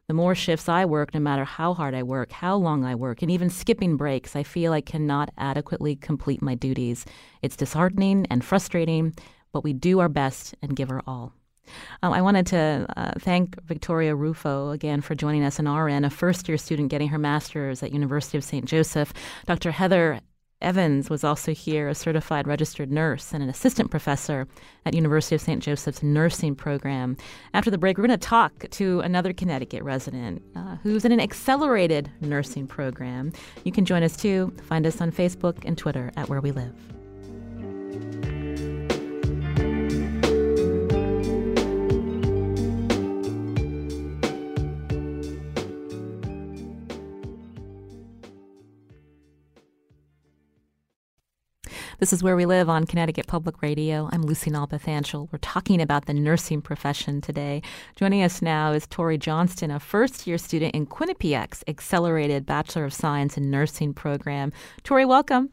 The 0.08 0.14
more 0.14 0.36
shifts 0.36 0.70
I 0.70 0.86
work, 0.86 1.16
no 1.16 1.20
matter 1.20 1.46
how 1.46 1.74
hard 1.74 1.96
I 1.96 2.04
work, 2.04 2.32
how 2.32 2.58
long 2.58 2.86
I 2.86 2.94
work, 2.94 3.24
and 3.24 3.32
even 3.32 3.50
skipping 3.50 3.98
breaks, 3.98 4.36
I 4.36 4.44
feel 4.44 4.72
I 4.72 4.82
cannot 4.82 5.32
adequately 5.36 5.96
complete 5.96 6.44
my 6.44 6.54
duties. 6.54 7.06
It's 7.42 7.56
disheartening 7.56 8.28
and 8.30 8.46
frustrating, 8.46 9.16
but 9.52 9.64
we 9.64 9.74
do 9.74 10.00
our 10.00 10.10
best 10.10 10.54
and 10.62 10.76
give 10.76 10.92
our 10.92 11.02
all. 11.08 11.34
Um, 12.04 12.14
I 12.14 12.22
wanted 12.22 12.46
to 12.48 12.86
uh, 12.96 13.14
thank 13.18 13.60
Victoria 13.64 14.16
Rufo 14.16 14.70
again 14.70 15.02
for 15.02 15.16
joining 15.16 15.44
us 15.44 15.58
in 15.58 15.68
RN, 15.68 16.06
a 16.06 16.12
first 16.12 16.48
year 16.48 16.60
student 16.60 16.90
getting 16.90 17.08
her 17.08 17.18
master's 17.18 17.82
at 17.82 17.92
University 17.92 18.38
of 18.38 18.44
St. 18.44 18.66
Joseph. 18.66 19.12
Dr. 19.48 19.72
Heather 19.72 20.20
Evans 20.62 21.10
was 21.10 21.24
also 21.24 21.54
here, 21.54 21.90
a 21.90 21.96
certified 21.96 22.48
registered 22.48 22.92
nurse 22.92 23.34
and 23.34 23.44
an 23.44 23.50
assistant 23.50 23.92
professor 23.92 24.48
at 24.86 24.94
University 24.94 25.36
of 25.36 25.42
St. 25.42 25.62
Joseph's 25.62 26.02
nursing 26.02 26.56
program. 26.56 27.18
After 27.54 27.70
the 27.70 27.78
break, 27.78 27.98
we're 27.98 28.08
going 28.08 28.20
to 28.20 28.26
talk 28.28 28.70
to 28.72 29.02
another 29.02 29.34
Connecticut 29.34 29.84
resident 29.84 30.42
uh, 30.56 30.78
who's 30.82 31.06
in 31.06 31.12
an 31.12 31.20
accelerated 31.20 32.10
nursing 32.22 32.68
program. 32.68 33.34
You 33.64 33.72
can 33.72 33.86
join 33.86 34.02
us 34.02 34.16
too. 34.16 34.56
Find 34.64 34.88
us 34.88 35.02
on 35.02 35.12
Facebook 35.12 35.66
and 35.66 35.78
Twitter 35.78 36.12
at 36.16 36.30
Where 36.30 36.42
We 36.42 36.52
Live. 36.52 36.95
This 51.98 52.12
is 52.12 52.22
Where 52.22 52.36
We 52.36 52.46
Live 52.46 52.68
on 52.68 52.86
Connecticut 52.86 53.26
Public 53.26 53.62
Radio. 53.62 54.10
I'm 54.12 54.22
Lucy 54.24 54.52
Nalpathanchil. 54.52 55.30
We're 55.32 55.40
talking 55.40 55.82
about 55.82 56.08
the 56.08 56.14
nursing 56.14 56.62
profession 56.62 57.22
today. 57.22 57.62
Joining 57.96 58.22
us 58.22 58.42
now 58.42 58.74
is 58.74 58.86
Tori 58.86 59.18
Johnston, 59.18 59.72
a 59.72 59.80
first 59.80 60.28
year 60.28 60.38
student 60.38 60.76
in 60.76 60.88
Quinnipiac's 60.88 61.64
Accelerated 61.70 62.46
Bachelor 62.46 62.84
of 62.84 62.94
Science 62.94 63.38
in 63.38 63.50
Nursing 63.50 63.94
program. 63.94 64.52
Tori, 64.84 65.06
welcome. 65.06 65.52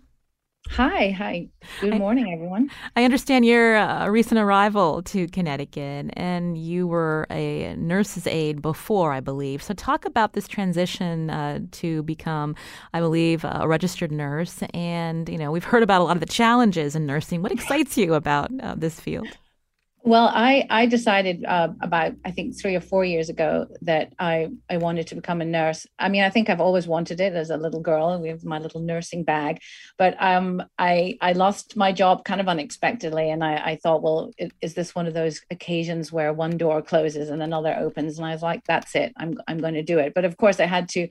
Hi, 0.71 1.11
hi. 1.11 1.49
Good 1.81 1.99
morning, 1.99 2.29
I, 2.29 2.33
everyone. 2.33 2.71
I 2.97 3.05
understand 3.05 3.45
you're 3.45 3.77
a 3.77 4.11
recent 4.11 4.41
arrival 4.41 5.03
to 5.03 5.27
Connecticut 5.29 6.11
and 6.15 6.57
you 6.57 6.87
were 6.87 7.27
a 7.31 7.75
nurse's 7.77 8.27
aide 8.27 8.63
before, 8.63 9.13
I 9.13 9.21
believe. 9.21 9.63
So, 9.63 9.75
talk 9.75 10.07
about 10.07 10.33
this 10.33 10.49
transition 10.49 11.29
uh, 11.29 11.61
to 11.73 12.03
become, 12.05 12.55
I 12.95 13.01
believe, 13.01 13.45
a 13.45 13.69
registered 13.69 14.13
nurse. 14.13 14.63
And, 14.73 15.29
you 15.29 15.37
know, 15.37 15.51
we've 15.51 15.65
heard 15.65 15.83
about 15.83 16.01
a 16.01 16.05
lot 16.05 16.17
of 16.17 16.21
the 16.21 16.27
challenges 16.27 16.97
in 16.97 17.05
nursing. 17.05 17.43
What 17.43 17.53
excites 17.53 17.99
you 17.99 18.15
about 18.15 18.51
uh, 18.63 18.75
this 18.77 18.99
field? 18.99 19.37
Well, 20.05 20.29
I 20.35 20.67
I 20.69 20.87
decided 20.87 21.45
uh, 21.45 21.69
about 21.81 22.15
I 22.25 22.33
think 22.33 22.61
three 22.61 22.75
or 22.75 22.81
four 22.81 23.05
years 23.05 23.29
ago 23.29 23.69
that 23.83 24.13
I 24.19 24.49
I 24.69 24.79
wanted 24.79 25.07
to 25.09 25.15
become 25.15 25.41
a 25.41 25.45
nurse. 25.45 25.87
I 25.97 26.09
mean, 26.09 26.25
I 26.25 26.31
think 26.31 26.51
I've 26.51 26.61
always 26.61 26.89
wanted 26.89 27.21
it 27.21 27.35
as 27.35 27.51
a 27.51 27.57
little 27.57 27.81
girl 27.81 28.21
with 28.21 28.45
my 28.45 28.59
little 28.59 28.81
nursing 28.81 29.23
bag, 29.23 29.61
but 29.99 30.21
um, 30.21 30.61
I 30.77 31.19
I 31.21 31.35
lost 31.35 31.77
my 31.77 31.93
job 31.93 32.25
kind 32.25 32.41
of 32.41 32.49
unexpectedly, 32.49 33.31
and 33.31 33.45
I 33.45 33.55
I 33.73 33.77
thought, 33.77 34.03
well, 34.03 34.33
is 34.61 34.75
this 34.75 34.93
one 34.93 35.07
of 35.07 35.15
those 35.15 35.41
occasions 35.53 36.11
where 36.11 36.33
one 36.33 36.57
door 36.57 36.83
closes 36.83 37.31
and 37.31 37.41
another 37.41 37.73
opens? 37.79 38.19
And 38.19 38.27
I 38.27 38.33
was 38.33 38.43
like, 38.43 38.65
that's 38.65 38.97
it, 38.97 39.13
I'm 39.17 39.39
I'm 39.47 39.59
going 39.59 39.75
to 39.75 39.85
do 39.85 40.01
it. 40.01 40.15
But 40.15 40.25
of 40.25 40.37
course, 40.37 40.59
I 40.59 40.67
had 40.67 40.89
to 40.91 41.07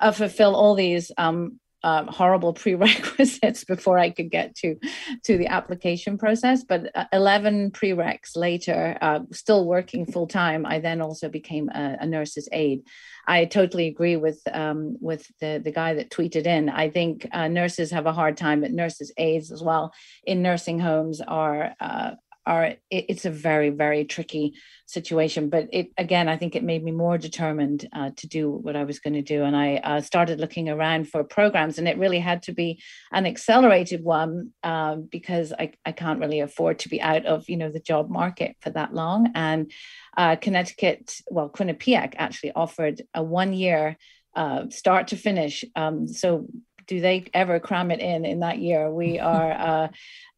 uh, 0.00 0.12
fulfill 0.12 0.54
all 0.54 0.74
these 0.74 1.10
um, 1.16 1.60
um, 1.84 2.08
horrible 2.08 2.54
prerequisites 2.54 3.64
before 3.74 3.98
I 3.98 4.10
could 4.10 4.30
get 4.30 4.56
to 4.56 4.76
to 5.24 5.38
the 5.38 5.48
application 5.48 6.18
process. 6.18 6.64
But 6.64 6.90
uh, 6.96 7.04
11 7.12 7.70
prereqs 7.72 8.36
later, 8.36 8.96
uh, 9.00 9.20
still 9.32 9.66
working 9.66 10.06
full 10.06 10.26
time, 10.26 10.64
I 10.66 10.80
then 10.80 11.00
also 11.02 11.28
became 11.28 11.68
a, 11.68 11.98
a 12.00 12.06
nurse's 12.06 12.48
aide. 12.50 12.82
I 13.26 13.44
totally 13.44 13.86
agree 13.86 14.16
with 14.16 14.40
um, 14.52 14.96
with 15.00 15.30
the 15.40 15.60
the 15.62 15.72
guy 15.72 15.94
that 15.94 16.10
tweeted 16.10 16.46
in. 16.46 16.68
I 16.68 16.88
think 16.90 17.28
uh, 17.32 17.48
nurses 17.48 17.90
have 17.90 18.06
a 18.06 18.12
hard 18.12 18.36
time, 18.36 18.62
but 18.62 18.72
nurses 18.72 19.12
aides 19.18 19.52
as 19.52 19.62
well 19.62 19.92
in 20.24 20.42
nursing 20.42 20.78
homes 20.78 21.20
are 21.20 21.74
uh, 21.80 22.12
are 22.46 22.64
it, 22.64 22.80
it's 22.90 23.24
a 23.24 23.30
very 23.30 23.70
very 23.70 24.04
tricky 24.04 24.54
situation. 24.86 25.48
But 25.48 25.68
it 25.72 25.88
again 25.96 26.28
i 26.28 26.36
think 26.36 26.54
it 26.54 26.62
made 26.62 26.84
me 26.84 26.92
more 26.92 27.18
determined 27.18 27.88
uh, 27.92 28.10
to 28.16 28.26
do 28.26 28.50
what 28.50 28.76
i 28.76 28.84
was 28.84 28.98
going 29.00 29.14
to 29.14 29.22
do. 29.22 29.42
And 29.44 29.56
i 29.56 29.76
uh, 29.76 30.00
started 30.00 30.40
looking 30.40 30.68
around 30.68 31.08
for 31.08 31.24
programs 31.24 31.78
and 31.78 31.88
it 31.88 31.98
really 31.98 32.18
had 32.18 32.42
to 32.44 32.52
be 32.52 32.82
an 33.12 33.26
accelerated 33.26 34.02
one 34.04 34.50
um, 34.62 35.08
because 35.10 35.52
I, 35.52 35.72
I 35.84 35.92
can't 35.92 36.20
really 36.20 36.40
afford 36.40 36.80
to 36.80 36.88
be 36.88 37.00
out 37.00 37.26
of 37.26 37.48
you 37.48 37.56
know 37.56 37.70
the 37.70 37.80
job 37.80 38.10
market 38.10 38.56
for 38.60 38.70
that 38.70 38.94
long. 38.94 39.30
And 39.34 39.70
uh, 40.16 40.36
connecticut 40.36 41.20
well 41.30 41.48
quinnipiac 41.48 42.14
actually 42.16 42.52
offered 42.52 43.02
a 43.14 43.22
one 43.22 43.52
year 43.52 43.96
uh, 44.36 44.68
start 44.70 45.08
to 45.08 45.16
finish. 45.16 45.64
Um, 45.76 46.08
so 46.08 46.46
do 46.86 47.00
they 47.00 47.24
ever 47.32 47.60
cram 47.60 47.90
it 47.90 48.00
in 48.00 48.24
in 48.26 48.40
that 48.40 48.58
year? 48.58 48.90
We 48.90 49.18
are 49.34 49.52
uh, 49.52 49.88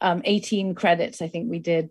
um, 0.00 0.22
18 0.24 0.74
credits 0.74 1.22
i 1.22 1.28
think 1.28 1.50
we 1.50 1.59
did 1.59 1.90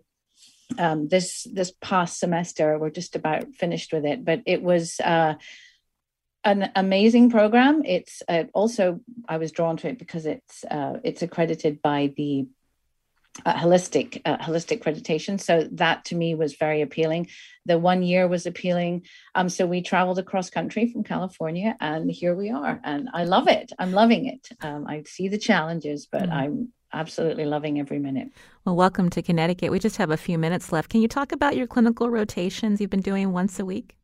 um, 0.78 1.08
this 1.08 1.46
this 1.52 1.72
past 1.80 2.18
semester. 2.18 2.78
We're 2.78 2.90
just 2.90 3.16
about 3.16 3.54
finished 3.54 3.92
with 3.92 4.04
it, 4.04 4.24
but 4.24 4.42
it 4.46 4.62
was 4.62 5.00
uh, 5.00 5.34
an 6.44 6.70
amazing 6.76 7.30
program. 7.30 7.82
It's 7.84 8.22
uh, 8.28 8.44
also 8.54 9.00
I 9.28 9.38
was 9.38 9.52
drawn 9.52 9.76
to 9.78 9.88
it 9.88 9.98
because 9.98 10.26
it's 10.26 10.64
uh, 10.64 11.00
it's 11.04 11.22
accredited 11.22 11.82
by 11.82 12.12
the 12.16 12.46
uh, 13.44 13.54
holistic 13.54 14.22
uh, 14.24 14.38
holistic 14.38 14.82
accreditation. 14.82 15.40
So 15.40 15.68
that 15.72 16.06
to 16.06 16.14
me 16.14 16.34
was 16.34 16.54
very 16.54 16.82
appealing. 16.82 17.28
The 17.66 17.78
one 17.78 18.02
year 18.02 18.28
was 18.28 18.46
appealing. 18.46 19.06
Um, 19.34 19.48
so 19.48 19.66
we 19.66 19.82
traveled 19.82 20.18
across 20.18 20.48
country 20.50 20.90
from 20.90 21.04
California, 21.04 21.76
and 21.80 22.10
here 22.10 22.34
we 22.34 22.50
are. 22.50 22.80
And 22.82 23.08
I 23.12 23.24
love 23.24 23.48
it. 23.48 23.72
I'm 23.78 23.92
loving 23.92 24.26
it. 24.26 24.48
Um, 24.60 24.86
I 24.86 25.02
see 25.06 25.28
the 25.28 25.38
challenges, 25.38 26.06
but 26.10 26.22
mm-hmm. 26.22 26.32
I'm 26.32 26.72
absolutely 26.92 27.44
loving 27.44 27.78
every 27.78 27.98
minute. 27.98 28.30
Well, 28.64 28.76
welcome 28.76 29.10
to 29.10 29.22
Connecticut. 29.22 29.70
We 29.70 29.78
just 29.78 29.96
have 29.96 30.10
a 30.10 30.16
few 30.16 30.38
minutes 30.38 30.72
left. 30.72 30.90
Can 30.90 31.02
you 31.02 31.08
talk 31.08 31.32
about 31.32 31.56
your 31.56 31.66
clinical 31.66 32.10
rotations 32.10 32.80
you've 32.80 32.90
been 32.90 33.00
doing 33.00 33.32
once 33.32 33.58
a 33.58 33.64
week? 33.64 33.96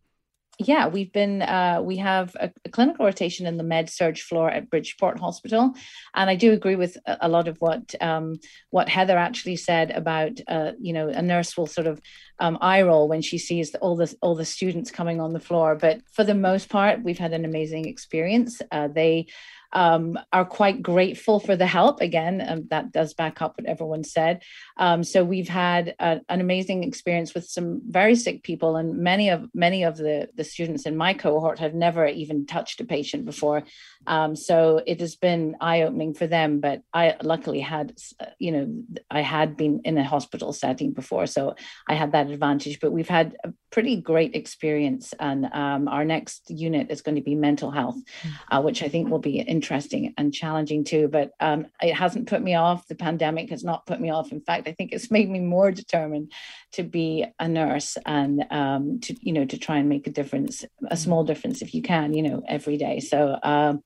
Yeah, 0.58 0.86
we've 0.86 1.12
been 1.12 1.40
uh, 1.42 1.80
we 1.82 1.96
have 1.96 2.36
a, 2.38 2.50
a, 2.64 2.68
clinical 2.68 3.06
rotation 3.06 3.46
in 3.46 3.56
the 3.56 3.64
med-surg 3.64 4.18
floor 4.18 4.50
at 4.50 4.68
Bridgeport 4.68 5.18
Hospital, 5.18 5.72
and 6.14 6.28
I 6.28 6.36
do 6.36 6.52
agree 6.52 6.76
with 6.76 6.98
a, 7.06 7.18
a 7.22 7.28
lot 7.28 7.48
of 7.48 7.56
what 7.58 7.94
um, 8.02 8.38
what 8.68 8.88
Heather 8.88 9.16
actually 9.16 9.56
said 9.56 9.90
about 9.90 10.32
uh, 10.48 10.72
you 10.78 10.92
know 10.92 11.08
a 11.08 11.22
nurse 11.22 11.56
will 11.56 11.66
sort 11.66 11.86
of 11.86 12.00
um, 12.38 12.58
eye 12.60 12.82
roll 12.82 13.08
when 13.08 13.22
she 13.22 13.38
sees 13.38 13.74
all 13.76 13.96
the 13.96 14.14
all 14.20 14.34
the 14.34 14.44
students 14.44 14.90
coming 14.90 15.22
on 15.22 15.32
the 15.32 15.40
floor, 15.40 15.74
but 15.74 16.02
for 16.12 16.22
the 16.22 16.34
most 16.34 16.68
part, 16.68 17.02
we've 17.02 17.18
had 17.18 17.32
an 17.32 17.46
amazing 17.46 17.86
experience. 17.86 18.60
Uh, 18.70 18.88
they 18.88 19.26
um, 19.72 20.18
are 20.32 20.44
quite 20.44 20.82
grateful 20.82 21.40
for 21.40 21.56
the 21.56 21.66
help. 21.66 22.00
Again, 22.00 22.44
um, 22.46 22.66
that 22.70 22.92
does 22.92 23.14
back 23.14 23.40
up 23.40 23.58
what 23.58 23.66
everyone 23.66 24.04
said. 24.04 24.42
Um, 24.76 25.04
so 25.04 25.24
we've 25.24 25.48
had 25.48 25.94
a, 25.98 26.20
an 26.28 26.40
amazing 26.40 26.84
experience 26.84 27.34
with 27.34 27.46
some 27.46 27.80
very 27.86 28.14
sick 28.14 28.42
people, 28.42 28.76
and 28.76 28.98
many 28.98 29.30
of 29.30 29.48
many 29.54 29.84
of 29.84 29.96
the 29.96 30.28
the 30.34 30.44
students 30.44 30.86
in 30.86 30.96
my 30.96 31.14
cohort 31.14 31.58
have 31.58 31.74
never 31.74 32.06
even 32.06 32.46
touched 32.46 32.80
a 32.80 32.84
patient 32.84 33.24
before. 33.24 33.64
Um, 34.06 34.34
so 34.34 34.82
it 34.86 35.00
has 35.00 35.16
been 35.16 35.56
eye 35.60 35.82
opening 35.82 36.14
for 36.14 36.26
them. 36.26 36.60
But 36.60 36.82
I 36.92 37.16
luckily 37.22 37.60
had, 37.60 37.94
you 38.38 38.52
know, 38.52 38.82
I 39.10 39.20
had 39.20 39.56
been 39.56 39.80
in 39.84 39.96
a 39.98 40.04
hospital 40.04 40.52
setting 40.52 40.92
before, 40.92 41.26
so 41.26 41.54
I 41.88 41.94
had 41.94 42.12
that 42.12 42.28
advantage. 42.28 42.80
But 42.80 42.92
we've 42.92 43.08
had 43.08 43.36
a 43.44 43.52
pretty 43.70 44.00
great 44.00 44.34
experience, 44.34 45.14
and 45.18 45.46
um, 45.52 45.88
our 45.88 46.04
next 46.04 46.50
unit 46.50 46.90
is 46.90 47.02
going 47.02 47.14
to 47.16 47.22
be 47.22 47.34
mental 47.34 47.70
health, 47.70 47.96
hmm. 48.22 48.28
uh, 48.50 48.60
which 48.60 48.82
I 48.82 48.88
think 48.88 49.08
will 49.08 49.18
be 49.18 49.40
interesting 49.62 50.12
and 50.18 50.34
challenging 50.34 50.82
too. 50.82 51.06
But 51.06 51.30
um, 51.38 51.66
it 51.80 51.94
hasn't 51.94 52.26
put 52.26 52.42
me 52.42 52.56
off. 52.56 52.88
The 52.88 52.96
pandemic 52.96 53.50
has 53.50 53.62
not 53.62 53.86
put 53.86 54.00
me 54.00 54.10
off. 54.10 54.32
In 54.32 54.40
fact, 54.40 54.66
I 54.66 54.72
think 54.72 54.92
it's 54.92 55.10
made 55.10 55.30
me 55.30 55.38
more 55.38 55.70
determined 55.70 56.32
to 56.72 56.82
be 56.82 57.24
a 57.38 57.46
nurse 57.46 57.96
and 58.04 58.44
um, 58.50 58.98
to 59.00 59.14
you 59.20 59.32
know 59.32 59.44
to 59.44 59.58
try 59.58 59.76
and 59.76 59.88
make 59.88 60.08
a 60.08 60.10
difference, 60.10 60.64
a 60.88 60.96
small 60.96 61.22
difference 61.22 61.62
if 61.62 61.74
you 61.74 61.82
can, 61.82 62.12
you 62.12 62.22
know, 62.22 62.42
every 62.48 62.76
day. 62.76 62.98
So 62.98 63.38
um, 63.42 63.84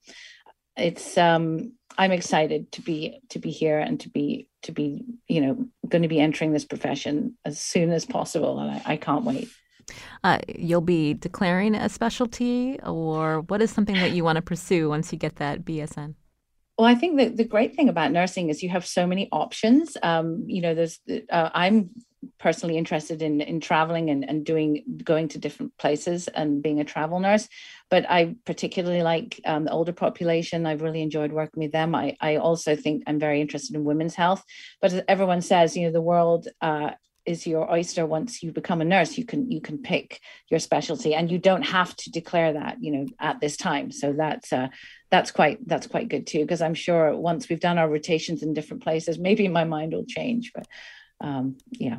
it's 0.76 1.18
um, 1.18 1.72
I'm 1.98 2.12
excited 2.12 2.72
to 2.72 2.80
be 2.80 3.20
to 3.30 3.38
be 3.38 3.50
here 3.50 3.78
and 3.78 4.00
to 4.00 4.08
be 4.08 4.48
to 4.62 4.72
be 4.72 5.04
you 5.28 5.42
know 5.42 5.66
going 5.86 6.02
to 6.02 6.08
be 6.08 6.20
entering 6.20 6.52
this 6.52 6.64
profession 6.64 7.36
as 7.44 7.60
soon 7.60 7.92
as 7.92 8.06
possible, 8.06 8.58
and 8.60 8.70
I, 8.70 8.82
I 8.92 8.96
can't 8.96 9.24
wait. 9.24 9.48
Uh, 10.24 10.38
you'll 10.48 10.80
be 10.80 11.14
declaring 11.14 11.74
a 11.74 11.88
specialty, 11.88 12.78
or 12.82 13.42
what 13.42 13.62
is 13.62 13.70
something 13.70 13.96
that 13.96 14.12
you 14.12 14.24
want 14.24 14.36
to 14.36 14.42
pursue 14.42 14.88
once 14.88 15.12
you 15.12 15.18
get 15.18 15.36
that 15.36 15.64
BSN? 15.64 16.14
Well, 16.78 16.86
I 16.86 16.94
think 16.94 17.16
that 17.18 17.36
the 17.36 17.44
great 17.44 17.74
thing 17.74 17.88
about 17.88 18.12
nursing 18.12 18.50
is 18.50 18.62
you 18.62 18.68
have 18.68 18.86
so 18.86 19.06
many 19.06 19.28
options. 19.32 19.96
Um, 20.02 20.44
you 20.46 20.60
know, 20.60 20.74
there's 20.74 21.00
uh, 21.30 21.50
I'm 21.54 21.90
personally 22.38 22.76
interested 22.76 23.22
in 23.22 23.40
in 23.40 23.60
traveling 23.60 24.10
and, 24.10 24.28
and 24.28 24.44
doing 24.44 24.82
going 25.04 25.28
to 25.28 25.38
different 25.38 25.76
places 25.78 26.28
and 26.28 26.62
being 26.62 26.80
a 26.80 26.84
travel 26.84 27.20
nurse 27.20 27.48
but 27.90 28.08
i 28.10 28.34
particularly 28.44 29.02
like 29.02 29.40
um, 29.44 29.64
the 29.64 29.70
older 29.70 29.92
population 29.92 30.66
i've 30.66 30.82
really 30.82 31.02
enjoyed 31.02 31.32
working 31.32 31.62
with 31.62 31.72
them 31.72 31.94
I, 31.94 32.16
I 32.20 32.36
also 32.36 32.74
think 32.74 33.04
i'm 33.06 33.18
very 33.18 33.40
interested 33.40 33.76
in 33.76 33.84
women's 33.84 34.14
health 34.14 34.42
but 34.80 34.92
as 34.92 35.02
everyone 35.08 35.42
says 35.42 35.76
you 35.76 35.86
know 35.86 35.92
the 35.92 36.00
world 36.00 36.48
uh, 36.60 36.90
is 37.26 37.46
your 37.46 37.70
oyster 37.70 38.06
once 38.06 38.42
you 38.42 38.52
become 38.52 38.80
a 38.80 38.84
nurse 38.84 39.18
you 39.18 39.24
can 39.24 39.50
you 39.50 39.60
can 39.60 39.78
pick 39.78 40.20
your 40.48 40.60
specialty 40.60 41.14
and 41.14 41.30
you 41.30 41.38
don't 41.38 41.62
have 41.62 41.94
to 41.96 42.10
declare 42.10 42.52
that 42.52 42.76
you 42.80 42.92
know 42.92 43.06
at 43.18 43.40
this 43.40 43.56
time. 43.56 43.90
So 43.90 44.12
that's 44.12 44.52
uh 44.52 44.68
that's 45.10 45.30
quite 45.30 45.66
that's 45.66 45.86
quite 45.86 46.08
good 46.08 46.26
too 46.26 46.40
because 46.40 46.60
i'm 46.60 46.74
sure 46.74 47.16
once 47.16 47.48
we've 47.48 47.60
done 47.60 47.78
our 47.78 47.88
rotations 47.88 48.42
in 48.42 48.54
different 48.54 48.82
places 48.82 49.18
maybe 49.18 49.46
my 49.48 49.64
mind 49.64 49.92
will 49.92 50.04
change 50.04 50.52
but 50.54 50.66
um 51.20 51.56
yeah. 51.70 51.98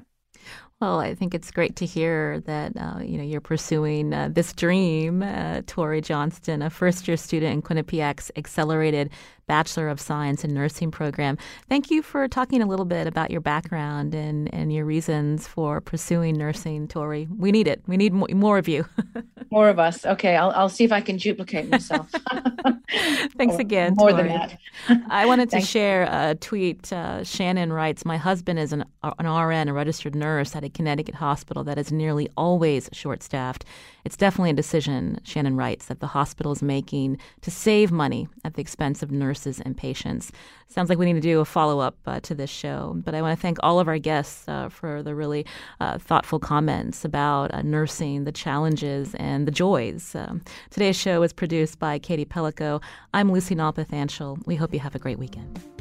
Well, 0.79 0.99
I 0.99 1.15
think 1.15 1.33
it's 1.33 1.49
great 1.49 1.75
to 1.77 1.87
hear 1.87 2.39
that 2.41 2.73
uh, 2.77 2.99
you 3.01 3.17
know 3.17 3.23
you're 3.23 3.41
pursuing 3.41 4.13
uh, 4.13 4.29
this 4.31 4.53
dream, 4.53 5.23
uh, 5.23 5.63
Tori 5.65 6.01
Johnston, 6.01 6.61
a 6.61 6.69
first-year 6.69 7.17
student 7.17 7.51
in 7.53 7.61
Quinnipiac's 7.63 8.31
accelerated 8.35 9.09
Bachelor 9.47 9.87
of 9.87 9.99
Science 9.99 10.43
in 10.43 10.53
Nursing 10.53 10.91
program. 10.91 11.37
Thank 11.69 11.89
you 11.89 12.01
for 12.01 12.27
talking 12.27 12.61
a 12.61 12.65
little 12.65 12.85
bit 12.85 13.07
about 13.07 13.31
your 13.31 13.39
background 13.39 14.13
and, 14.13 14.53
and 14.53 14.73
your 14.73 14.83
reasons 14.83 15.47
for 15.47 15.79
pursuing 15.79 16.35
nursing, 16.35 16.87
Tori. 16.87 17.29
We 17.37 17.51
need 17.51 17.67
it. 17.67 17.81
We 17.87 17.95
need 17.95 18.13
more 18.13 18.57
of 18.57 18.67
you. 18.67 18.85
more 19.49 19.69
of 19.69 19.79
us. 19.79 20.05
Okay, 20.05 20.35
I'll, 20.35 20.51
I'll 20.51 20.69
see 20.69 20.83
if 20.83 20.91
I 20.91 20.99
can 20.99 21.15
duplicate 21.15 21.69
myself. 21.69 22.11
Thanks 23.37 23.55
or 23.55 23.61
again. 23.61 23.93
More 23.95 24.11
Tori. 24.11 24.23
than 24.23 24.33
that. 24.33 24.59
I 25.09 25.25
wanted 25.25 25.49
to 25.51 25.61
share 25.61 26.03
a 26.11 26.35
tweet. 26.35 26.91
Uh, 26.91 27.23
Shannon 27.23 27.71
writes 27.71 28.03
My 28.03 28.17
husband 28.17 28.59
is 28.59 28.73
an, 28.73 28.83
an 29.03 29.27
RN, 29.27 29.69
a 29.69 29.73
registered 29.73 30.13
nurse 30.13 30.57
at 30.57 30.65
a 30.65 30.69
Connecticut 30.69 31.15
hospital 31.15 31.63
that 31.63 31.77
is 31.77 31.89
nearly 31.89 32.27
always 32.35 32.89
short 32.91 33.23
staffed. 33.23 33.63
It's 34.03 34.17
definitely 34.17 34.51
a 34.51 34.53
decision, 34.53 35.19
Shannon 35.23 35.55
writes, 35.55 35.85
that 35.85 35.99
the 35.99 36.07
hospital 36.07 36.51
is 36.51 36.61
making 36.61 37.17
to 37.41 37.51
save 37.51 37.91
money 37.91 38.27
at 38.43 38.53
the 38.53 38.61
expense 38.61 39.03
of 39.03 39.11
nurses 39.11 39.36
and 39.45 39.77
patients. 39.77 40.31
Sounds 40.67 40.89
like 40.89 40.97
we 40.97 41.05
need 41.05 41.13
to 41.13 41.21
do 41.21 41.39
a 41.39 41.45
follow 41.45 41.79
up 41.79 41.97
uh, 42.05 42.19
to 42.21 42.33
this 42.33 42.49
show. 42.49 42.99
But 43.05 43.15
I 43.15 43.21
want 43.21 43.37
to 43.37 43.41
thank 43.41 43.57
all 43.61 43.79
of 43.79 43.87
our 43.87 43.99
guests 43.99 44.47
uh, 44.47 44.69
for 44.69 45.03
the 45.03 45.15
really 45.15 45.45
uh, 45.79 45.97
thoughtful 45.97 46.39
comments 46.39 47.05
about 47.05 47.53
uh, 47.53 47.61
nursing, 47.61 48.23
the 48.23 48.31
challenges, 48.31 49.15
and 49.15 49.47
the 49.47 49.51
joys. 49.51 50.15
Um, 50.15 50.41
today's 50.69 50.97
show 50.97 51.19
was 51.19 51.33
produced 51.33 51.79
by 51.79 51.99
Katie 51.99 52.25
Pellico. 52.25 52.81
I'm 53.13 53.31
Lucy 53.31 53.55
Nalpathanchil. 53.55 54.45
We 54.45 54.55
hope 54.55 54.73
you 54.73 54.79
have 54.79 54.95
a 54.95 54.99
great 54.99 55.19
weekend. 55.19 55.76